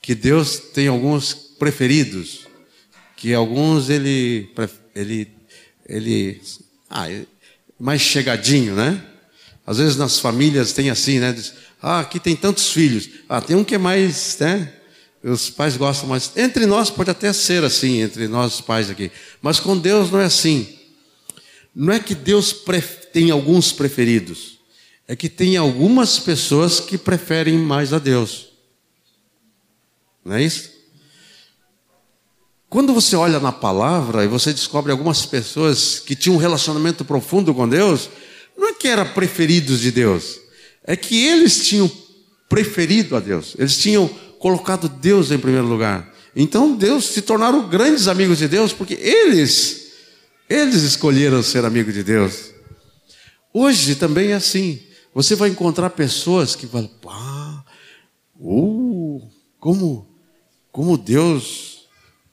Que 0.00 0.14
Deus 0.14 0.58
tem 0.72 0.86
alguns 0.86 1.34
preferidos, 1.34 2.46
que 3.16 3.34
alguns 3.34 3.90
ele 3.90 4.54
ele 4.94 5.37
ele 5.88 6.40
ah, 6.90 7.08
mais 7.78 8.00
chegadinho, 8.00 8.74
né? 8.74 9.02
Às 9.66 9.78
vezes 9.78 9.96
nas 9.96 10.18
famílias 10.18 10.72
tem 10.72 10.90
assim, 10.90 11.18
né? 11.18 11.32
Diz, 11.32 11.54
ah, 11.80 12.00
aqui 12.00 12.18
tem 12.18 12.36
tantos 12.36 12.70
filhos. 12.70 13.08
Ah, 13.28 13.40
tem 13.40 13.56
um 13.56 13.64
que 13.64 13.74
é 13.74 13.78
mais, 13.78 14.36
né? 14.38 14.72
Os 15.22 15.50
pais 15.50 15.76
gostam 15.76 16.08
mais. 16.08 16.32
Entre 16.36 16.66
nós 16.66 16.90
pode 16.90 17.10
até 17.10 17.32
ser 17.32 17.64
assim, 17.64 18.00
entre 18.02 18.28
nós 18.28 18.54
os 18.54 18.60
pais 18.60 18.88
aqui. 18.90 19.10
Mas 19.42 19.58
com 19.58 19.76
Deus 19.76 20.10
não 20.10 20.20
é 20.20 20.24
assim. 20.24 20.78
Não 21.74 21.92
é 21.92 22.00
que 22.00 22.14
Deus 22.14 22.54
tem 23.12 23.30
alguns 23.30 23.72
preferidos. 23.72 24.58
É 25.06 25.16
que 25.16 25.28
tem 25.28 25.56
algumas 25.56 26.18
pessoas 26.18 26.80
que 26.80 26.98
preferem 26.98 27.56
mais 27.58 27.92
a 27.92 27.98
Deus. 27.98 28.48
Não 30.24 30.34
é 30.34 30.42
isso? 30.42 30.77
Quando 32.70 32.92
você 32.92 33.16
olha 33.16 33.40
na 33.40 33.50
palavra 33.50 34.24
e 34.24 34.28
você 34.28 34.52
descobre 34.52 34.92
algumas 34.92 35.24
pessoas 35.24 35.98
que 35.98 36.14
tinham 36.14 36.36
um 36.36 36.40
relacionamento 36.40 37.02
profundo 37.02 37.54
com 37.54 37.66
Deus, 37.66 38.10
não 38.56 38.68
é 38.68 38.74
que 38.74 38.88
eram 38.88 39.08
preferidos 39.14 39.80
de 39.80 39.90
Deus, 39.90 40.38
é 40.84 40.94
que 40.94 41.24
eles 41.24 41.66
tinham 41.66 41.90
preferido 42.46 43.16
a 43.16 43.20
Deus. 43.20 43.54
Eles 43.58 43.78
tinham 43.78 44.06
colocado 44.38 44.88
Deus 44.88 45.30
em 45.30 45.38
primeiro 45.38 45.66
lugar. 45.66 46.12
Então 46.36 46.76
Deus 46.76 47.06
se 47.06 47.22
tornaram 47.22 47.68
grandes 47.68 48.06
amigos 48.06 48.38
de 48.38 48.48
Deus 48.48 48.72
porque 48.72 48.94
eles 48.94 49.88
eles 50.48 50.82
escolheram 50.82 51.42
ser 51.42 51.64
amigo 51.64 51.92
de 51.92 52.02
Deus. 52.02 52.52
Hoje 53.52 53.94
também 53.94 54.32
é 54.32 54.34
assim. 54.34 54.80
Você 55.14 55.34
vai 55.34 55.48
encontrar 55.48 55.90
pessoas 55.90 56.54
que 56.54 56.66
falam: 56.66 56.88
"Pá, 57.02 57.64
uh, 58.38 59.22
como 59.58 60.06
como 60.70 60.96
Deus 60.96 61.67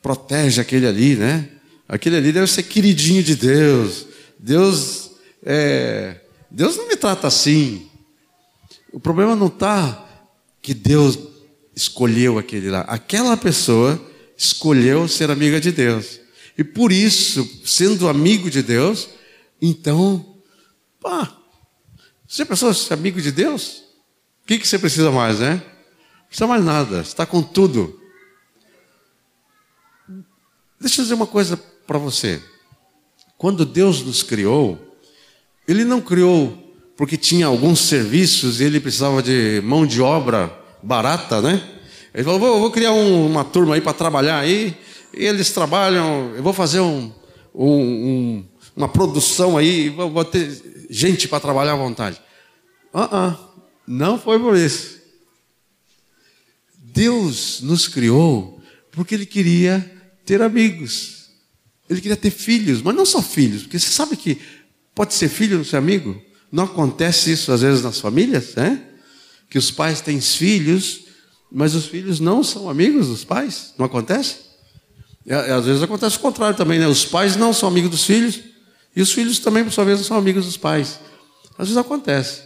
protege 0.06 0.62
aquele 0.62 0.86
ali, 0.86 1.16
né? 1.16 1.50
Aquele 1.90 2.18
ali 2.18 2.32
deve 2.32 2.46
ser 2.46 2.62
queridinho 2.62 3.24
de 3.24 3.36
Deus. 3.36 4.06
Deus 4.38 5.10
é, 5.44 6.22
Deus 6.52 6.78
não 6.78 6.88
me 6.88 6.96
trata 6.96 7.26
assim. 7.26 7.90
O 8.94 9.00
problema 9.00 9.36
não 9.36 9.48
está 9.48 10.08
que 10.62 10.76
Deus 10.76 11.18
escolheu 11.76 12.38
aquele 12.38 12.70
lá. 12.70 12.82
Aquela 12.82 13.36
pessoa 13.36 14.00
escolheu 14.38 15.08
ser 15.08 15.32
amiga 15.32 15.60
de 15.60 15.72
Deus. 15.72 16.20
E 16.56 16.64
por 16.64 16.92
isso, 16.92 17.64
sendo 17.66 18.08
amigo 18.08 18.48
de 18.48 18.62
Deus, 18.62 19.10
então, 19.60 20.38
pá, 21.02 21.36
você 22.28 22.46
pensou 22.46 22.72
ser 22.76 22.94
amigo 22.94 23.20
de 23.20 23.32
Deus? 23.32 23.82
O 24.44 24.46
que, 24.46 24.60
que 24.60 24.68
você 24.68 24.78
precisa 24.78 25.10
mais, 25.10 25.40
né? 25.40 25.54
Não 25.56 26.28
precisa 26.28 26.46
mais 26.46 26.64
nada, 26.64 27.02
está 27.02 27.26
com 27.26 27.42
tudo. 27.42 28.05
Deixa 30.80 31.02
eu 31.02 31.06
dizer 31.06 31.16
uma 31.16 31.28
coisa 31.28 31.58
para 31.88 31.98
você. 31.98 32.42
Quando 33.38 33.66
Deus 33.66 34.02
nos 34.02 34.24
criou, 34.24 34.98
Ele 35.68 35.86
não 35.86 36.02
criou 36.02 36.62
porque 36.98 37.18
tinha 37.18 37.48
alguns 37.48 37.80
serviços 37.80 38.60
e 38.60 38.66
Ele 38.66 38.80
precisava 38.80 39.22
de 39.22 39.62
mão 39.64 39.86
de 39.86 40.02
obra 40.02 40.52
barata, 40.82 41.42
né? 41.42 41.62
Ele 42.14 42.24
falou: 42.24 42.40
vou, 42.40 42.60
vou 42.60 42.72
criar 42.72 42.92
um, 42.92 43.26
uma 43.26 43.44
turma 43.44 43.76
aí 43.76 43.82
para 43.82 43.94
trabalhar 43.94 44.40
aí. 44.40 44.78
E 45.14 45.26
eles 45.26 45.52
trabalham, 45.52 46.34
eu 46.36 46.44
vou 46.44 46.54
fazer 46.54 46.82
um, 46.82 47.12
um, 47.54 48.44
uma 48.76 48.88
produção 48.88 49.58
aí, 49.58 49.90
vou, 49.90 50.10
vou 50.10 50.26
ter 50.26 50.88
gente 50.90 51.28
para 51.28 51.40
trabalhar 51.40 51.74
à 51.74 51.78
vontade. 51.78 52.22
Uh 52.94 53.00
-uh, 53.00 53.38
não 53.88 54.20
foi 54.20 54.40
por 54.40 54.56
isso. 54.56 55.00
Deus 56.78 57.62
nos 57.62 57.88
criou 57.88 58.62
porque 58.92 59.16
Ele 59.16 59.26
queria 59.26 59.95
ter 60.26 60.42
amigos. 60.42 61.30
Ele 61.90 62.02
queria 62.02 62.18
ter 62.18 62.32
filhos, 62.32 62.82
mas 62.82 62.96
não 62.96 63.06
só 63.06 63.22
filhos, 63.22 63.64
porque 63.64 63.78
você 63.78 63.90
sabe 63.90 64.18
que 64.18 64.40
pode 64.94 65.14
ser 65.14 65.30
filho 65.30 65.58
não 65.58 65.66
ser 65.66 65.78
amigo. 65.78 66.20
Não 66.52 66.64
acontece 66.64 67.32
isso 67.32 67.52
às 67.52 67.62
vezes 67.62 67.84
nas 67.84 68.00
famílias, 68.00 68.56
né? 68.56 68.82
que 69.50 69.58
os 69.58 69.72
pais 69.72 70.02
têm 70.02 70.20
filhos, 70.20 71.06
mas 71.52 71.76
os 71.76 71.86
filhos 71.86 72.20
não 72.20 72.44
são 72.44 72.70
amigos 72.70 73.08
dos 73.08 73.24
pais. 73.24 73.74
Não 73.78 73.86
acontece? 73.86 74.38
E, 75.26 75.34
às 75.34 75.66
vezes 75.66 75.82
acontece 75.82 76.18
o 76.18 76.20
contrário 76.20 76.58
também, 76.58 76.80
né? 76.80 76.88
Os 76.88 77.06
pais 77.06 77.36
não 77.36 77.54
são 77.54 77.70
amigos 77.70 77.90
dos 77.90 78.04
filhos, 78.04 78.40
e 78.96 79.02
os 79.02 79.12
filhos 79.12 79.40
também, 79.40 79.64
por 79.64 79.72
sua 79.72 79.86
vez, 79.86 80.00
não 80.00 80.06
são 80.06 80.18
amigos 80.18 80.46
dos 80.46 80.58
pais. 80.58 81.00
Às 81.58 81.68
vezes 81.68 81.78
acontece. 81.78 82.42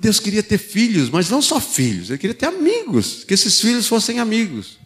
Deus 0.00 0.18
queria 0.18 0.42
ter 0.42 0.58
filhos, 0.58 1.10
mas 1.10 1.28
não 1.28 1.40
só 1.42 1.60
filhos, 1.60 2.08
ele 2.08 2.18
queria 2.18 2.34
ter 2.34 2.46
amigos, 2.46 3.22
que 3.24 3.34
esses 3.34 3.60
filhos 3.60 3.86
fossem 3.86 4.18
amigos. 4.18 4.78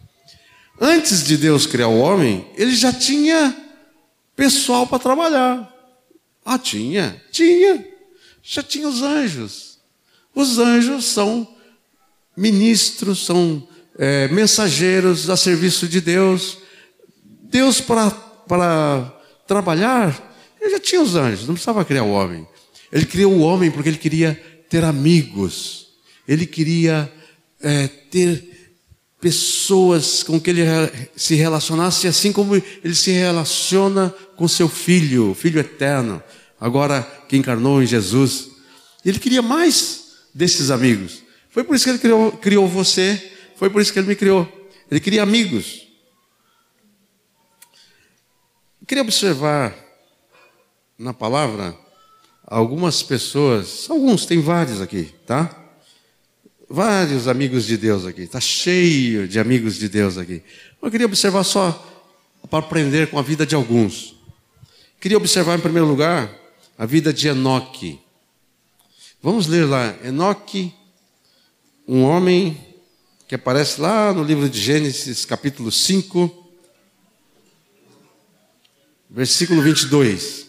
Antes 0.79 1.23
de 1.23 1.37
Deus 1.37 1.65
criar 1.65 1.87
o 1.87 1.99
homem, 1.99 2.47
ele 2.55 2.75
já 2.75 2.93
tinha 2.93 3.55
pessoal 4.35 4.85
para 4.85 4.99
trabalhar. 4.99 5.73
Ah, 6.45 6.59
tinha? 6.59 7.21
Tinha. 7.31 7.85
Já 8.43 8.61
tinha 8.61 8.87
os 8.87 9.01
anjos. 9.01 9.79
Os 10.33 10.59
anjos 10.59 11.05
são 11.05 11.47
ministros, 12.35 13.25
são 13.25 13.67
é, 13.97 14.27
mensageiros 14.27 15.29
a 15.29 15.35
serviço 15.35 15.87
de 15.87 15.99
Deus. 15.99 16.59
Deus, 17.49 17.81
para, 17.81 18.11
trabalhar, 19.47 20.35
ele 20.61 20.71
já 20.71 20.79
tinha 20.79 21.01
os 21.01 21.15
anjos, 21.15 21.47
não 21.47 21.55
precisava 21.55 21.83
criar 21.83 22.03
o 22.03 22.11
homem. 22.11 22.47
Ele 22.91 23.05
criou 23.05 23.33
o 23.33 23.39
homem 23.39 23.71
porque 23.71 23.89
ele 23.89 23.97
queria 23.97 24.39
ter 24.69 24.83
amigos, 24.83 25.87
ele 26.27 26.45
queria 26.45 27.11
é, 27.61 27.87
ter 27.87 28.56
pessoas 29.19 30.21
com 30.21 30.39
que 30.39 30.49
ele 30.49 30.63
se 31.15 31.35
relacionasse, 31.35 32.07
assim 32.07 32.31
como 32.31 32.55
ele 32.55 32.95
se 32.95 33.11
relaciona 33.11 34.13
com 34.35 34.47
seu 34.47 34.69
filho, 34.69 35.33
filho 35.33 35.59
eterno, 35.59 36.21
agora 36.59 37.01
que 37.27 37.35
encarnou 37.35 37.81
em 37.81 37.85
Jesus. 37.85 38.49
Ele 39.03 39.19
queria 39.19 39.41
mais 39.41 40.27
desses 40.33 40.69
amigos. 40.69 41.23
Foi 41.49 41.63
por 41.63 41.75
isso 41.75 41.85
que 41.85 41.91
ele 41.91 41.99
criou, 41.99 42.31
criou 42.33 42.67
você, 42.67 43.31
foi 43.55 43.69
por 43.69 43.81
isso 43.81 43.91
que 43.91 43.99
ele 43.99 44.07
me 44.07 44.15
criou. 44.15 44.47
Ele 44.89 44.99
queria 44.99 45.23
amigos. 45.23 45.87
Eu 48.79 48.85
queria 48.87 49.01
observar 49.01 49.75
na 50.97 51.13
palavra 51.13 51.75
algumas 52.45 53.03
pessoas, 53.03 53.89
alguns, 53.89 54.25
tem 54.25 54.39
vários 54.39 54.79
aqui, 54.79 55.13
tá? 55.25 55.66
Vários 56.69 57.29
amigos 57.29 57.65
de 57.65 57.77
Deus 57.77 58.05
aqui, 58.05 58.23
está 58.23 58.41
cheio 58.41 59.25
de 59.25 59.39
amigos 59.39 59.75
de 59.75 59.87
Deus 59.87 60.17
aqui. 60.17 60.43
Eu 60.81 60.91
queria 60.91 61.05
observar 61.05 61.45
só 61.45 61.71
para 62.49 62.59
aprender 62.59 63.09
com 63.09 63.17
a 63.17 63.21
vida 63.21 63.45
de 63.45 63.55
alguns. 63.55 64.15
Queria 64.99 65.17
observar 65.17 65.57
em 65.57 65.61
primeiro 65.61 65.87
lugar 65.87 66.29
a 66.77 66.85
vida 66.85 67.13
de 67.13 67.29
Enoque. 67.29 67.99
Vamos 69.23 69.47
ler 69.47 69.65
lá, 69.65 69.95
Enoque, 70.03 70.73
um 71.87 72.03
homem 72.03 72.57
que 73.29 73.35
aparece 73.35 73.79
lá 73.79 74.13
no 74.13 74.23
livro 74.23 74.49
de 74.49 74.59
Gênesis, 74.59 75.23
capítulo 75.23 75.71
5, 75.71 76.51
versículo 79.09 79.61
22. 79.61 80.47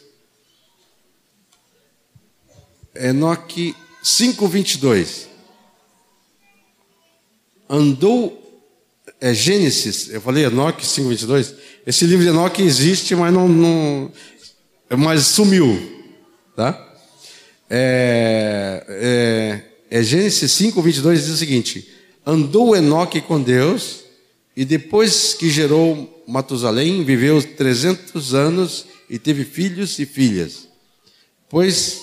Enoque 2.96 3.76
5, 4.02 4.48
22. 4.48 5.27
Andou, 7.68 8.64
é 9.20 9.34
Gênesis, 9.34 10.08
eu 10.10 10.20
falei 10.20 10.44
Enoque 10.44 10.86
5, 10.86 11.08
22. 11.08 11.54
Esse 11.86 12.06
livro 12.06 12.24
de 12.24 12.30
Enoque 12.30 12.62
existe, 12.62 13.14
mas 13.14 13.32
não, 13.32 13.48
não 13.48 14.12
mas 14.96 15.26
sumiu, 15.26 15.78
tá? 16.56 16.86
É, 17.68 19.62
é, 19.90 19.98
é 19.98 20.02
Gênesis 20.02 20.50
5, 20.52 20.80
22 20.80 21.24
diz 21.24 21.34
o 21.34 21.36
seguinte: 21.36 21.88
Andou 22.24 22.74
Enoque 22.74 23.20
com 23.20 23.40
Deus, 23.40 24.04
e 24.56 24.64
depois 24.64 25.34
que 25.34 25.50
gerou 25.50 26.24
Matusalém, 26.26 27.04
viveu 27.04 27.42
300 27.42 28.34
anos 28.34 28.86
e 29.08 29.18
teve 29.18 29.44
filhos 29.44 29.98
e 29.98 30.06
filhas. 30.06 30.68
Pois 31.48 32.02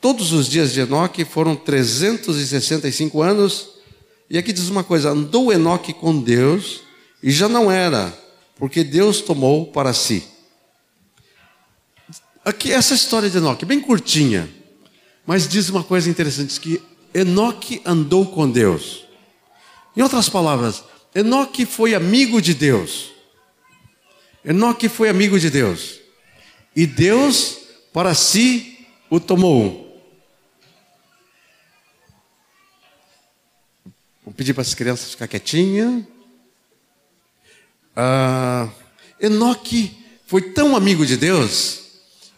todos 0.00 0.32
os 0.32 0.48
dias 0.48 0.72
de 0.72 0.80
Enoque 0.80 1.24
foram 1.24 1.56
365 1.56 3.22
anos, 3.22 3.75
e 4.28 4.38
aqui 4.38 4.52
diz 4.52 4.68
uma 4.68 4.84
coisa: 4.84 5.10
andou 5.10 5.52
Enoque 5.52 5.92
com 5.92 6.20
Deus, 6.20 6.82
e 7.22 7.30
já 7.30 7.48
não 7.48 7.70
era, 7.70 8.16
porque 8.56 8.82
Deus 8.82 9.20
tomou 9.20 9.66
para 9.66 9.92
si. 9.92 10.26
Aqui, 12.44 12.72
essa 12.72 12.94
história 12.94 13.28
de 13.28 13.38
Enoque, 13.38 13.64
bem 13.64 13.80
curtinha, 13.80 14.48
mas 15.26 15.48
diz 15.48 15.68
uma 15.68 15.82
coisa 15.82 16.08
interessante: 16.08 16.60
que 16.60 16.82
Enoque 17.14 17.80
andou 17.84 18.26
com 18.26 18.50
Deus. 18.50 19.04
Em 19.96 20.02
outras 20.02 20.28
palavras, 20.28 20.84
Enoque 21.14 21.64
foi 21.64 21.94
amigo 21.94 22.42
de 22.42 22.52
Deus. 22.52 23.12
Enoque 24.44 24.88
foi 24.88 25.08
amigo 25.08 25.40
de 25.40 25.50
Deus. 25.50 26.00
E 26.74 26.86
Deus 26.86 27.58
para 27.92 28.14
si 28.14 28.86
o 29.08 29.18
tomou. 29.18 29.85
Vou 34.26 34.34
pedir 34.34 34.54
para 34.54 34.62
as 34.62 34.74
crianças 34.74 35.12
ficar 35.12 35.28
quietinhas. 35.28 36.02
Ah, 37.94 38.68
Enoque 39.20 39.96
foi 40.26 40.42
tão 40.42 40.74
amigo 40.74 41.06
de 41.06 41.16
Deus 41.16 41.82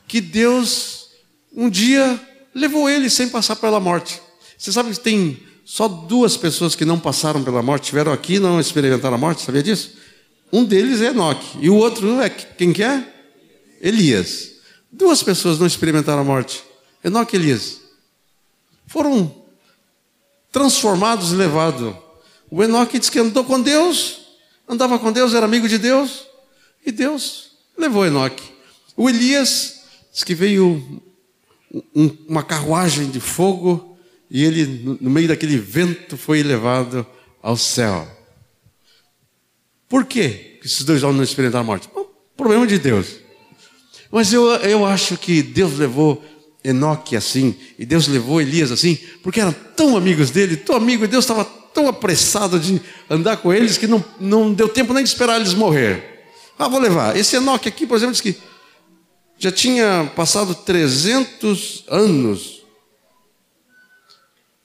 que 0.07 0.21
Deus 0.21 1.09
um 1.51 1.71
dia 1.71 2.21
levou 2.55 2.91
ele 2.91 3.09
sem 3.09 3.31
passar 3.31 3.57
pela 3.57 3.81
morte. 3.81 4.21
Você 4.59 4.71
sabe 4.71 4.91
que 4.91 5.01
tem 5.01 5.43
só 5.65 5.89
duas 5.89 6.37
pessoas 6.37 6.75
que 6.75 6.85
não 6.85 7.01
passaram 7.01 7.43
pela 7.43 7.63
morte, 7.63 7.87
tiveram 7.87 8.13
aqui 8.13 8.35
e 8.35 8.39
não 8.39 8.61
experimentaram 8.61 9.15
a 9.15 9.19
morte, 9.19 9.41
sabia 9.41 9.63
disso? 9.63 9.97
Um 10.53 10.65
deles 10.65 11.01
é 11.01 11.07
Enoque, 11.07 11.59
e 11.59 11.71
o 11.71 11.75
outro 11.77 12.21
é 12.21 12.29
quem 12.29 12.71
que 12.71 12.83
é? 12.83 13.03
Elias. 13.81 14.53
Duas 14.93 15.23
pessoas 15.23 15.59
não 15.59 15.67
experimentaram 15.67 16.21
a 16.21 16.25
morte, 16.25 16.63
Enoque 17.03 17.35
e 17.35 17.39
Elias. 17.39 17.81
Foram 18.87 19.38
transformados 20.59 21.33
e 21.33 21.37
levados. 21.37 21.95
O 22.51 22.65
Enoque 22.65 22.99
disse 22.99 23.11
que 23.11 23.19
andou 23.19 23.45
com 23.45 23.61
Deus, 23.61 24.21
andava 24.69 24.99
com 24.99 25.13
Deus, 25.13 25.35
era 25.35 25.47
amigo 25.47 25.69
de 25.69 25.79
Deus, 25.79 26.27
e 26.85 26.91
Deus 26.91 27.53
levou 27.77 28.05
Enoque. 28.05 28.43
O 28.97 29.09
Elias 29.09 29.79
Diz 30.19 30.25
que 30.25 30.35
veio 30.35 31.01
um, 31.95 32.11
uma 32.27 32.43
carruagem 32.43 33.09
de 33.09 33.21
fogo 33.21 33.97
e 34.29 34.43
ele, 34.45 34.67
no, 34.67 34.99
no 35.01 35.11
meio 35.11 35.29
daquele 35.29 35.57
vento, 35.57 36.17
foi 36.17 36.43
levado 36.43 37.07
ao 37.41 37.57
céu. 37.57 38.05
Por 39.89 40.05
quê 40.05 40.59
que 40.61 40.67
esses 40.67 40.83
dois 40.83 41.05
homens 41.05 41.17
não 41.19 41.23
experimentaram 41.23 41.63
a 41.63 41.67
morte? 41.67 41.89
Bom, 41.95 42.05
problema 42.37 42.67
de 42.67 42.81
Deus. 42.81 43.19
Mas 44.11 44.33
eu, 44.33 44.45
eu 44.57 44.85
acho 44.85 45.17
que 45.17 45.41
Deus 45.41 45.79
levou 45.79 46.21
Enoque 46.63 47.17
assim, 47.17 47.55
e 47.79 47.87
Deus 47.87 48.09
levou 48.09 48.41
Elias 48.41 48.73
assim, 48.73 48.99
porque 49.23 49.41
eram 49.41 49.55
tão 49.77 49.97
amigos 49.97 50.31
dele, 50.31 50.57
tão 50.57 50.77
amigo, 50.77 51.05
e 51.05 51.09
Deus 51.09 51.25
estava 51.25 51.45
tão 51.45 51.89
apressado 51.89 52.59
de 52.59 52.81
andar 53.09 53.37
com 53.37 53.53
eles 53.53 53.79
que 53.79 53.87
não, 53.87 54.05
não 54.19 54.53
deu 54.53 54.69
tempo 54.69 54.93
nem 54.93 55.05
de 55.05 55.09
esperar 55.09 55.37
eles 55.37 55.55
morrer. 55.55 56.19
Ah, 56.59 56.67
vou 56.67 56.81
levar. 56.81 57.17
Esse 57.17 57.37
Enoque 57.37 57.69
aqui, 57.69 57.87
por 57.87 57.97
exemplo, 57.97 58.13
diz 58.13 58.21
que 58.21 58.37
já 59.39 59.53
tinha 59.53 60.11
passado 60.17 60.55
300 60.55 61.85
anos. 61.89 62.63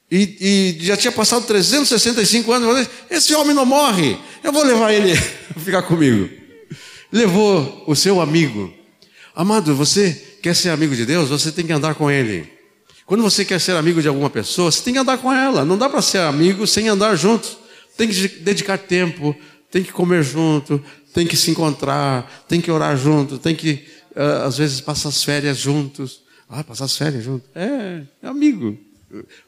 E, 0.09 0.77
e, 0.81 0.85
já 0.85 0.97
tinha 0.97 1.11
passado 1.11 1.45
365 1.45 2.51
anos. 2.51 2.87
Esse 3.09 3.35
homem 3.35 3.55
não 3.55 3.65
morre. 3.65 4.17
Eu 4.43 4.51
vou 4.51 4.63
levar 4.63 4.91
ele 4.91 5.15
ficar 5.63 5.83
comigo. 5.83 6.29
Levou 7.11 7.83
o 7.85 7.95
seu 7.95 8.19
amigo. 8.19 8.73
Amado, 9.35 9.75
você 9.75 10.32
quer 10.43 10.53
ser 10.53 10.69
amigo 10.69 10.93
de 10.93 11.05
Deus? 11.05 11.29
Você 11.29 11.53
tem 11.53 11.65
que 11.65 11.71
andar 11.71 11.95
com 11.95 12.11
ele. 12.11 12.51
Quando 13.05 13.23
você 13.23 13.45
quer 13.45 13.59
ser 13.59 13.77
amigo 13.77 14.01
de 14.01 14.09
alguma 14.09 14.29
pessoa, 14.29 14.69
você 14.69 14.83
tem 14.83 14.93
que 14.93 14.99
andar 14.99 15.17
com 15.17 15.31
ela. 15.31 15.63
Não 15.63 15.77
dá 15.77 15.89
para 15.89 16.01
ser 16.01 16.19
amigo 16.19 16.67
sem 16.67 16.89
andar 16.89 17.15
juntos. 17.15 17.57
Tem 17.97 18.09
que 18.09 18.27
dedicar 18.27 18.77
tempo, 18.77 19.33
tem 19.71 19.81
que 19.81 19.91
comer 19.91 20.21
junto, 20.21 20.83
tem 21.13 21.25
que 21.25 21.37
se 21.37 21.49
encontrar, 21.49 22.45
tem 22.47 22.59
que 22.59 22.69
orar 22.69 22.97
junto, 22.97 23.37
tem 23.37 23.55
que 23.55 23.85
uh, 24.15 24.45
às 24.45 24.57
vezes 24.57 24.81
passa 24.81 25.07
as 25.07 25.23
férias 25.23 25.57
juntos. 25.57 26.21
Ah, 26.49 26.63
passar 26.63 26.85
as 26.85 26.97
férias 26.97 27.23
juntos. 27.23 27.49
É, 27.55 28.01
é 28.21 28.27
amigo. 28.27 28.77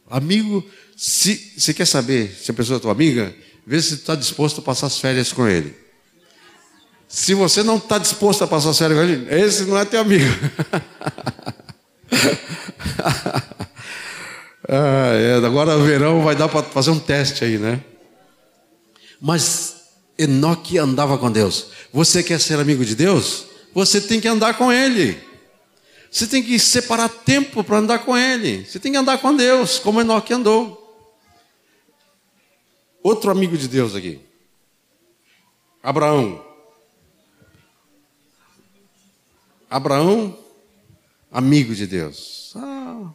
Amigo, 0.10 0.63
se 0.95 1.53
você 1.58 1.73
quer 1.73 1.86
saber 1.86 2.31
se 2.41 2.51
a 2.51 2.53
pessoa 2.53 2.77
é 2.77 2.79
tua 2.79 2.91
amiga, 2.93 3.36
vê 3.67 3.81
se 3.81 3.95
está 3.95 4.15
disposto 4.15 4.60
a 4.60 4.63
passar 4.63 4.88
as 4.88 4.97
férias 4.97 5.34
com 5.34 5.45
ele. 5.45 5.75
Se 7.15 7.34
você 7.34 7.63
não 7.63 7.78
está 7.78 7.97
disposto 7.97 8.43
a 8.43 8.47
passar 8.47 8.71
as 8.71 8.78
férias 8.78 8.99
com 8.99 9.06
ele, 9.06 9.34
esse 9.34 9.63
não 9.63 9.78
é 9.78 9.86
teu 9.86 10.01
amigo. 10.01 10.25
ah, 14.67 15.13
é, 15.13 15.36
agora 15.36 15.78
verão 15.78 16.21
vai 16.21 16.36
dar 16.36 16.49
para 16.49 16.63
fazer 16.63 16.91
um 16.91 16.99
teste 16.99 17.45
aí, 17.45 17.58
né? 17.58 17.80
Mas 19.21 19.75
Enoque 20.19 20.78
andava 20.78 21.17
com 21.17 21.32
Deus. 21.32 21.67
Você 21.93 22.21
quer 22.21 22.38
ser 22.38 22.60
amigo 22.60 22.84
de 22.84 22.95
Deus? 22.95 23.45
você 23.73 24.01
tem 24.01 24.19
que 24.19 24.28
andar 24.28 24.58
com 24.58 24.69
Ele. 24.69 25.17
Você 26.12 26.28
tem 26.28 26.43
que 26.43 26.60
separar 26.60 27.08
tempo 27.08 27.63
para 27.63 27.78
andar 27.78 27.99
com 27.99 28.17
Ele. 28.17 28.65
Você 28.65 28.78
tem 28.78 28.91
que 28.91 28.97
andar 28.97 29.19
com 29.19 29.34
Deus, 29.34 29.80
como 29.80 30.01
Enoque 30.01 30.34
andou. 30.34 31.10
Outro 33.01 33.32
amigo 33.32 33.58
de 33.58 33.69
Deus 33.69 33.95
aqui. 33.95 34.19
Abraão. 35.82 36.44
Abraão, 39.75 40.38
amigo 41.31 41.75
de 41.75 41.85
Deus. 41.85 42.53
Ah, 42.55 43.09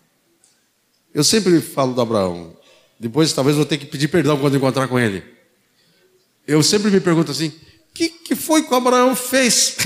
eu 1.15 1.25
sempre 1.25 1.61
falo 1.61 1.95
do 1.95 2.01
Abraão. 2.01 2.55
Depois 2.99 3.33
talvez 3.33 3.57
vou 3.57 3.65
ter 3.65 3.79
que 3.79 3.87
pedir 3.87 4.09
perdão 4.09 4.39
quando 4.39 4.57
encontrar 4.57 4.87
com 4.87 4.99
ele. 4.99 5.25
Eu 6.47 6.63
sempre 6.63 6.91
me 6.91 7.01
pergunto 7.01 7.31
assim: 7.31 7.51
que, 7.95 8.11
que 8.11 8.35
foi 8.35 8.63
que 8.63 8.73
o 8.73 8.77
Abraão 8.77 9.17
fez? 9.17 9.77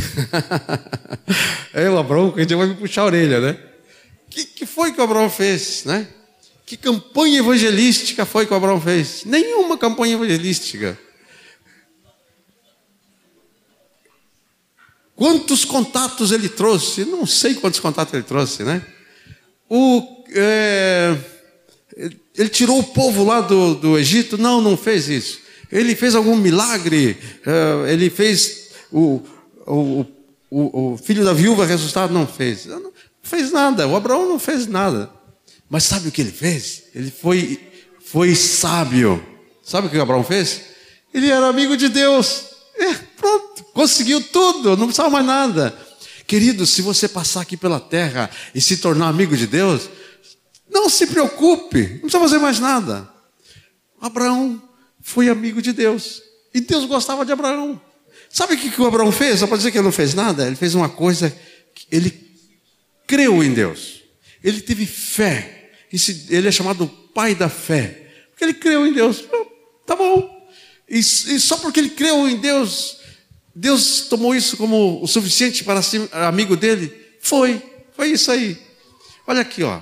é 1.73 1.89
o 1.89 1.97
Abraão, 1.97 2.33
que 2.33 2.41
a 2.41 2.43
gente 2.43 2.55
vai 2.57 2.67
me 2.67 2.75
puxar 2.75 3.03
a 3.03 3.07
orelha, 3.07 3.41
né? 3.41 3.59
que, 4.35 4.45
que 4.45 4.67
foi 4.67 4.93
que 4.93 5.01
o 5.01 5.05
Abraão 5.05 5.31
fez, 5.31 5.85
né? 5.85 6.09
Que 6.67 6.77
campanha 6.77 7.39
evangelística 7.39 8.27
foi 8.27 8.47
que 8.47 8.53
o 8.53 8.57
Abraão 8.57 8.81
fez? 8.81 9.25
Nenhuma 9.25 9.79
campanha 9.79 10.15
evangelística. 10.15 10.99
Quantos 15.17 15.65
contatos 15.65 16.33
ele 16.33 16.49
trouxe? 16.49 17.05
Não 17.05 17.25
sei 17.25 17.55
quantos 17.55 17.81
contatos 17.81 18.13
ele 18.15 18.25
trouxe, 18.25 18.65
né? 18.65 18.85
O, 19.71 20.25
é, 20.35 21.17
ele 22.37 22.49
tirou 22.49 22.79
o 22.79 22.85
povo 22.85 23.25
lá 23.25 23.41
do, 23.41 23.75
do 23.75 23.99
Egito? 23.99 24.37
Não, 24.37 24.61
não 24.61 24.77
fez 24.77 25.09
isso. 25.09 25.39
Ele 25.71 25.95
fez 25.95 26.15
algum 26.15 26.37
milagre? 26.37 27.17
Eh, 27.47 27.93
ele 27.93 28.11
fez 28.11 28.71
o, 28.93 29.23
o, 29.67 30.07
o, 30.51 30.93
o 30.93 30.97
filho 30.99 31.25
da 31.25 31.33
viúva 31.33 31.65
ressuscitar? 31.65 32.11
Não 32.11 32.27
fez. 32.27 32.67
Não 32.67 32.93
fez 33.23 33.53
nada. 33.53 33.87
O 33.87 33.97
Abraão 33.97 34.29
não 34.29 34.39
fez 34.39 34.67
nada. 34.67 35.11
Mas 35.69 35.85
sabe 35.85 36.09
o 36.09 36.13
que 36.13 36.21
ele 36.21 36.33
fez? 36.33 36.85
Ele 36.95 37.11
foi, 37.11 37.61
foi 38.05 38.35
sábio. 38.35 39.25
Sabe 39.63 39.87
o 39.87 39.91
que 39.91 39.97
o 39.97 40.03
Abraão 40.03 40.23
fez? 40.23 40.63
Ele 41.13 41.31
era 41.31 41.47
amigo 41.47 41.77
de 41.77 41.89
Deus. 41.89 42.45
É, 42.77 42.95
pronto, 43.17 43.65
conseguiu 43.73 44.21
tudo, 44.21 44.77
não 44.77 44.87
precisava 44.87 45.11
mais 45.11 45.27
nada. 45.27 45.77
Querido, 46.27 46.67
se 46.67 46.83
você 46.83 47.09
passar 47.09 47.43
aqui 47.43 47.57
pela 47.57 47.79
terra 47.79 48.31
e 48.55 48.61
se 48.61 48.79
tornar 48.79 49.09
amigo 49.09 49.37
de 49.37 49.47
Deus, 49.47 49.89
não 50.71 50.89
se 50.89 51.07
preocupe, 51.07 51.83
não 51.83 52.01
precisa 52.01 52.21
fazer 52.21 52.39
mais 52.39 52.59
nada. 52.59 53.09
Abraão 54.01 54.63
foi 55.03 55.29
amigo 55.29 55.61
de 55.61 55.73
Deus. 55.73 56.23
E 56.53 56.61
Deus 56.61 56.85
gostava 56.85 57.25
de 57.25 57.33
Abraão. 57.33 57.81
Sabe 58.31 58.55
o 58.55 58.59
que, 58.59 58.71
que 58.71 58.81
o 58.81 58.87
Abraão 58.87 59.13
fez? 59.13 59.41
Só 59.41 59.47
para 59.47 59.57
dizer 59.57 59.71
que 59.71 59.79
ele 59.79 59.85
não 59.85 59.93
fez 59.93 60.15
nada, 60.15 60.47
ele 60.47 60.57
fez 60.57 60.75
uma 60.75 60.89
coisa, 60.89 61.35
ele 61.91 62.11
creu 63.07 63.45
em 63.45 63.53
Deus. 63.53 64.03
Ele 64.43 64.61
teve 64.61 64.87
fé. 64.87 65.73
Ele 66.29 66.49
é 66.49 66.53
chamado 66.53 66.87
pai 67.15 67.35
da 67.35 67.49
fé. 67.49 68.11
Porque 68.31 68.45
Ele 68.45 68.55
creu 68.55 68.87
em 68.87 68.93
Deus. 68.93 69.25
Tá 69.87 69.97
bom. 69.97 70.35
E, 70.89 70.99
e 70.99 71.41
só 71.41 71.57
porque 71.57 71.81
ele 71.81 71.91
creu 71.91 72.29
em 72.29 72.37
Deus, 72.37 72.99
Deus 73.55 74.03
tomou 74.09 74.35
isso 74.35 74.57
como 74.57 75.03
o 75.03 75.07
suficiente 75.07 75.63
para 75.63 75.81
ser 75.81 76.09
amigo 76.13 76.57
dele? 76.57 76.93
Foi. 77.21 77.63
Foi 77.93 78.11
isso 78.11 78.31
aí. 78.31 78.59
Olha 79.27 79.41
aqui, 79.41 79.63
ó. 79.63 79.81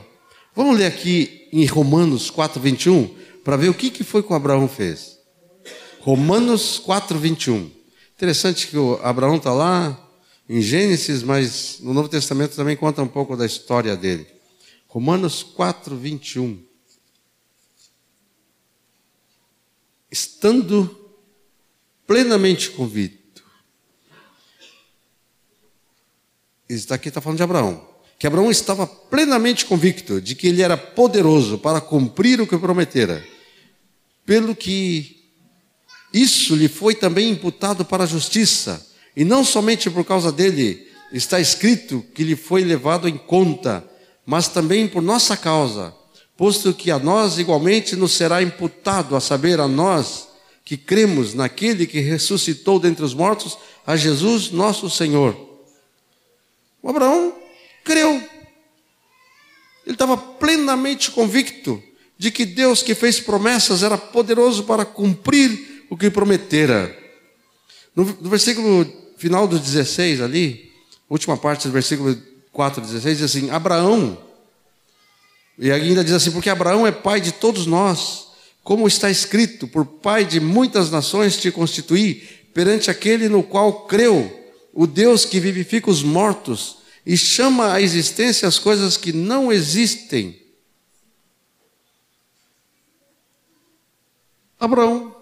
Vamos 0.54 0.78
ler 0.78 0.86
aqui 0.86 1.48
em 1.50 1.64
Romanos 1.64 2.28
4, 2.28 2.60
21, 2.60 3.14
para 3.42 3.56
ver 3.56 3.70
o 3.70 3.74
que, 3.74 3.90
que 3.90 4.04
foi 4.04 4.22
que 4.22 4.32
o 4.32 4.36
Abraão 4.36 4.68
fez. 4.68 5.18
Romanos 6.00 6.78
4, 6.78 7.18
21. 7.18 7.70
Interessante 8.14 8.66
que 8.66 8.76
o 8.76 9.00
Abraão 9.02 9.36
está 9.36 9.52
lá 9.52 9.98
em 10.48 10.60
Gênesis, 10.60 11.22
mas 11.22 11.78
no 11.80 11.94
Novo 11.94 12.08
Testamento 12.08 12.54
também 12.54 12.76
conta 12.76 13.02
um 13.02 13.08
pouco 13.08 13.36
da 13.36 13.46
história 13.46 13.96
dele. 13.96 14.26
Romanos 14.86 15.42
4, 15.42 15.96
21. 15.96 16.62
Estando 20.10 20.94
plenamente 22.06 22.70
convicto. 22.70 23.21
Isso 26.74 26.88
daqui 26.88 27.08
está 27.08 27.20
falando 27.20 27.38
de 27.38 27.42
Abraão. 27.42 27.86
Que 28.18 28.26
Abraão 28.26 28.50
estava 28.50 28.86
plenamente 28.86 29.64
convicto 29.66 30.20
de 30.20 30.34
que 30.34 30.46
ele 30.46 30.62
era 30.62 30.76
poderoso 30.76 31.58
para 31.58 31.80
cumprir 31.80 32.40
o 32.40 32.46
que 32.46 32.56
prometera. 32.56 33.24
Pelo 34.24 34.54
que 34.54 35.16
isso 36.12 36.54
lhe 36.54 36.68
foi 36.68 36.94
também 36.94 37.30
imputado 37.30 37.84
para 37.84 38.04
a 38.04 38.06
justiça. 38.06 38.86
E 39.16 39.24
não 39.24 39.44
somente 39.44 39.90
por 39.90 40.04
causa 40.04 40.30
dele, 40.30 40.86
está 41.12 41.40
escrito 41.40 42.04
que 42.14 42.22
lhe 42.22 42.36
foi 42.36 42.64
levado 42.64 43.08
em 43.08 43.16
conta 43.16 43.88
mas 44.24 44.48
também 44.48 44.86
por 44.86 45.02
nossa 45.02 45.36
causa, 45.36 45.94
posto 46.36 46.72
que 46.72 46.90
a 46.90 46.98
nós 46.98 47.38
igualmente 47.38 47.96
nos 47.96 48.12
será 48.12 48.42
imputado, 48.42 49.16
a 49.16 49.20
saber, 49.20 49.60
a 49.60 49.68
nós 49.68 50.28
que 50.64 50.76
cremos 50.76 51.34
naquele 51.34 51.86
que 51.86 52.00
ressuscitou 52.00 52.78
dentre 52.78 53.04
os 53.04 53.14
mortos, 53.14 53.58
a 53.84 53.96
Jesus 53.96 54.50
nosso 54.50 54.88
Senhor. 54.88 55.51
O 56.82 56.90
Abraão 56.90 57.34
creu. 57.84 58.14
Ele 59.86 59.94
estava 59.94 60.16
plenamente 60.16 61.10
convicto 61.10 61.82
de 62.18 62.30
que 62.30 62.44
Deus 62.44 62.82
que 62.82 62.94
fez 62.94 63.20
promessas 63.20 63.82
era 63.82 63.98
poderoso 63.98 64.64
para 64.64 64.84
cumprir 64.84 65.84
o 65.90 65.96
que 65.96 66.10
prometera. 66.10 66.96
No, 67.94 68.04
no 68.04 68.30
versículo 68.30 68.86
final 69.16 69.46
do 69.46 69.58
16 69.58 70.20
ali, 70.20 70.72
última 71.08 71.36
parte 71.36 71.68
do 71.68 71.72
versículo 71.72 72.16
4,16 72.54 73.14
diz 73.14 73.22
assim: 73.22 73.50
Abraão, 73.50 74.18
e 75.58 75.70
ainda 75.70 76.02
diz 76.02 76.14
assim, 76.14 76.30
porque 76.30 76.50
Abraão 76.50 76.86
é 76.86 76.92
pai 76.92 77.20
de 77.20 77.32
todos 77.32 77.66
nós, 77.66 78.28
como 78.62 78.86
está 78.86 79.10
escrito, 79.10 79.66
por 79.68 79.84
pai 79.84 80.24
de 80.24 80.40
muitas 80.40 80.90
nações 80.90 81.36
te 81.36 81.50
constituí, 81.50 82.14
perante 82.54 82.90
aquele 82.90 83.28
no 83.28 83.42
qual 83.42 83.86
creu, 83.86 84.41
o 84.72 84.86
Deus 84.86 85.24
que 85.24 85.38
vivifica 85.38 85.90
os 85.90 86.02
mortos 86.02 86.78
e 87.04 87.16
chama 87.16 87.72
à 87.72 87.80
existência 87.80 88.48
as 88.48 88.58
coisas 88.58 88.96
que 88.96 89.12
não 89.12 89.52
existem. 89.52 90.40
Abraão 94.58 95.14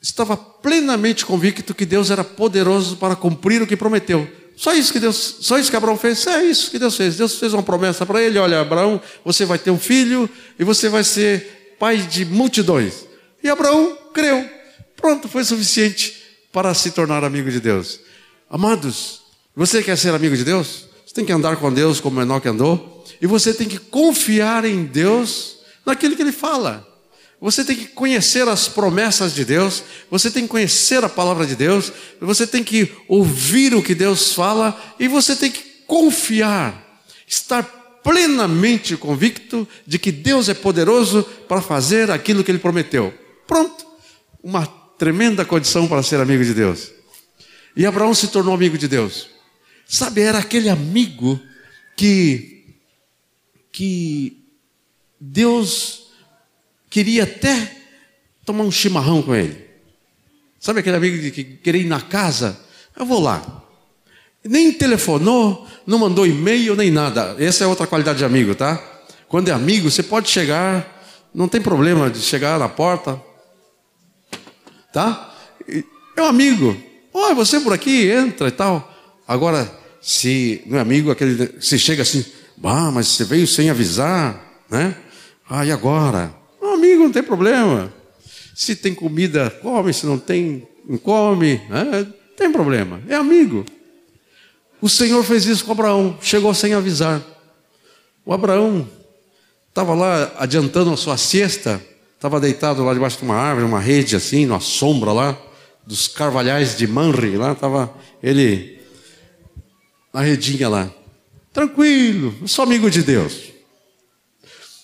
estava 0.00 0.36
plenamente 0.36 1.26
convicto 1.26 1.74
que 1.74 1.84
Deus 1.84 2.10
era 2.10 2.24
poderoso 2.24 2.96
para 2.96 3.14
cumprir 3.14 3.60
o 3.60 3.66
que 3.66 3.76
prometeu. 3.76 4.28
Só 4.56 4.74
isso 4.74 4.92
que 4.92 4.98
Deus, 4.98 5.36
só 5.40 5.58
isso 5.58 5.70
que 5.70 5.76
Abraão 5.76 5.96
fez, 5.96 6.26
é 6.26 6.44
isso 6.44 6.70
que 6.70 6.78
Deus 6.78 6.96
fez. 6.96 7.16
Deus 7.16 7.38
fez 7.38 7.52
uma 7.52 7.62
promessa 7.62 8.04
para 8.04 8.22
ele: 8.22 8.38
olha, 8.38 8.60
Abraão, 8.60 9.00
você 9.24 9.44
vai 9.44 9.58
ter 9.58 9.70
um 9.70 9.78
filho 9.78 10.28
e 10.58 10.64
você 10.64 10.88
vai 10.88 11.04
ser 11.04 11.76
pai 11.78 11.98
de 11.98 12.24
multidões. 12.24 13.06
E 13.42 13.48
Abraão 13.48 13.96
creu. 14.12 14.48
Pronto, 14.96 15.28
foi 15.28 15.44
suficiente 15.44 16.19
para 16.52 16.74
se 16.74 16.90
tornar 16.90 17.24
amigo 17.24 17.50
de 17.50 17.60
Deus. 17.60 18.00
Amados, 18.48 19.22
você 19.54 19.82
quer 19.82 19.96
ser 19.96 20.14
amigo 20.14 20.36
de 20.36 20.44
Deus? 20.44 20.86
Você 21.06 21.14
tem 21.14 21.24
que 21.24 21.32
andar 21.32 21.56
com 21.56 21.72
Deus 21.72 22.00
como 22.00 22.20
Enoque 22.20 22.48
andou. 22.48 23.04
E 23.20 23.26
você 23.26 23.52
tem 23.52 23.68
que 23.68 23.78
confiar 23.78 24.64
em 24.64 24.84
Deus 24.84 25.58
naquilo 25.84 26.16
que 26.16 26.22
Ele 26.22 26.32
fala. 26.32 26.86
Você 27.40 27.64
tem 27.64 27.74
que 27.74 27.86
conhecer 27.86 28.46
as 28.48 28.68
promessas 28.68 29.34
de 29.34 29.46
Deus, 29.46 29.82
você 30.10 30.30
tem 30.30 30.42
que 30.42 30.50
conhecer 30.50 31.02
a 31.02 31.08
palavra 31.08 31.46
de 31.46 31.56
Deus, 31.56 31.90
você 32.20 32.46
tem 32.46 32.62
que 32.62 32.92
ouvir 33.08 33.74
o 33.74 33.82
que 33.82 33.94
Deus 33.94 34.34
fala 34.34 34.78
e 34.98 35.08
você 35.08 35.34
tem 35.34 35.50
que 35.50 35.62
confiar, 35.86 37.02
estar 37.26 37.62
plenamente 38.04 38.94
convicto 38.94 39.66
de 39.86 39.98
que 39.98 40.12
Deus 40.12 40.50
é 40.50 40.54
poderoso 40.54 41.22
para 41.48 41.62
fazer 41.62 42.10
aquilo 42.10 42.44
que 42.44 42.50
ele 42.50 42.58
prometeu. 42.58 43.12
Pronto, 43.46 43.86
uma 44.42 44.66
tremenda 45.00 45.46
condição 45.46 45.88
para 45.88 46.02
ser 46.02 46.20
amigo 46.20 46.44
de 46.44 46.52
Deus. 46.52 46.92
E 47.74 47.86
Abraão 47.86 48.12
se 48.12 48.28
tornou 48.28 48.54
amigo 48.54 48.76
de 48.76 48.86
Deus. 48.86 49.30
Sabe, 49.86 50.20
era 50.20 50.38
aquele 50.38 50.68
amigo 50.68 51.40
que 51.96 52.76
que 53.72 54.44
Deus 55.18 56.08
queria 56.90 57.22
até 57.22 57.78
tomar 58.44 58.64
um 58.64 58.70
chimarrão 58.70 59.22
com 59.22 59.34
ele. 59.34 59.70
Sabe 60.58 60.80
aquele 60.80 60.96
amigo 60.96 61.30
que 61.30 61.44
queria 61.44 61.80
ir 61.80 61.86
na 61.86 62.02
casa? 62.02 62.60
Eu 62.94 63.06
vou 63.06 63.20
lá. 63.20 63.64
Nem 64.44 64.70
telefonou, 64.70 65.66
não 65.86 65.98
mandou 65.98 66.26
e-mail, 66.26 66.76
nem 66.76 66.90
nada. 66.90 67.36
Essa 67.38 67.64
é 67.64 67.66
outra 67.66 67.86
qualidade 67.86 68.18
de 68.18 68.24
amigo, 68.26 68.54
tá? 68.54 68.76
Quando 69.28 69.48
é 69.48 69.52
amigo, 69.52 69.90
você 69.90 70.02
pode 70.02 70.28
chegar, 70.28 71.02
não 71.34 71.48
tem 71.48 71.62
problema 71.62 72.10
de 72.10 72.20
chegar 72.20 72.58
na 72.58 72.68
porta, 72.68 73.29
tá? 74.92 75.34
É 76.16 76.22
um 76.22 76.26
amigo. 76.26 76.76
Oi, 77.12 77.34
você 77.34 77.60
por 77.60 77.72
aqui, 77.72 78.10
entra 78.10 78.48
e 78.48 78.52
tal. 78.52 78.92
Agora, 79.26 79.70
se 80.00 80.62
é 80.70 80.78
amigo, 80.78 81.10
aquele, 81.10 81.60
se 81.60 81.78
chega 81.78 82.02
assim, 82.02 82.24
ah, 82.62 82.90
mas 82.90 83.08
você 83.08 83.24
veio 83.24 83.46
sem 83.46 83.70
avisar, 83.70 84.64
né? 84.70 84.94
Ah, 85.48 85.64
e 85.64 85.72
agora? 85.72 86.40
amigo, 86.80 87.04
não 87.04 87.12
tem 87.12 87.22
problema. 87.22 87.92
Se 88.54 88.74
tem 88.74 88.94
comida, 88.94 89.50
come, 89.62 89.92
se 89.92 90.06
não 90.06 90.18
tem, 90.18 90.66
não 90.88 90.98
come, 90.98 91.60
né? 91.68 92.06
tem 92.36 92.50
problema. 92.50 93.00
É 93.08 93.14
amigo. 93.14 93.64
O 94.80 94.88
Senhor 94.88 95.22
fez 95.22 95.46
isso 95.46 95.64
com 95.64 95.72
Abraão, 95.72 96.18
chegou 96.22 96.54
sem 96.54 96.72
avisar. 96.72 97.22
O 98.24 98.32
Abraão 98.32 98.88
estava 99.68 99.94
lá 99.94 100.32
adiantando 100.38 100.92
a 100.92 100.96
sua 100.96 101.16
siesta, 101.16 101.80
estava 102.20 102.38
deitado 102.38 102.84
lá 102.84 102.92
debaixo 102.92 103.16
de 103.16 103.24
uma 103.24 103.34
árvore, 103.34 103.64
uma 103.64 103.80
rede 103.80 104.14
assim, 104.14 104.44
numa 104.44 104.60
sombra 104.60 105.10
lá, 105.10 105.40
dos 105.86 106.06
carvalhais 106.06 106.76
de 106.76 106.86
Manri, 106.86 107.38
lá 107.38 107.52
estava 107.52 107.90
ele 108.22 108.78
na 110.12 110.20
redinha 110.20 110.68
lá. 110.68 110.90
Tranquilo, 111.50 112.46
sou 112.46 112.64
amigo 112.64 112.90
de 112.90 113.02
Deus. 113.02 113.44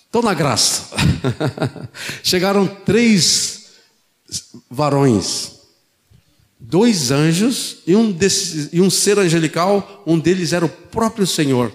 Estou 0.07 0.23
na 0.23 0.33
graça. 0.33 0.97
Chegaram 2.25 2.67
três 2.67 3.67
varões, 4.71 5.61
dois 6.59 7.11
anjos 7.11 7.83
e 7.87 7.95
um, 7.95 8.11
desses, 8.11 8.71
e 8.73 8.81
um 8.81 8.89
ser 8.89 9.19
angelical, 9.19 10.03
um 10.07 10.19
deles 10.19 10.55
era 10.55 10.65
o 10.65 10.71
próprio 10.71 11.27
Senhor. 11.27 11.71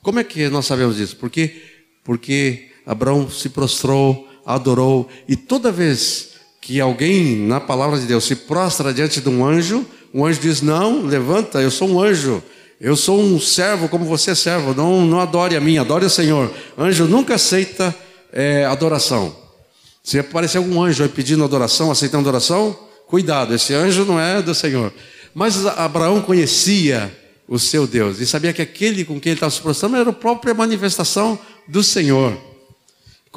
Como 0.00 0.18
é 0.18 0.24
que 0.24 0.48
nós 0.48 0.64
sabemos 0.64 0.96
disso? 0.96 1.14
Porque, 1.16 1.62
porque 2.02 2.70
Abraão 2.86 3.30
se 3.30 3.50
prostrou, 3.50 4.26
adorou, 4.46 5.08
e 5.28 5.34
toda 5.34 5.72
vez 5.72 6.36
que 6.60 6.80
alguém 6.80 7.36
na 7.36 7.60
palavra 7.60 7.98
de 7.98 8.06
Deus 8.06 8.24
se 8.24 8.36
prostra 8.36 8.94
diante 8.94 9.20
de 9.20 9.28
um 9.28 9.44
anjo, 9.44 9.84
o 10.14 10.24
anjo 10.24 10.40
diz: 10.40 10.62
Não, 10.62 11.02
levanta, 11.02 11.60
eu 11.60 11.70
sou 11.70 11.88
um 11.88 12.00
anjo, 12.00 12.42
eu 12.80 12.94
sou 12.94 13.20
um 13.20 13.40
servo 13.40 13.88
como 13.88 14.04
você 14.04 14.30
é 14.30 14.34
servo, 14.34 14.72
não, 14.72 15.04
não 15.04 15.18
adore 15.18 15.56
a 15.56 15.60
mim, 15.60 15.78
adore 15.78 16.04
o 16.06 16.10
Senhor. 16.10 16.52
Anjo 16.78 17.06
nunca 17.06 17.34
aceita 17.34 17.94
é, 18.32 18.64
adoração. 18.64 19.34
Se 20.02 20.18
aparecer 20.18 20.58
algum 20.58 20.80
anjo 20.80 21.02
aí 21.02 21.08
pedindo 21.08 21.42
adoração, 21.42 21.90
aceitando 21.90 22.28
adoração, 22.28 22.78
cuidado, 23.08 23.52
esse 23.52 23.74
anjo 23.74 24.04
não 24.04 24.20
é 24.20 24.40
do 24.40 24.54
Senhor. 24.54 24.92
Mas 25.34 25.66
Abraão 25.66 26.22
conhecia 26.22 27.12
o 27.48 27.58
seu 27.58 27.86
Deus 27.86 28.20
e 28.20 28.26
sabia 28.26 28.52
que 28.52 28.62
aquele 28.62 29.04
com 29.04 29.20
quem 29.20 29.30
ele 29.30 29.36
estava 29.36 29.50
se 29.50 29.60
prostrando 29.60 29.96
era 29.96 30.10
a 30.10 30.12
própria 30.12 30.54
manifestação 30.54 31.38
do 31.66 31.82
Senhor. 31.82 32.36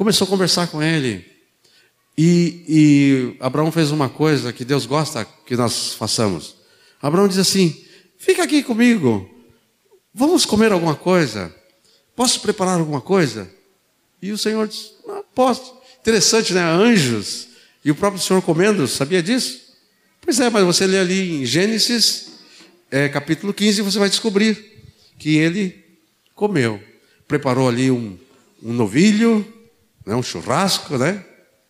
Começou 0.00 0.24
a 0.26 0.30
conversar 0.30 0.66
com 0.68 0.82
ele. 0.82 1.26
E, 2.16 2.64
e 2.66 3.36
Abraão 3.38 3.70
fez 3.70 3.90
uma 3.90 4.08
coisa 4.08 4.50
que 4.50 4.64
Deus 4.64 4.86
gosta 4.86 5.26
que 5.44 5.54
nós 5.54 5.92
façamos. 5.92 6.56
Abraão 7.02 7.28
diz 7.28 7.36
assim: 7.36 7.84
Fica 8.16 8.42
aqui 8.44 8.62
comigo. 8.62 9.28
Vamos 10.14 10.46
comer 10.46 10.72
alguma 10.72 10.94
coisa? 10.94 11.54
Posso 12.16 12.40
preparar 12.40 12.80
alguma 12.80 13.02
coisa? 13.02 13.50
E 14.22 14.32
o 14.32 14.38
Senhor 14.38 14.66
diz: 14.66 14.90
Posso. 15.34 15.74
Interessante, 16.00 16.54
né? 16.54 16.62
Anjos 16.62 17.48
e 17.84 17.90
o 17.90 17.94
próprio 17.94 18.22
Senhor 18.22 18.40
comendo, 18.40 18.88
sabia 18.88 19.22
disso? 19.22 19.60
Pois 20.22 20.40
é, 20.40 20.48
mas 20.48 20.64
você 20.64 20.86
lê 20.86 20.98
ali 20.98 21.42
em 21.42 21.44
Gênesis, 21.44 22.38
é, 22.90 23.06
capítulo 23.10 23.52
15, 23.52 23.82
você 23.82 23.98
vai 23.98 24.08
descobrir 24.08 24.80
que 25.18 25.36
ele 25.36 25.84
comeu. 26.34 26.82
Preparou 27.28 27.68
ali 27.68 27.90
um, 27.90 28.16
um 28.62 28.72
novilho, 28.72 29.59
né? 30.06 30.14
um 30.14 30.22
churrasco, 30.22 30.96
né? 30.96 31.24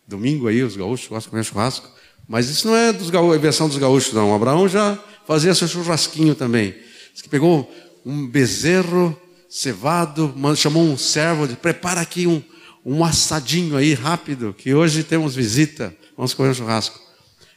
Domingo 0.07 0.47
aí 0.47 0.63
os 0.63 0.75
gaúchos 0.75 1.07
gostam 1.07 1.39
de 1.39 1.47
churrasco. 1.47 1.89
Mas 2.27 2.49
isso 2.49 2.67
não 2.67 2.75
é 2.75 2.93
dos 2.93 3.09
gaúchos, 3.09 3.37
invenção 3.37 3.67
dos 3.67 3.77
gaúchos, 3.77 4.13
não. 4.13 4.33
Abraão 4.33 4.67
já 4.67 4.97
fazia 5.25 5.53
seu 5.53 5.67
churrasquinho 5.67 6.35
também. 6.35 6.75
Diz 7.13 7.21
que 7.21 7.29
pegou 7.29 7.69
um 8.05 8.27
bezerro 8.27 9.19
cevado, 9.49 10.33
chamou 10.55 10.83
um 10.83 10.97
servo, 10.97 11.47
de 11.47 11.55
prepara 11.55 12.01
aqui 12.01 12.25
um, 12.25 12.41
um 12.85 13.03
assadinho 13.03 13.75
aí 13.75 13.93
rápido, 13.93 14.55
que 14.57 14.73
hoje 14.73 15.03
temos 15.03 15.35
visita, 15.35 15.95
vamos 16.15 16.33
comer 16.33 16.49
um 16.49 16.53
churrasco. 16.53 16.99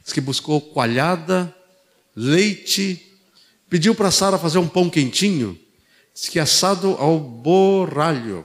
Diz 0.03 0.13
que 0.13 0.21
buscou 0.21 0.61
coalhada, 0.61 1.55
leite, 2.15 3.01
pediu 3.71 3.95
para 3.95 4.11
Sara 4.11 4.39
fazer 4.39 4.59
um 4.59 4.69
pão 4.69 4.91
quentinho, 4.91 5.59
diz 6.13 6.29
que 6.29 6.39
assado 6.39 6.97
ao 6.99 7.19
borralho. 7.19 8.45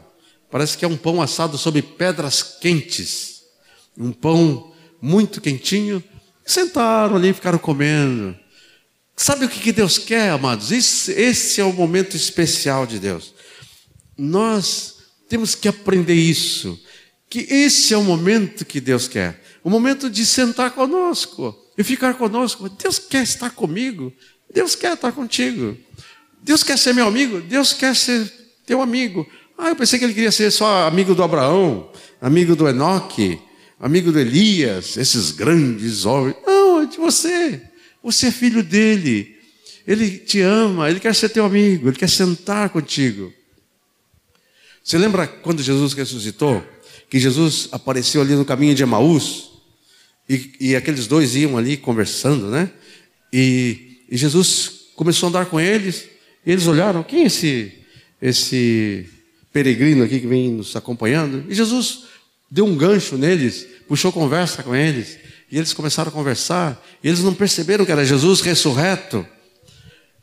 Parece 0.52 0.78
que 0.78 0.84
é 0.84 0.88
um 0.88 0.98
pão 0.98 1.22
assado 1.22 1.58
sobre 1.58 1.82
pedras 1.82 2.42
quentes. 2.42 3.44
Um 3.98 4.12
pão 4.12 4.74
muito 5.02 5.42
quentinho. 5.42 6.04
Sentaram 6.46 7.16
ali 7.16 7.30
e 7.30 7.34
ficaram 7.34 7.60
comendo. 7.60 8.36
Sabe 9.16 9.46
o 9.46 9.50
que 9.50 9.72
Deus 9.72 9.98
quer, 9.98 10.30
amados? 10.30 10.72
Esse, 10.72 11.12
esse 11.12 11.60
é 11.60 11.64
o 11.64 11.74
momento 11.74 12.16
especial 12.16 12.88
de 12.88 13.00
Deus. 13.00 13.34
Nós 14.18 14.96
temos 15.28 15.56
que 15.56 15.68
aprender 15.68 16.16
isso. 16.16 16.82
Que 17.30 17.42
esse 17.42 17.94
é 17.94 17.98
o 17.98 18.04
momento 18.04 18.66
que 18.66 18.80
Deus 18.80 19.08
quer. 19.08 19.44
O 19.64 19.70
momento 19.70 20.10
de 20.10 20.26
sentar 20.26 20.72
conosco 20.72 21.56
e 21.78 21.84
ficar 21.84 22.16
conosco. 22.16 22.70
Deus 22.70 22.98
quer 22.98 23.22
estar 23.24 23.52
comigo. 23.52 24.12
Deus 24.52 24.76
quer 24.76 24.94
estar 24.94 25.12
contigo. 25.12 25.78
Deus 26.42 26.64
quer 26.64 26.78
ser 26.78 26.94
meu 26.94 27.08
amigo. 27.08 27.42
Deus 27.42 27.74
quer 27.74 27.96
ser 27.96 28.32
teu 28.66 28.82
amigo. 28.82 29.28
Ah, 29.62 29.68
eu 29.68 29.76
pensei 29.76 30.00
que 30.00 30.06
ele 30.06 30.14
queria 30.14 30.32
ser 30.32 30.50
só 30.52 30.88
amigo 30.88 31.14
do 31.14 31.22
Abraão, 31.22 31.92
amigo 32.22 32.56
do 32.56 32.66
Enoque, 32.66 33.38
amigo 33.78 34.10
do 34.10 34.18
Elias, 34.18 34.96
esses 34.96 35.32
grandes 35.32 36.06
homens. 36.06 36.38
Não, 36.48 36.82
é 36.82 36.86
de 36.86 36.96
você. 36.96 37.62
Você 38.02 38.28
é 38.28 38.32
filho 38.32 38.64
dele. 38.64 39.38
Ele 39.86 40.18
te 40.18 40.40
ama, 40.40 40.90
ele 40.90 41.02
quer 41.02 41.14
ser 41.14 41.28
teu 41.28 41.44
amigo, 41.44 41.90
ele 41.90 41.98
quer 41.98 42.08
sentar 42.08 42.70
contigo. 42.70 43.34
Você 44.82 44.98
lembra 44.98 45.28
quando 45.28 45.62
Jesus 45.62 45.92
ressuscitou? 45.92 46.64
Que 47.10 47.20
Jesus 47.20 47.68
apareceu 47.74 48.22
ali 48.22 48.36
no 48.36 48.46
caminho 48.46 48.74
de 48.74 48.84
Emaús? 48.84 49.52
E, 50.30 50.54
e 50.62 50.76
aqueles 50.76 51.06
dois 51.06 51.36
iam 51.36 51.58
ali 51.58 51.76
conversando, 51.76 52.48
né? 52.50 52.72
E, 53.34 54.06
e, 54.10 54.16
Jesus 54.16 54.86
começou 54.96 55.28
a 55.28 55.30
andar 55.32 55.46
com 55.48 55.60
eles. 55.60 56.08
E 56.46 56.52
eles 56.52 56.66
olharam: 56.66 57.04
quem 57.04 57.24
é 57.24 57.26
esse, 57.26 57.74
esse 58.22 59.19
peregrino 59.52 60.04
aqui 60.04 60.20
que 60.20 60.28
vem 60.28 60.52
nos 60.52 60.76
acompanhando? 60.76 61.46
E 61.50 61.54
Jesus 61.54 62.04
deu 62.50 62.66
um 62.66 62.76
gancho 62.76 63.18
neles, 63.18 63.66
puxou 63.88 64.12
conversa 64.12 64.64
com 64.64 64.76
eles. 64.76 65.18
E 65.52 65.58
eles 65.58 65.74
começaram 65.74 66.10
a 66.10 66.12
conversar. 66.12 66.82
E 67.04 67.08
eles 67.08 67.22
não 67.22 67.34
perceberam 67.34 67.86
que 67.86 67.92
era 67.92 68.06
Jesus 68.06 68.42
ressurreto. 68.42 69.26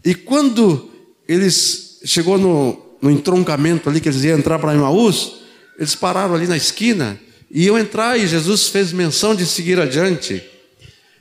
E 0.04 0.14
quando 0.14 0.90
eles 1.26 2.00
chegou 2.04 2.38
no, 2.38 2.80
no 3.02 3.10
entroncamento 3.10 3.88
ali, 3.88 4.00
que 4.00 4.08
eles 4.08 4.22
iam 4.22 4.38
entrar 4.38 4.58
para 4.58 4.74
Emaús, 4.74 5.40
eles 5.78 5.94
pararam 5.94 6.34
ali 6.34 6.46
na 6.46 6.56
esquina, 6.56 7.18
e 7.50 7.64
iam 7.64 7.78
entrar 7.78 8.18
e 8.18 8.26
Jesus 8.26 8.68
fez 8.68 8.92
menção 8.92 9.34
de 9.34 9.44
seguir 9.46 9.80
adiante. 9.80 10.42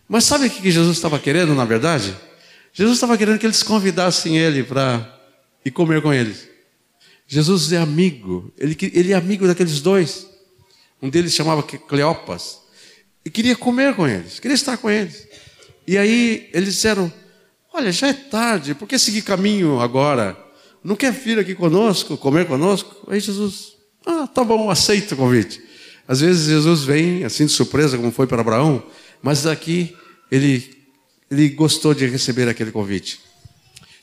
Mas 0.08 0.24
sabe 0.24 0.48
o 0.48 0.50
que 0.50 0.72
Jesus 0.72 0.98
estava 0.98 1.20
querendo, 1.20 1.54
na 1.56 1.66
verdade? 1.66 2.16
Jesus 2.74 2.98
estava 2.98 3.18
querendo 3.18 3.40
que 3.40 3.46
eles 3.46 3.64
convidassem 3.64 4.38
ele 4.38 4.64
para 4.64 5.20
ir 5.64 5.72
comer 5.72 6.02
com 6.02 6.14
eles. 6.14 6.48
Jesus 7.28 7.72
é 7.72 7.78
amigo, 7.78 8.54
ele, 8.58 8.78
ele 8.94 9.12
é 9.12 9.16
amigo 9.16 9.48
daqueles 9.48 9.82
dois. 9.82 10.28
Um 11.02 11.10
deles 11.10 11.34
chamava 11.34 11.64
Cleopas, 11.64 12.60
e 13.24 13.30
queria 13.30 13.56
comer 13.56 13.96
com 13.96 14.08
eles, 14.08 14.40
queria 14.40 14.56
estar 14.56 14.78
com 14.78 14.90
eles. 14.90 15.28
E 15.88 15.98
aí 15.98 16.50
eles 16.54 16.76
disseram: 16.76 17.12
Olha, 17.74 17.92
já 17.92 18.08
é 18.08 18.14
tarde, 18.14 18.74
por 18.76 18.88
que 18.88 18.98
seguir 18.98 19.22
caminho 19.22 19.80
agora? 19.80 20.38
Não 20.84 20.96
quer 20.96 21.12
vir 21.12 21.40
aqui 21.40 21.56
conosco, 21.56 22.16
comer 22.16 22.48
conosco? 22.48 22.96
Aí 23.08 23.20
Jesus, 23.20 23.74
ah, 24.06 24.28
tá 24.28 24.44
bom, 24.44 24.70
aceito 24.70 25.14
o 25.14 25.18
convite. 25.18 25.62
Às 26.08 26.22
vezes 26.22 26.48
Jesus 26.48 26.84
vem 26.84 27.24
assim 27.24 27.48
de 27.48 27.52
surpresa, 27.52 27.98
como 27.98 28.12
foi 28.12 28.28
para 28.28 28.42
Abraão, 28.42 28.84
mas 29.22 29.48
aqui 29.48 29.96
ele, 30.32 30.86
ele 31.30 31.50
gostou 31.50 31.94
de 31.96 32.06
receber 32.06 32.48
aquele 32.48 32.72
convite. 32.72 33.20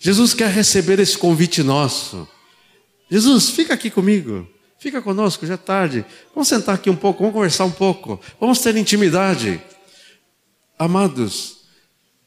Jesus 0.01 0.35
quer 0.35 0.51
receber 0.51 0.99
esse 0.99 1.17
convite 1.17 1.63
nosso. 1.63 2.29
Jesus, 3.13 3.51
fica 3.51 3.75
aqui 3.75 3.91
comigo, 3.91 4.49
fica 4.79 5.03
conosco, 5.03 5.47
já 5.47 5.55
é 5.55 5.59
tarde. 5.59 6.05
Vamos 6.35 6.49
sentar 6.49 6.75
aqui 6.75 6.89
um 6.89 6.97
pouco, 6.97 7.21
vamos 7.21 7.35
conversar 7.35 7.67
um 7.67 7.71
pouco, 7.71 8.19
vamos 8.41 8.59
ter 8.61 8.77
intimidade. 8.77 9.61
Amados, 10.79 11.59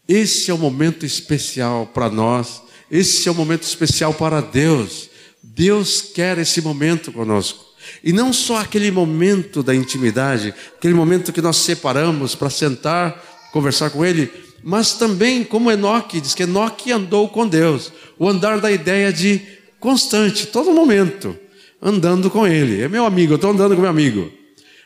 esse 0.08 0.50
é 0.52 0.54
o 0.54 0.58
momento 0.58 1.06
especial 1.06 1.88
para 1.88 2.10
nós 2.10 2.64
esse 2.90 3.28
é 3.28 3.32
um 3.32 3.36
momento 3.36 3.64
especial 3.64 4.14
para 4.14 4.42
Deus. 4.42 5.10
Deus 5.42 6.02
quer 6.02 6.38
esse 6.38 6.62
momento 6.62 7.12
conosco. 7.12 7.64
E 8.04 8.12
não 8.12 8.34
só 8.34 8.58
aquele 8.58 8.90
momento 8.92 9.62
da 9.62 9.76
intimidade, 9.76 10.54
aquele 10.76 10.94
momento 10.94 11.34
que 11.34 11.42
nós 11.42 11.58
separamos 11.58 12.36
para 12.36 12.50
sentar, 12.50 13.24
conversar 13.52 13.90
com 13.92 14.04
Ele, 14.04 14.32
mas 14.64 14.94
também 14.94 15.44
como 15.44 15.72
Enoque, 15.72 16.20
diz 16.20 16.34
que 16.34 16.44
Enoque 16.44 16.92
andou 16.92 17.30
com 17.30 17.48
Deus. 17.48 17.92
O 18.18 18.28
andar 18.28 18.60
da 18.60 18.72
ideia 18.72 19.14
de 19.14 19.42
constante, 19.86 20.48
todo 20.48 20.72
momento, 20.72 21.38
andando 21.80 22.32
com 22.32 22.48
Ele. 22.48 22.82
É 22.82 22.88
meu 22.88 23.06
amigo, 23.06 23.34
eu 23.34 23.36
estou 23.36 23.52
andando 23.52 23.76
com 23.76 23.82
meu 23.82 23.90
amigo. 23.92 24.32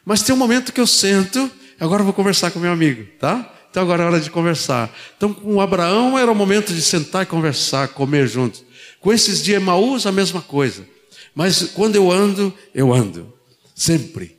Mas 0.04 0.22
tem 0.22 0.36
um 0.36 0.38
momento 0.38 0.74
que 0.74 0.82
eu 0.82 0.86
sento, 0.86 1.50
agora 1.80 2.02
eu 2.02 2.06
vou 2.06 2.14
conversar 2.14 2.52
com 2.52 2.60
meu 2.60 2.74
amigo, 2.74 3.08
tá? 3.18 3.50
Então 3.72 3.82
agora 3.82 4.04
é 4.04 4.06
hora 4.08 4.20
de 4.20 4.30
conversar. 4.30 4.94
Então 5.16 5.34
com 5.34 5.62
Abraão 5.62 6.20
era 6.20 6.30
o 6.30 6.36
momento 6.36 6.74
de 6.74 6.82
sentar 6.82 7.24
e 7.24 7.26
conversar, 7.26 7.88
comer 7.88 8.28
juntos. 8.28 8.62
Com 9.00 9.14
esses 9.14 9.42
de 9.42 9.54
Emaús 9.54 10.06
a 10.06 10.12
mesma 10.12 10.42
coisa. 10.42 10.86
Mas 11.34 11.72
quando 11.74 11.96
eu 11.96 12.12
ando, 12.12 12.54
eu 12.76 12.94
ando. 12.94 13.34
Sempre. 13.74 14.38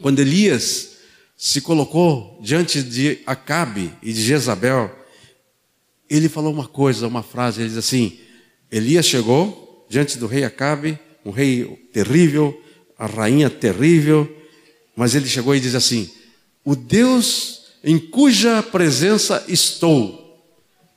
Quando 0.00 0.18
Elias 0.18 0.96
se 1.36 1.60
colocou 1.60 2.40
diante 2.42 2.82
de 2.82 3.20
Acabe 3.24 3.92
e 4.02 4.12
de 4.12 4.22
Jezabel, 4.22 4.90
ele 6.10 6.28
falou 6.28 6.52
uma 6.52 6.66
coisa, 6.66 7.06
uma 7.06 7.22
frase, 7.22 7.60
ele 7.60 7.68
diz 7.68 7.78
assim: 7.78 8.18
Elias 8.72 9.06
chegou 9.06 9.86
diante 9.88 10.16
do 10.18 10.26
rei 10.26 10.44
Acabe, 10.44 10.98
um 11.24 11.30
rei 11.30 11.64
terrível, 11.92 12.58
a 12.98 13.06
rainha 13.06 13.50
terrível, 13.50 14.28
mas 14.96 15.14
ele 15.14 15.28
chegou 15.28 15.54
e 15.54 15.60
diz 15.60 15.74
assim: 15.74 16.10
O 16.64 16.74
Deus 16.74 17.62
em 17.84 17.98
cuja 17.98 18.62
presença 18.62 19.44
estou. 19.46 20.22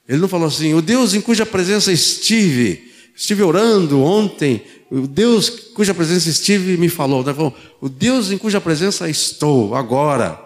Ele 0.08 0.20
não 0.20 0.28
falou 0.28 0.48
assim, 0.48 0.74
o 0.74 0.82
Deus 0.82 1.14
em 1.14 1.22
cuja 1.22 1.46
presença 1.46 1.92
estive, 1.92 2.92
estive 3.16 3.42
orando 3.42 4.02
ontem, 4.02 4.64
o 4.92 5.08
Deus 5.08 5.50
cuja 5.50 5.96
presença 5.96 6.30
estive 6.30 6.78
me 6.78 6.90
falou. 6.90 7.22
Ele 7.22 7.34
falou, 7.34 7.56
o 7.82 7.90
Deus 7.90 8.32
em 8.32 8.38
cuja 8.38 8.62
presença 8.62 9.10
estou 9.10 9.74
agora. 9.74 10.40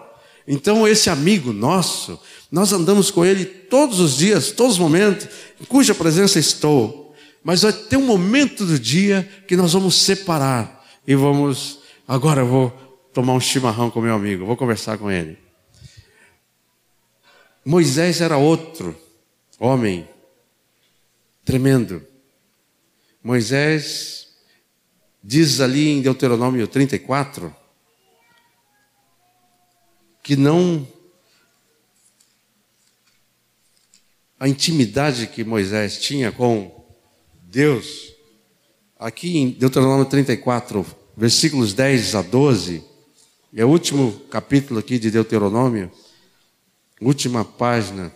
Então, 0.48 0.88
esse 0.88 1.10
amigo 1.10 1.52
nosso, 1.52 2.18
nós 2.50 2.72
andamos 2.72 3.10
com 3.10 3.24
ele 3.24 3.44
todos 3.44 4.00
os 4.00 4.16
dias, 4.16 4.50
todos 4.50 4.72
os 4.72 4.78
momentos, 4.78 5.28
em 5.60 5.64
cuja 5.64 5.94
presença 5.94 6.38
estou. 6.38 7.09
Mas 7.42 7.62
vai 7.62 7.72
ter 7.72 7.96
um 7.96 8.04
momento 8.04 8.66
do 8.66 8.78
dia 8.78 9.22
que 9.48 9.56
nós 9.56 9.72
vamos 9.72 9.94
separar 9.94 10.86
e 11.06 11.14
vamos. 11.14 11.80
Agora 12.06 12.42
eu 12.42 12.46
vou 12.46 12.70
tomar 13.12 13.32
um 13.32 13.40
chimarrão 13.40 13.90
com 13.90 14.00
meu 14.00 14.14
amigo, 14.14 14.46
vou 14.46 14.56
conversar 14.56 14.98
com 14.98 15.10
ele. 15.10 15.38
Moisés 17.64 18.20
era 18.20 18.36
outro 18.36 18.96
homem 19.58 20.08
tremendo. 21.44 22.06
Moisés 23.22 24.28
diz 25.22 25.60
ali 25.60 25.88
em 25.90 26.00
Deuteronômio 26.00 26.66
34 26.66 27.54
que 30.22 30.36
não 30.36 30.86
a 34.38 34.48
intimidade 34.48 35.26
que 35.26 35.44
Moisés 35.44 36.00
tinha 36.00 36.32
com 36.32 36.79
Deus. 37.50 38.14
Aqui 38.96 39.38
em 39.38 39.50
Deuteronômio 39.50 40.04
34, 40.04 40.86
versículos 41.16 41.72
10 41.72 42.14
a 42.14 42.22
12, 42.22 42.84
é 43.56 43.64
o 43.64 43.68
último 43.68 44.12
capítulo 44.30 44.78
aqui 44.78 45.00
de 45.00 45.10
Deuteronômio 45.10 45.90
última 47.00 47.44
página, 47.44 48.14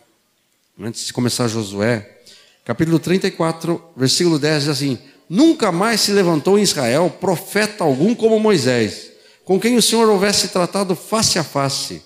antes 0.78 1.06
de 1.06 1.12
começar 1.12 1.48
Josué, 1.48 2.22
capítulo 2.64 3.00
34, 3.00 3.82
versículo 3.96 4.38
10 4.38 4.62
diz 4.62 4.68
assim: 4.68 4.98
Nunca 5.28 5.72
mais 5.72 6.02
se 6.02 6.12
levantou 6.12 6.56
em 6.56 6.62
Israel 6.62 7.10
profeta 7.10 7.82
algum 7.82 8.14
como 8.14 8.38
Moisés, 8.38 9.10
com 9.44 9.58
quem 9.58 9.76
o 9.76 9.82
Senhor 9.82 10.08
houvesse 10.08 10.48
tratado 10.48 10.94
face 10.94 11.40
a 11.40 11.44
face. 11.44 12.02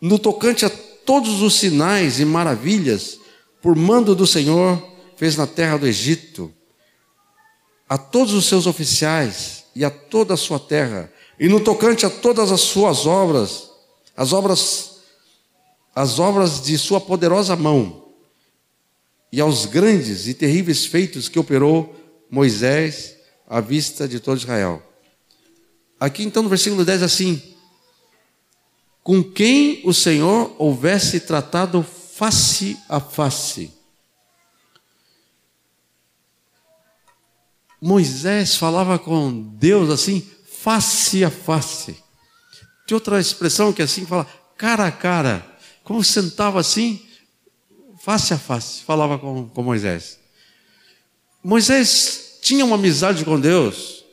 No 0.00 0.18
tocante 0.18 0.64
a 0.64 0.70
todos 0.70 1.42
os 1.42 1.54
sinais 1.54 2.18
e 2.18 2.24
maravilhas, 2.24 3.20
por 3.62 3.76
mando 3.76 4.16
do 4.16 4.26
Senhor, 4.26 4.95
fez 5.16 5.36
na 5.36 5.46
terra 5.46 5.78
do 5.78 5.86
Egito, 5.86 6.52
a 7.88 7.96
todos 7.96 8.34
os 8.34 8.46
seus 8.46 8.66
oficiais 8.66 9.64
e 9.74 9.84
a 9.84 9.90
toda 9.90 10.34
a 10.34 10.36
sua 10.36 10.58
terra, 10.58 11.12
E 11.38 11.48
no 11.48 11.60
tocante 11.60 12.06
a 12.06 12.10
todas 12.10 12.50
as 12.50 12.62
suas 12.62 13.04
obras, 13.04 13.68
as 14.16 14.32
obras, 14.32 15.00
as 15.94 16.18
obras 16.18 16.62
de 16.62 16.78
sua 16.78 16.98
poderosa 16.98 17.54
mão, 17.54 18.06
e 19.30 19.38
aos 19.38 19.66
grandes 19.66 20.26
e 20.26 20.32
terríveis 20.32 20.86
feitos 20.86 21.28
que 21.28 21.38
operou 21.38 21.94
Moisés 22.30 23.16
à 23.46 23.60
vista 23.60 24.08
de 24.08 24.18
todo 24.18 24.38
Israel. 24.38 24.82
Aqui 26.00 26.22
então 26.22 26.42
no 26.42 26.48
versículo 26.48 26.86
10 26.86 27.02
assim: 27.02 27.42
Com 29.02 29.22
quem 29.22 29.82
o 29.84 29.92
Senhor 29.92 30.54
houvesse 30.58 31.20
tratado 31.20 31.82
face 31.82 32.78
a 32.88 32.98
face. 32.98 33.75
Moisés 37.80 38.56
falava 38.56 38.98
com 38.98 39.32
Deus 39.58 39.90
assim, 39.90 40.26
face 40.60 41.24
a 41.24 41.30
face. 41.30 41.96
Tem 42.86 42.94
outra 42.94 43.20
expressão 43.20 43.72
que 43.72 43.82
é 43.82 43.84
assim 43.84 44.06
fala 44.06 44.26
cara 44.56 44.86
a 44.86 44.92
cara. 44.92 45.44
Como 45.84 46.02
sentava 46.02 46.58
assim, 46.58 47.00
face 48.02 48.32
a 48.34 48.38
face, 48.38 48.82
falava 48.82 49.18
com, 49.18 49.48
com 49.48 49.62
Moisés. 49.62 50.18
Moisés 51.42 52.38
tinha 52.42 52.64
uma 52.64 52.76
amizade 52.76 53.24
com 53.24 53.38
Deus 53.38 54.04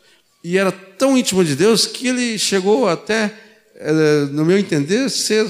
e 0.44 0.58
era 0.58 0.72
tão 0.72 1.18
íntimo 1.18 1.44
de 1.44 1.56
Deus 1.56 1.86
que 1.86 2.08
ele 2.08 2.38
chegou 2.38 2.88
até, 2.88 3.34
eh, 3.76 4.28
no 4.32 4.46
meu 4.46 4.58
entender, 4.58 5.10
ser 5.10 5.48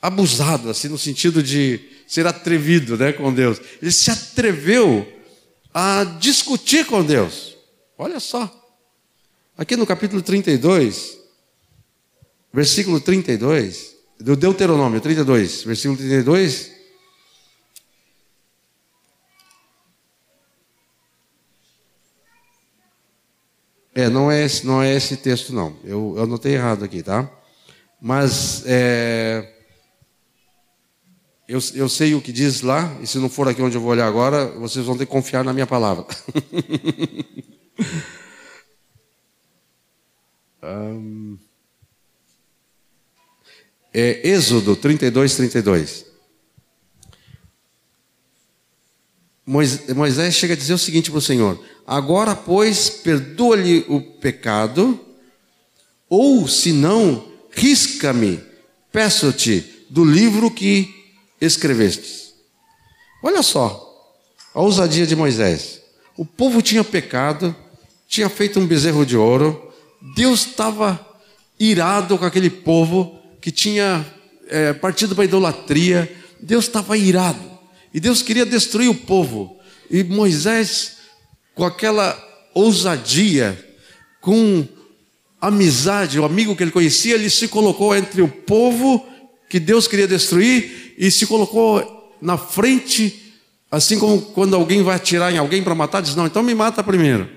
abusado, 0.00 0.70
assim, 0.70 0.88
no 0.88 0.98
sentido 0.98 1.42
de 1.42 1.80
ser 2.06 2.26
atrevido 2.26 2.96
né, 2.96 3.12
com 3.12 3.32
Deus. 3.32 3.60
Ele 3.80 3.90
se 3.90 4.10
atreveu 4.10 5.10
a 5.72 6.04
discutir 6.04 6.86
com 6.86 7.04
Deus. 7.04 7.56
Olha 7.96 8.20
só. 8.20 8.50
Aqui 9.56 9.76
no 9.76 9.86
capítulo 9.86 10.22
32, 10.22 11.18
versículo 12.52 13.00
32, 13.00 13.94
do 14.18 14.36
Deuteronômio 14.36 15.00
32, 15.00 15.62
versículo 15.64 15.96
32. 15.96 16.72
É, 23.94 24.08
não 24.08 24.30
é, 24.30 24.42
esse, 24.44 24.66
não 24.66 24.82
é 24.82 24.94
esse 24.94 25.18
texto, 25.18 25.52
não. 25.52 25.76
Eu, 25.84 26.14
eu 26.16 26.22
anotei 26.22 26.54
errado 26.54 26.82
aqui, 26.82 27.02
tá? 27.02 27.30
Mas 28.00 28.64
é, 28.66 29.61
eu, 31.48 31.58
eu 31.74 31.88
sei 31.88 32.14
o 32.14 32.20
que 32.20 32.32
diz 32.32 32.62
lá, 32.62 32.96
e 33.00 33.06
se 33.06 33.18
não 33.18 33.28
for 33.28 33.48
aqui 33.48 33.60
onde 33.60 33.76
eu 33.76 33.80
vou 33.80 33.90
olhar 33.90 34.06
agora, 34.06 34.46
vocês 34.52 34.86
vão 34.86 34.96
ter 34.96 35.06
que 35.06 35.12
confiar 35.12 35.44
na 35.44 35.52
minha 35.52 35.66
palavra. 35.66 36.06
um, 40.62 41.36
é 43.92 44.28
Êxodo 44.28 44.76
32, 44.76 45.36
32. 45.36 46.12
Moisés 49.44 50.34
chega 50.34 50.54
a 50.54 50.56
dizer 50.56 50.72
o 50.72 50.78
seguinte 50.78 51.10
para 51.10 51.18
o 51.18 51.22
Senhor: 51.22 51.62
Agora, 51.84 52.36
pois, 52.36 52.88
perdoa-lhe 52.88 53.84
o 53.88 54.00
pecado, 54.00 54.98
ou 56.08 56.46
se 56.46 56.72
não, 56.72 57.28
risca-me, 57.50 58.40
peço-te, 58.92 59.86
do 59.90 60.04
livro 60.04 60.50
que 60.50 61.01
escrevestes. 61.44 62.34
Olha 63.22 63.42
só 63.42 63.88
a 64.54 64.60
ousadia 64.60 65.06
de 65.06 65.16
Moisés. 65.16 65.82
O 66.16 66.24
povo 66.24 66.62
tinha 66.62 66.84
pecado, 66.84 67.54
tinha 68.06 68.28
feito 68.28 68.60
um 68.60 68.66
bezerro 68.66 69.04
de 69.04 69.16
ouro, 69.16 69.72
Deus 70.14 70.46
estava 70.46 71.04
irado 71.58 72.16
com 72.16 72.24
aquele 72.24 72.50
povo 72.50 73.18
que 73.40 73.50
tinha 73.50 74.06
é, 74.48 74.72
partido 74.72 75.14
para 75.14 75.24
a 75.24 75.26
idolatria, 75.26 76.10
Deus 76.40 76.66
estava 76.66 76.96
irado 76.96 77.50
e 77.92 77.98
Deus 77.98 78.22
queria 78.22 78.46
destruir 78.46 78.88
o 78.88 78.94
povo. 78.94 79.58
E 79.90 80.04
Moisés, 80.04 80.98
com 81.54 81.64
aquela 81.64 82.16
ousadia, 82.54 83.58
com 84.20 84.66
amizade, 85.40 86.20
o 86.20 86.24
amigo 86.24 86.54
que 86.54 86.62
ele 86.62 86.70
conhecia, 86.70 87.14
ele 87.14 87.28
se 87.28 87.48
colocou 87.48 87.96
entre 87.96 88.22
o 88.22 88.28
povo 88.28 89.04
que 89.52 89.60
Deus 89.60 89.86
queria 89.86 90.08
destruir 90.08 90.94
e 90.96 91.10
se 91.10 91.26
colocou 91.26 92.16
na 92.22 92.38
frente, 92.38 93.34
assim 93.70 93.98
como 93.98 94.18
quando 94.18 94.56
alguém 94.56 94.82
vai 94.82 94.96
atirar 94.96 95.30
em 95.30 95.36
alguém 95.36 95.62
para 95.62 95.74
matar, 95.74 96.00
diz: 96.00 96.16
Não, 96.16 96.26
então 96.26 96.42
me 96.42 96.54
mata 96.54 96.82
primeiro. 96.82 97.28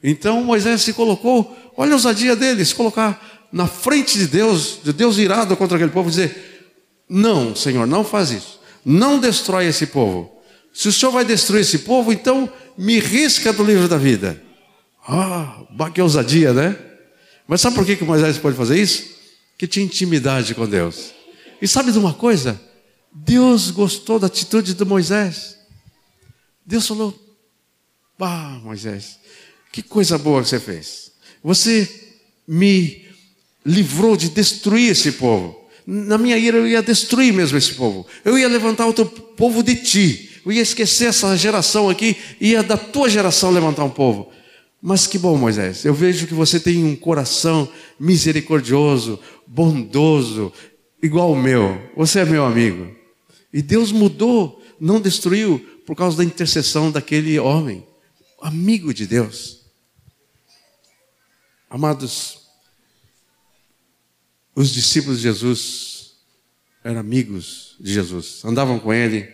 Então 0.00 0.44
Moisés 0.44 0.82
se 0.82 0.92
colocou, 0.92 1.56
olha 1.76 1.90
a 1.90 1.94
ousadia 1.94 2.36
dele, 2.36 2.64
se 2.64 2.72
colocar 2.72 3.48
na 3.50 3.66
frente 3.66 4.16
de 4.16 4.28
Deus, 4.28 4.78
de 4.84 4.92
Deus 4.92 5.18
irado 5.18 5.56
contra 5.56 5.76
aquele 5.76 5.90
povo, 5.90 6.08
dizer: 6.08 6.70
Não, 7.08 7.52
Senhor, 7.56 7.84
não 7.84 8.04
faz 8.04 8.30
isso, 8.30 8.60
não 8.84 9.18
destrói 9.18 9.66
esse 9.66 9.86
povo. 9.86 10.40
Se 10.72 10.86
o 10.86 10.92
Senhor 10.92 11.10
vai 11.10 11.24
destruir 11.24 11.62
esse 11.62 11.80
povo, 11.80 12.12
então 12.12 12.48
me 12.78 13.00
risca 13.00 13.52
do 13.52 13.64
livro 13.64 13.88
da 13.88 13.98
vida. 13.98 14.40
Ah, 15.08 15.64
que 15.92 16.00
ousadia, 16.00 16.52
né? 16.52 16.76
Mas 17.48 17.60
sabe 17.60 17.74
por 17.74 17.84
que, 17.84 17.96
que 17.96 18.04
Moisés 18.04 18.38
pode 18.38 18.56
fazer 18.56 18.80
isso? 18.80 19.04
Que 19.58 19.66
tinha 19.66 19.84
intimidade 19.84 20.54
com 20.54 20.64
Deus. 20.64 21.15
E 21.60 21.66
sabe 21.68 21.92
de 21.92 21.98
uma 21.98 22.14
coisa? 22.14 22.60
Deus 23.12 23.70
gostou 23.70 24.18
da 24.18 24.26
atitude 24.26 24.74
de 24.74 24.84
Moisés. 24.84 25.56
Deus 26.64 26.86
falou: 26.86 27.14
Ah, 28.20 28.60
Moisés, 28.62 29.18
que 29.72 29.82
coisa 29.82 30.18
boa 30.18 30.42
que 30.42 30.48
você 30.48 30.60
fez. 30.60 31.12
Você 31.42 31.88
me 32.46 33.06
livrou 33.64 34.16
de 34.16 34.28
destruir 34.28 34.90
esse 34.90 35.12
povo. 35.12 35.66
Na 35.86 36.18
minha 36.18 36.36
ira 36.36 36.58
eu 36.58 36.66
ia 36.66 36.82
destruir 36.82 37.32
mesmo 37.32 37.56
esse 37.56 37.74
povo. 37.74 38.06
Eu 38.24 38.38
ia 38.38 38.48
levantar 38.48 38.86
outro 38.86 39.06
povo 39.06 39.62
de 39.62 39.76
ti. 39.76 40.40
Eu 40.44 40.52
ia 40.52 40.62
esquecer 40.62 41.08
essa 41.08 41.36
geração 41.36 41.88
aqui, 41.88 42.16
ia 42.40 42.62
da 42.62 42.76
tua 42.76 43.08
geração 43.08 43.50
levantar 43.50 43.84
um 43.84 43.90
povo. 43.90 44.30
Mas 44.80 45.06
que 45.06 45.18
bom, 45.18 45.36
Moisés. 45.36 45.84
Eu 45.84 45.94
vejo 45.94 46.26
que 46.26 46.34
você 46.34 46.60
tem 46.60 46.84
um 46.84 46.94
coração 46.94 47.68
misericordioso, 47.98 49.18
bondoso, 49.46 50.52
igual 51.06 51.32
o 51.32 51.40
meu. 51.40 51.90
Você 51.96 52.20
é 52.20 52.24
meu 52.24 52.44
amigo. 52.44 52.94
E 53.52 53.62
Deus 53.62 53.90
mudou, 53.90 54.62
não 54.78 55.00
destruiu 55.00 55.58
por 55.86 55.96
causa 55.96 56.18
da 56.18 56.24
intercessão 56.24 56.90
daquele 56.90 57.38
homem, 57.38 57.86
amigo 58.42 58.92
de 58.92 59.06
Deus. 59.06 59.64
Amados, 61.70 62.40
os 64.54 64.70
discípulos 64.70 65.18
de 65.18 65.24
Jesus 65.24 66.16
eram 66.84 67.00
amigos 67.00 67.76
de 67.80 67.92
Jesus, 67.92 68.42
andavam 68.44 68.78
com 68.78 68.92
ele. 68.92 69.28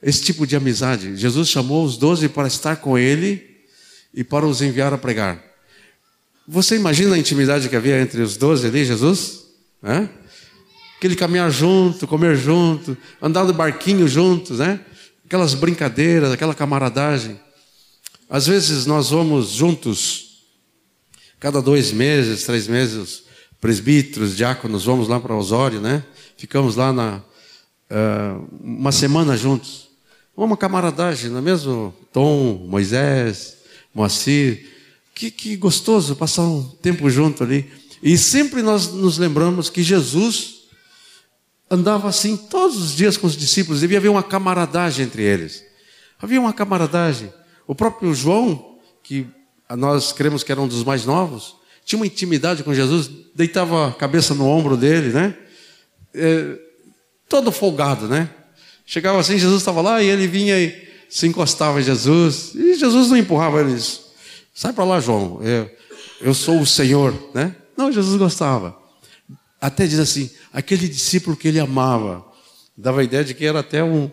Esse 0.00 0.22
tipo 0.22 0.46
de 0.46 0.54
amizade, 0.54 1.16
Jesus 1.16 1.48
chamou 1.48 1.84
os 1.84 1.96
doze 1.96 2.28
para 2.28 2.46
estar 2.46 2.76
com 2.76 2.96
ele 2.96 3.64
e 4.14 4.22
para 4.22 4.46
os 4.46 4.62
enviar 4.62 4.92
a 4.92 4.98
pregar. 4.98 5.42
Você 6.46 6.76
imagina 6.76 7.14
a 7.14 7.18
intimidade 7.18 7.68
que 7.68 7.76
havia 7.76 8.00
entre 8.00 8.22
os 8.22 8.36
doze 8.36 8.66
ali, 8.66 8.84
Jesus? 8.84 9.44
É? 9.82 10.08
Aquele 10.98 11.14
caminhar 11.14 11.48
junto, 11.48 12.08
comer 12.08 12.36
junto, 12.36 12.98
andar 13.22 13.44
no 13.44 13.52
barquinho 13.52 14.08
juntos, 14.08 14.58
né? 14.58 14.80
Aquelas 15.24 15.54
brincadeiras, 15.54 16.32
aquela 16.32 16.56
camaradagem. 16.56 17.38
Às 18.28 18.48
vezes 18.48 18.84
nós 18.84 19.10
vamos 19.10 19.50
juntos, 19.50 20.42
cada 21.38 21.62
dois 21.62 21.92
meses, 21.92 22.42
três 22.42 22.66
meses, 22.66 23.22
presbíteros, 23.60 24.36
diáconos, 24.36 24.86
vamos 24.86 25.06
lá 25.06 25.20
para 25.20 25.36
Osório, 25.36 25.80
né? 25.80 26.02
Ficamos 26.36 26.74
lá 26.74 26.92
na, 26.92 27.22
uh, 27.88 28.48
uma 28.60 28.90
semana 28.90 29.36
juntos. 29.36 29.86
Uma 30.36 30.56
camaradagem, 30.56 31.30
não 31.30 31.38
é 31.38 31.42
mesmo? 31.42 31.94
Tom, 32.12 32.66
Moisés, 32.68 33.58
Moacir. 33.94 34.68
Que, 35.14 35.30
que 35.30 35.54
gostoso 35.54 36.16
passar 36.16 36.42
um 36.42 36.64
tempo 36.82 37.08
junto 37.08 37.44
ali. 37.44 37.70
E 38.02 38.18
sempre 38.18 38.62
nós 38.62 38.92
nos 38.92 39.16
lembramos 39.16 39.70
que 39.70 39.80
Jesus 39.80 40.57
andava 41.70 42.08
assim 42.08 42.36
todos 42.36 42.76
os 42.76 42.94
dias 42.94 43.16
com 43.16 43.26
os 43.26 43.36
discípulos, 43.36 43.80
devia 43.80 43.98
haver 43.98 44.08
uma 44.08 44.22
camaradagem 44.22 45.06
entre 45.06 45.22
eles. 45.22 45.64
Havia 46.20 46.40
uma 46.40 46.52
camaradagem. 46.52 47.32
O 47.66 47.74
próprio 47.74 48.14
João, 48.14 48.78
que 49.02 49.26
nós 49.76 50.12
cremos 50.12 50.42
que 50.42 50.50
era 50.50 50.60
um 50.60 50.68
dos 50.68 50.82
mais 50.82 51.04
novos, 51.04 51.56
tinha 51.84 51.98
uma 51.98 52.06
intimidade 52.06 52.62
com 52.62 52.74
Jesus, 52.74 53.10
deitava 53.34 53.88
a 53.88 53.92
cabeça 53.92 54.34
no 54.34 54.46
ombro 54.46 54.76
dele, 54.76 55.08
né? 55.08 55.34
É, 56.14 56.58
todo 57.28 57.52
folgado, 57.52 58.08
né? 58.08 58.28
Chegava 58.84 59.20
assim, 59.20 59.38
Jesus 59.38 59.60
estava 59.60 59.80
lá 59.80 60.02
e 60.02 60.08
ele 60.08 60.26
vinha 60.26 60.58
e 60.58 60.88
se 61.08 61.26
encostava 61.26 61.80
em 61.80 61.84
Jesus, 61.84 62.54
e 62.54 62.74
Jesus 62.74 63.08
não 63.08 63.16
empurrava 63.16 63.60
eles. 63.60 64.02
Sai 64.54 64.72
para 64.72 64.84
lá, 64.84 65.00
João, 65.00 65.40
eu, 65.42 65.70
eu 66.20 66.34
sou 66.34 66.60
o 66.60 66.66
Senhor, 66.66 67.14
né? 67.34 67.54
Não, 67.76 67.92
Jesus 67.92 68.18
gostava. 68.18 68.76
Até 69.60 69.86
diz 69.86 69.98
assim, 69.98 70.30
aquele 70.58 70.88
discípulo 70.88 71.36
que 71.36 71.46
ele 71.46 71.60
amava, 71.60 72.26
dava 72.76 73.00
a 73.00 73.04
ideia 73.04 73.24
de 73.24 73.32
que 73.32 73.44
era 73.44 73.60
até 73.60 73.82
um, 73.84 74.10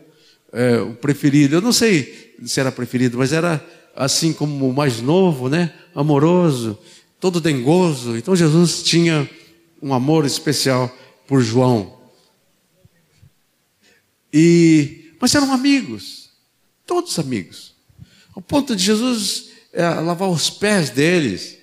é, 0.53 0.79
um 0.79 0.93
preferido. 0.93 1.55
Eu 1.55 1.61
não 1.61 1.73
sei 1.73 2.35
se 2.45 2.59
era 2.59 2.71
preferido, 2.71 3.17
mas 3.17 3.33
era 3.33 3.65
assim 3.95 4.31
como 4.31 4.69
o 4.69 4.73
mais 4.73 5.01
novo, 5.01 5.49
né? 5.49 5.73
Amoroso. 5.95 6.77
todo 7.19 7.41
dengoso. 7.41 8.15
Então 8.15 8.35
Jesus 8.35 8.83
tinha 8.83 9.27
um 9.81 9.91
amor 9.91 10.23
especial 10.23 10.95
por 11.27 11.41
João. 11.41 11.99
E 14.31 15.15
mas 15.19 15.33
eram 15.33 15.51
amigos, 15.51 16.29
todos 16.85 17.17
amigos. 17.17 17.73
Ao 18.35 18.41
ponto 18.41 18.75
de 18.75 18.83
Jesus 18.83 19.49
é, 19.73 19.87
lavar 19.87 20.29
os 20.29 20.51
pés 20.51 20.91
deles. 20.91 21.57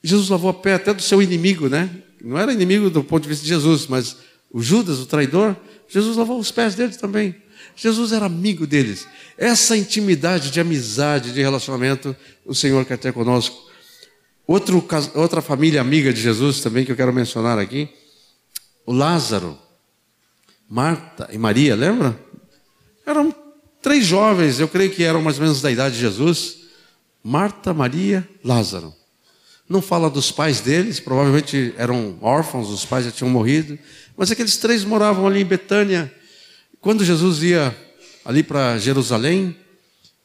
Jesus 0.00 0.28
lavou 0.28 0.50
a 0.50 0.54
pé 0.54 0.74
até 0.74 0.94
do 0.94 1.02
seu 1.02 1.20
inimigo, 1.20 1.68
né? 1.68 2.04
Não 2.22 2.38
era 2.38 2.52
inimigo 2.52 2.90
do 2.90 3.02
ponto 3.02 3.22
de 3.22 3.28
vista 3.28 3.42
de 3.42 3.48
Jesus, 3.48 3.86
mas 3.86 4.16
o 4.50 4.60
Judas, 4.62 4.98
o 4.98 5.06
traidor, 5.06 5.56
Jesus 5.88 6.16
lavou 6.16 6.38
os 6.38 6.50
pés 6.50 6.74
deles 6.74 6.96
também. 6.96 7.34
Jesus 7.76 8.12
era 8.12 8.26
amigo 8.26 8.66
deles. 8.66 9.06
Essa 9.36 9.76
intimidade 9.76 10.50
de 10.50 10.60
amizade, 10.60 11.32
de 11.32 11.40
relacionamento, 11.40 12.14
o 12.44 12.54
Senhor 12.54 12.84
quer 12.84 12.98
ter 12.98 13.12
conosco. 13.12 13.70
Outro, 14.46 14.84
outra 15.14 15.40
família 15.40 15.80
amiga 15.80 16.12
de 16.12 16.20
Jesus 16.20 16.60
também 16.60 16.84
que 16.84 16.92
eu 16.92 16.96
quero 16.96 17.12
mencionar 17.12 17.58
aqui, 17.58 17.88
o 18.84 18.92
Lázaro, 18.92 19.56
Marta 20.68 21.28
e 21.32 21.38
Maria, 21.38 21.76
lembra? 21.76 22.18
Eram 23.06 23.34
três 23.80 24.04
jovens, 24.04 24.58
eu 24.60 24.68
creio 24.68 24.90
que 24.90 25.04
eram 25.04 25.22
mais 25.22 25.38
ou 25.38 25.44
menos 25.44 25.62
da 25.62 25.70
idade 25.70 25.94
de 25.94 26.00
Jesus. 26.00 26.58
Marta, 27.22 27.72
Maria, 27.72 28.28
Lázaro. 28.42 28.94
Não 29.70 29.80
fala 29.80 30.10
dos 30.10 30.32
pais 30.32 30.60
deles, 30.60 30.98
provavelmente 30.98 31.72
eram 31.78 32.18
órfãos, 32.20 32.68
os 32.70 32.84
pais 32.84 33.04
já 33.04 33.12
tinham 33.12 33.30
morrido. 33.30 33.78
Mas 34.16 34.28
aqueles 34.28 34.56
três 34.56 34.82
moravam 34.82 35.28
ali 35.28 35.42
em 35.42 35.44
Betânia. 35.44 36.12
Quando 36.80 37.04
Jesus 37.04 37.40
ia 37.44 37.72
ali 38.24 38.42
para 38.42 38.76
Jerusalém, 38.78 39.56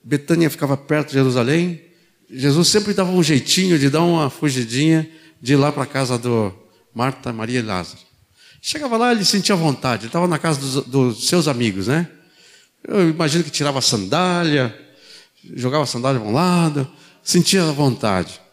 Betânia 0.03 0.49
ficava 0.49 0.75
perto 0.75 1.09
de 1.09 1.13
Jerusalém. 1.13 1.79
Jesus 2.27 2.69
sempre 2.69 2.91
dava 2.91 3.11
um 3.11 3.21
jeitinho 3.21 3.77
de 3.77 3.87
dar 3.87 4.01
uma 4.01 4.31
fugidinha 4.31 5.07
de 5.39 5.53
ir 5.53 5.57
lá 5.57 5.71
para 5.71 5.83
a 5.83 5.87
casa 5.87 6.17
do 6.17 6.51
Marta, 6.91 7.31
Maria 7.31 7.59
e 7.59 7.61
Lázaro. 7.61 7.99
Chegava 8.59 8.97
lá, 8.97 9.11
ele 9.11 9.23
sentia 9.23 9.55
vontade, 9.55 10.01
ele 10.01 10.07
estava 10.07 10.27
na 10.27 10.39
casa 10.39 10.59
dos, 10.59 10.85
dos, 10.85 11.27
seus 11.27 11.47
amigos, 11.47 11.85
né? 11.85 12.09
Eu 12.83 13.11
imagino 13.11 13.43
que 13.43 13.51
tirava 13.51 13.77
a 13.77 13.81
sandália, 13.83 14.75
jogava 15.53 15.83
a 15.83 15.87
sandália 15.87 16.19
para 16.19 16.27
um 16.27 16.33
lado, 16.33 16.91
sentia 17.21 17.63
vontade. 17.65 18.43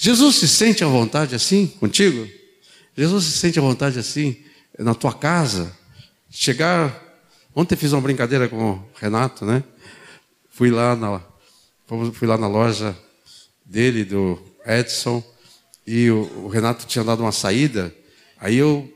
Jesus 0.00 0.36
se 0.36 0.46
sente 0.46 0.84
à 0.84 0.86
vontade 0.86 1.34
assim 1.34 1.66
contigo? 1.66 2.28
Jesus 2.96 3.24
se 3.24 3.32
sente 3.32 3.58
à 3.58 3.62
vontade 3.62 3.98
assim 3.98 4.36
na 4.78 4.94
tua 4.94 5.12
casa, 5.12 5.76
chegar. 6.30 7.04
Ontem 7.52 7.74
fiz 7.74 7.92
uma 7.92 8.00
brincadeira 8.00 8.48
com 8.48 8.74
o 8.74 8.88
Renato, 8.94 9.44
né? 9.44 9.64
Fui 10.50 10.70
lá 10.70 10.94
na, 10.94 11.20
fui 12.12 12.28
lá 12.28 12.38
na 12.38 12.46
loja 12.46 12.96
dele, 13.64 14.04
do 14.04 14.40
Edson, 14.64 15.20
e 15.84 16.08
o, 16.12 16.44
o 16.44 16.48
Renato 16.48 16.86
tinha 16.86 17.02
dado 17.02 17.20
uma 17.20 17.32
saída. 17.32 17.92
Aí 18.38 18.56
eu, 18.56 18.88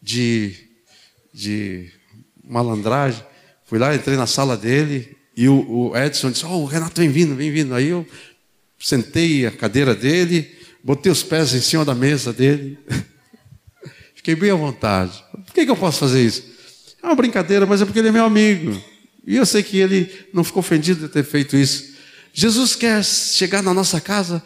de, 0.00 0.54
de 1.32 1.90
malandragem, 2.44 3.24
fui 3.64 3.80
lá, 3.80 3.92
entrei 3.92 4.16
na 4.16 4.28
sala 4.28 4.56
dele, 4.56 5.16
e 5.36 5.48
o, 5.48 5.90
o 5.90 5.96
Edson 5.96 6.30
disse: 6.30 6.46
Oh, 6.46 6.62
o 6.62 6.66
Renato 6.66 7.00
vem 7.00 7.10
vindo, 7.10 7.34
vem 7.34 7.50
vindo. 7.50 7.74
Aí 7.74 7.88
eu 7.88 8.06
sentei 8.84 9.46
a 9.46 9.50
cadeira 9.50 9.94
dele, 9.94 10.54
botei 10.82 11.10
os 11.10 11.22
pés 11.22 11.54
em 11.54 11.60
cima 11.62 11.86
da 11.86 11.94
mesa 11.94 12.34
dele. 12.34 12.78
Fiquei 14.14 14.34
bem 14.34 14.50
à 14.50 14.54
vontade. 14.54 15.24
Por 15.46 15.54
que, 15.54 15.64
que 15.64 15.70
eu 15.70 15.76
posso 15.76 16.00
fazer 16.00 16.22
isso? 16.22 16.44
É 17.02 17.06
uma 17.06 17.14
brincadeira, 17.14 17.64
mas 17.64 17.80
é 17.80 17.86
porque 17.86 17.98
ele 17.98 18.08
é 18.08 18.12
meu 18.12 18.26
amigo. 18.26 18.78
E 19.26 19.36
eu 19.36 19.46
sei 19.46 19.62
que 19.62 19.78
ele 19.78 20.28
não 20.34 20.44
ficou 20.44 20.60
ofendido 20.60 21.00
de 21.00 21.08
ter 21.08 21.24
feito 21.24 21.56
isso. 21.56 21.94
Jesus 22.30 22.76
quer 22.76 23.02
chegar 23.02 23.62
na 23.62 23.72
nossa 23.72 24.02
casa, 24.02 24.42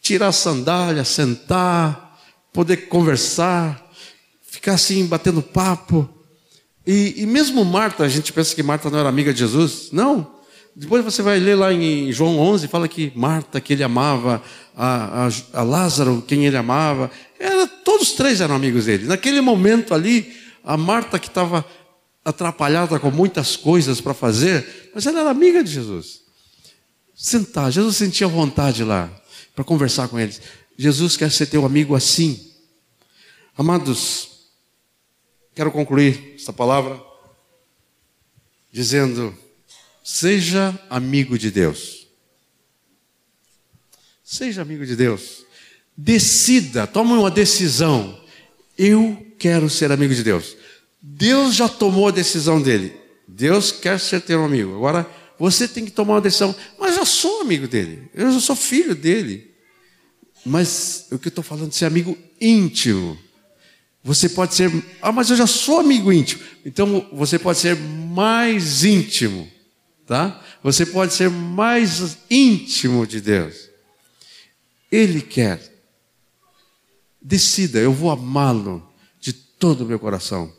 tirar 0.00 0.28
a 0.28 0.32
sandália, 0.32 1.02
sentar, 1.02 2.20
poder 2.52 2.88
conversar, 2.88 3.84
ficar 4.42 4.74
assim 4.74 5.06
batendo 5.06 5.42
papo. 5.42 6.08
E, 6.86 7.14
e, 7.16 7.26
mesmo 7.26 7.64
Marta, 7.64 8.04
a 8.04 8.08
gente 8.08 8.32
pensa 8.32 8.54
que 8.54 8.62
Marta 8.62 8.90
não 8.90 8.98
era 9.00 9.08
amiga 9.08 9.32
de 9.32 9.40
Jesus. 9.40 9.88
Não. 9.90 10.34
Depois 10.76 11.04
você 11.04 11.22
vai 11.22 11.38
ler 11.38 11.54
lá 11.54 11.72
em 11.72 12.10
João 12.10 12.38
11, 12.38 12.66
fala 12.66 12.88
que 12.88 13.12
Marta, 13.14 13.60
que 13.60 13.72
ele 13.72 13.84
amava, 13.84 14.42
a, 14.76 15.26
a, 15.26 15.60
a 15.60 15.62
Lázaro, 15.62 16.22
quem 16.26 16.46
ele 16.46 16.56
amava, 16.56 17.10
era, 17.38 17.66
todos 17.66 18.12
três 18.12 18.40
eram 18.40 18.56
amigos 18.56 18.86
dele. 18.86 19.06
Naquele 19.06 19.40
momento 19.40 19.94
ali, 19.94 20.34
a 20.64 20.76
Marta 20.76 21.18
que 21.18 21.28
estava 21.28 21.64
atrapalhada 22.24 22.98
com 22.98 23.10
muitas 23.10 23.54
coisas 23.54 24.00
para 24.00 24.14
fazer, 24.14 24.90
mas 24.92 25.06
ela 25.06 25.20
era 25.20 25.30
amiga 25.30 25.62
de 25.62 25.70
Jesus. 25.70 26.22
Sentar, 27.14 27.70
Jesus 27.70 27.96
sentia 27.96 28.26
vontade 28.26 28.82
lá 28.82 29.08
para 29.54 29.62
conversar 29.62 30.08
com 30.08 30.18
eles. 30.18 30.40
Jesus 30.76 31.16
quer 31.16 31.30
ser 31.30 31.46
teu 31.46 31.64
amigo 31.64 31.94
assim. 31.94 32.50
Amados, 33.56 34.48
quero 35.54 35.70
concluir 35.70 36.32
esta 36.34 36.52
palavra 36.52 37.00
dizendo 38.72 39.32
Seja 40.04 40.78
amigo 40.90 41.38
de 41.38 41.50
Deus. 41.50 42.06
Seja 44.22 44.60
amigo 44.60 44.84
de 44.84 44.94
Deus. 44.94 45.46
Decida, 45.96 46.86
tome 46.86 47.12
uma 47.12 47.30
decisão. 47.30 48.22
Eu 48.76 49.26
quero 49.38 49.70
ser 49.70 49.90
amigo 49.90 50.14
de 50.14 50.22
Deus. 50.22 50.58
Deus 51.00 51.54
já 51.54 51.70
tomou 51.70 52.08
a 52.08 52.10
decisão 52.10 52.60
dele. 52.60 52.94
Deus 53.26 53.72
quer 53.72 53.98
ser 53.98 54.20
teu 54.20 54.44
amigo. 54.44 54.76
Agora, 54.76 55.08
você 55.38 55.66
tem 55.66 55.86
que 55.86 55.90
tomar 55.90 56.16
uma 56.16 56.20
decisão. 56.20 56.54
Mas 56.78 56.98
eu 56.98 57.06
sou 57.06 57.40
amigo 57.40 57.66
dele. 57.66 58.10
Eu 58.12 58.30
já 58.30 58.40
sou 58.40 58.54
filho 58.54 58.94
dele. 58.94 59.54
Mas 60.44 61.06
o 61.10 61.18
que 61.18 61.28
eu 61.28 61.30
estou 61.30 61.42
falando 61.42 61.70
de 61.70 61.76
ser 61.76 61.86
amigo 61.86 62.18
íntimo. 62.38 63.18
Você 64.02 64.28
pode 64.28 64.54
ser. 64.54 64.70
Ah, 65.00 65.12
mas 65.12 65.30
eu 65.30 65.36
já 65.36 65.46
sou 65.46 65.80
amigo 65.80 66.12
íntimo. 66.12 66.42
Então 66.62 67.08
você 67.10 67.38
pode 67.38 67.58
ser 67.58 67.74
mais 67.74 68.84
íntimo 68.84 69.53
tá? 70.06 70.42
Você 70.62 70.86
pode 70.86 71.14
ser 71.14 71.30
mais 71.30 72.18
íntimo 72.30 73.06
de 73.06 73.20
Deus. 73.20 73.70
Ele 74.90 75.20
quer. 75.20 75.72
Decida, 77.20 77.78
eu 77.78 77.92
vou 77.92 78.10
amá-lo 78.10 78.86
de 79.18 79.32
todo 79.32 79.82
o 79.82 79.86
meu 79.86 79.98
coração, 79.98 80.52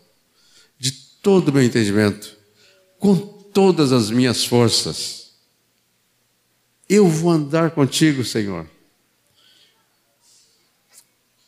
de 0.79 0.91
todo 0.91 1.49
o 1.49 1.53
meu 1.53 1.63
entendimento, 1.63 2.35
com 2.97 3.15
todas 3.15 3.91
as 3.91 4.09
minhas 4.09 4.43
forças. 4.43 5.33
Eu 6.89 7.07
vou 7.07 7.31
andar 7.31 7.71
contigo, 7.71 8.23
Senhor. 8.23 8.69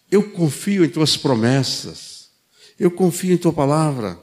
Eu 0.10 0.32
confio 0.32 0.86
em 0.86 0.90
tuas 0.90 1.18
promessas. 1.18 2.30
Eu 2.80 2.92
confio 2.92 3.34
em 3.34 3.38
tua 3.38 3.52
palavra. 3.52 4.20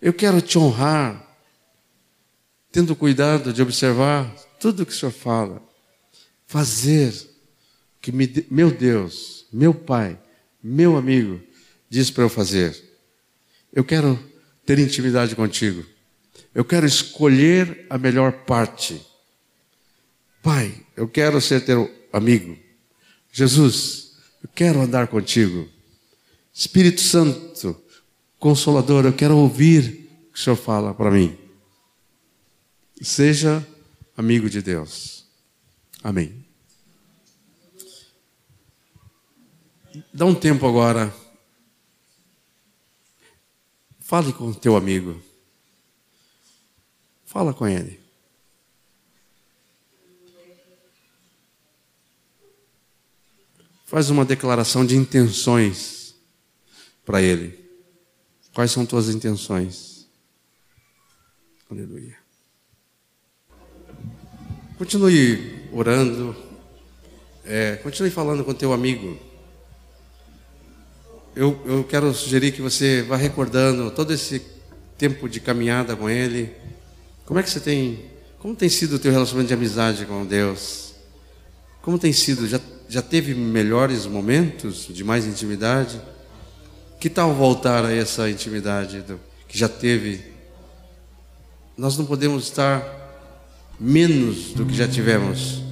Eu 0.00 0.12
quero 0.12 0.40
te 0.40 0.58
honrar 0.58 1.23
tendo 2.74 2.96
cuidado 2.96 3.52
de 3.52 3.62
observar 3.62 4.28
tudo 4.58 4.82
o 4.82 4.86
que 4.86 4.90
o 4.90 4.96
Senhor 4.96 5.12
fala, 5.12 5.62
fazer 6.44 7.14
que 8.00 8.10
me, 8.10 8.28
meu 8.50 8.68
Deus, 8.68 9.46
meu 9.52 9.72
Pai, 9.72 10.18
meu 10.60 10.96
amigo, 10.96 11.40
diz 11.88 12.10
para 12.10 12.24
eu 12.24 12.28
fazer. 12.28 12.76
Eu 13.72 13.84
quero 13.84 14.18
ter 14.66 14.80
intimidade 14.80 15.36
contigo. 15.36 15.86
Eu 16.52 16.64
quero 16.64 16.84
escolher 16.84 17.86
a 17.88 17.96
melhor 17.96 18.32
parte. 18.44 19.00
Pai, 20.42 20.74
eu 20.96 21.06
quero 21.06 21.40
ser 21.40 21.64
teu 21.64 21.88
amigo. 22.12 22.58
Jesus, 23.30 24.16
eu 24.42 24.48
quero 24.52 24.80
andar 24.80 25.06
contigo. 25.06 25.68
Espírito 26.52 27.00
Santo, 27.00 27.80
Consolador, 28.36 29.04
eu 29.04 29.12
quero 29.12 29.36
ouvir 29.36 30.08
o 30.28 30.32
que 30.32 30.40
o 30.40 30.42
Senhor 30.42 30.56
fala 30.56 30.92
para 30.92 31.12
mim. 31.12 31.43
Seja 33.04 33.64
amigo 34.16 34.48
de 34.48 34.62
Deus. 34.62 35.26
Amém. 36.02 36.42
Dá 40.12 40.24
um 40.24 40.34
tempo 40.34 40.66
agora. 40.66 41.14
Fale 44.00 44.32
com 44.32 44.48
o 44.48 44.54
teu 44.54 44.74
amigo. 44.74 45.22
Fala 47.26 47.52
com 47.52 47.68
ele. 47.68 48.00
Faz 53.84 54.08
uma 54.08 54.24
declaração 54.24 54.84
de 54.84 54.96
intenções 54.96 56.14
para 57.04 57.20
ele. 57.20 57.68
Quais 58.54 58.70
são 58.70 58.86
tuas 58.86 59.10
intenções? 59.10 60.08
Aleluia. 61.70 62.23
Continue 64.76 65.68
orando, 65.72 66.34
é, 67.44 67.76
continue 67.76 68.10
falando 68.10 68.42
com 68.42 68.52
teu 68.52 68.72
amigo. 68.72 69.16
Eu, 71.36 71.60
eu 71.64 71.84
quero 71.84 72.12
sugerir 72.12 72.50
que 72.50 72.60
você 72.60 73.00
vá 73.02 73.16
recordando 73.16 73.88
todo 73.92 74.12
esse 74.12 74.42
tempo 74.98 75.28
de 75.28 75.38
caminhada 75.38 75.94
com 75.94 76.10
ele. 76.10 76.52
Como 77.24 77.38
é 77.38 77.42
que 77.44 77.50
você 77.50 77.60
tem, 77.60 78.04
como 78.40 78.56
tem 78.56 78.68
sido 78.68 78.96
o 78.96 78.98
teu 78.98 79.12
relacionamento 79.12 79.46
de 79.46 79.54
amizade 79.54 80.06
com 80.06 80.26
Deus? 80.26 80.94
Como 81.80 81.96
tem 81.96 82.12
sido? 82.12 82.48
Já, 82.48 82.60
já 82.88 83.00
teve 83.00 83.32
melhores 83.32 84.06
momentos 84.06 84.88
de 84.88 85.04
mais 85.04 85.24
intimidade? 85.24 86.00
Que 86.98 87.08
tal 87.08 87.32
voltar 87.32 87.84
a 87.84 87.94
essa 87.94 88.28
intimidade 88.28 89.02
do, 89.02 89.20
que 89.46 89.56
já 89.56 89.68
teve? 89.68 90.32
Nós 91.78 91.96
não 91.96 92.04
podemos 92.04 92.42
estar 92.42 93.03
menos 93.78 94.52
do 94.52 94.64
que 94.64 94.74
já 94.74 94.88
tivemos. 94.88 95.62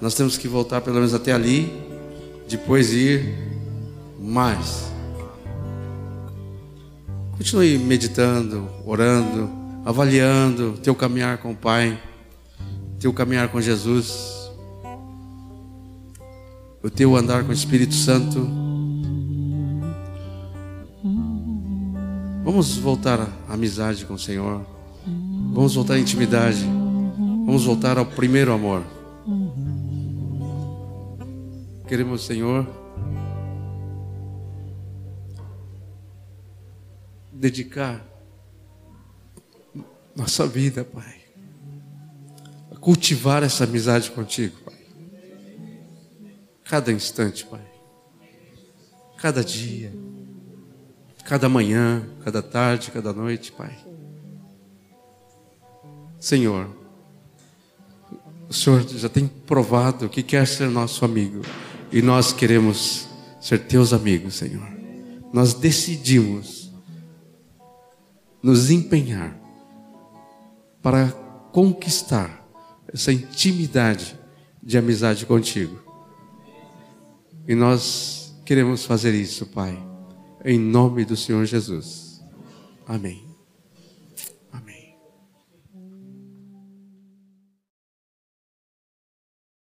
Nós 0.00 0.14
temos 0.14 0.36
que 0.36 0.46
voltar 0.48 0.80
pelo 0.80 0.96
menos 0.96 1.14
até 1.14 1.32
ali, 1.32 1.72
depois 2.48 2.92
ir 2.92 3.34
mais. 4.20 4.90
Continue 7.36 7.78
meditando, 7.78 8.68
orando, 8.84 9.50
avaliando 9.84 10.78
teu 10.82 10.94
caminhar 10.94 11.38
com 11.38 11.52
o 11.52 11.56
Pai, 11.56 12.00
teu 12.98 13.12
caminhar 13.12 13.48
com 13.48 13.60
Jesus, 13.60 14.50
o 16.82 16.90
teu 16.90 17.16
andar 17.16 17.44
com 17.44 17.50
o 17.50 17.54
Espírito 17.54 17.94
Santo. 17.94 18.48
Vamos 22.44 22.76
voltar 22.78 23.20
à 23.48 23.54
amizade 23.54 24.04
com 24.06 24.14
o 24.14 24.18
Senhor. 24.18 24.64
Vamos 25.52 25.74
voltar 25.74 25.94
à 25.94 25.98
intimidade. 25.98 26.64
Vamos 27.46 27.64
voltar 27.64 27.96
ao 27.96 28.04
primeiro 28.04 28.52
amor. 28.52 28.82
Queremos, 31.86 32.26
Senhor, 32.26 32.66
dedicar 37.32 38.04
nossa 40.16 40.44
vida, 40.44 40.84
Pai, 40.84 41.20
a 42.72 42.76
cultivar 42.80 43.44
essa 43.44 43.62
amizade 43.62 44.10
contigo, 44.10 44.56
Pai. 44.64 44.74
Cada 46.64 46.90
instante, 46.90 47.46
Pai. 47.46 47.64
Cada 49.18 49.44
dia, 49.44 49.92
cada 51.24 51.48
manhã, 51.48 52.04
cada 52.24 52.42
tarde, 52.42 52.90
cada 52.90 53.12
noite, 53.12 53.52
Pai. 53.52 53.78
Senhor, 56.18 56.85
o 58.48 58.52
Senhor 58.52 58.86
já 58.88 59.08
tem 59.08 59.26
provado 59.26 60.08
que 60.08 60.22
quer 60.22 60.46
ser 60.46 60.68
nosso 60.68 61.04
amigo 61.04 61.42
e 61.92 62.00
nós 62.00 62.32
queremos 62.32 63.08
ser 63.40 63.66
teus 63.66 63.92
amigos, 63.92 64.36
Senhor. 64.36 64.66
Nós 65.32 65.54
decidimos 65.54 66.72
nos 68.42 68.70
empenhar 68.70 69.36
para 70.80 71.08
conquistar 71.52 72.46
essa 72.92 73.12
intimidade 73.12 74.18
de 74.62 74.78
amizade 74.78 75.26
contigo. 75.26 75.80
E 77.48 77.54
nós 77.54 78.34
queremos 78.44 78.84
fazer 78.84 79.14
isso, 79.14 79.46
Pai, 79.46 79.76
em 80.44 80.58
nome 80.58 81.04
do 81.04 81.16
Senhor 81.16 81.44
Jesus. 81.44 82.22
Amém. 82.86 83.25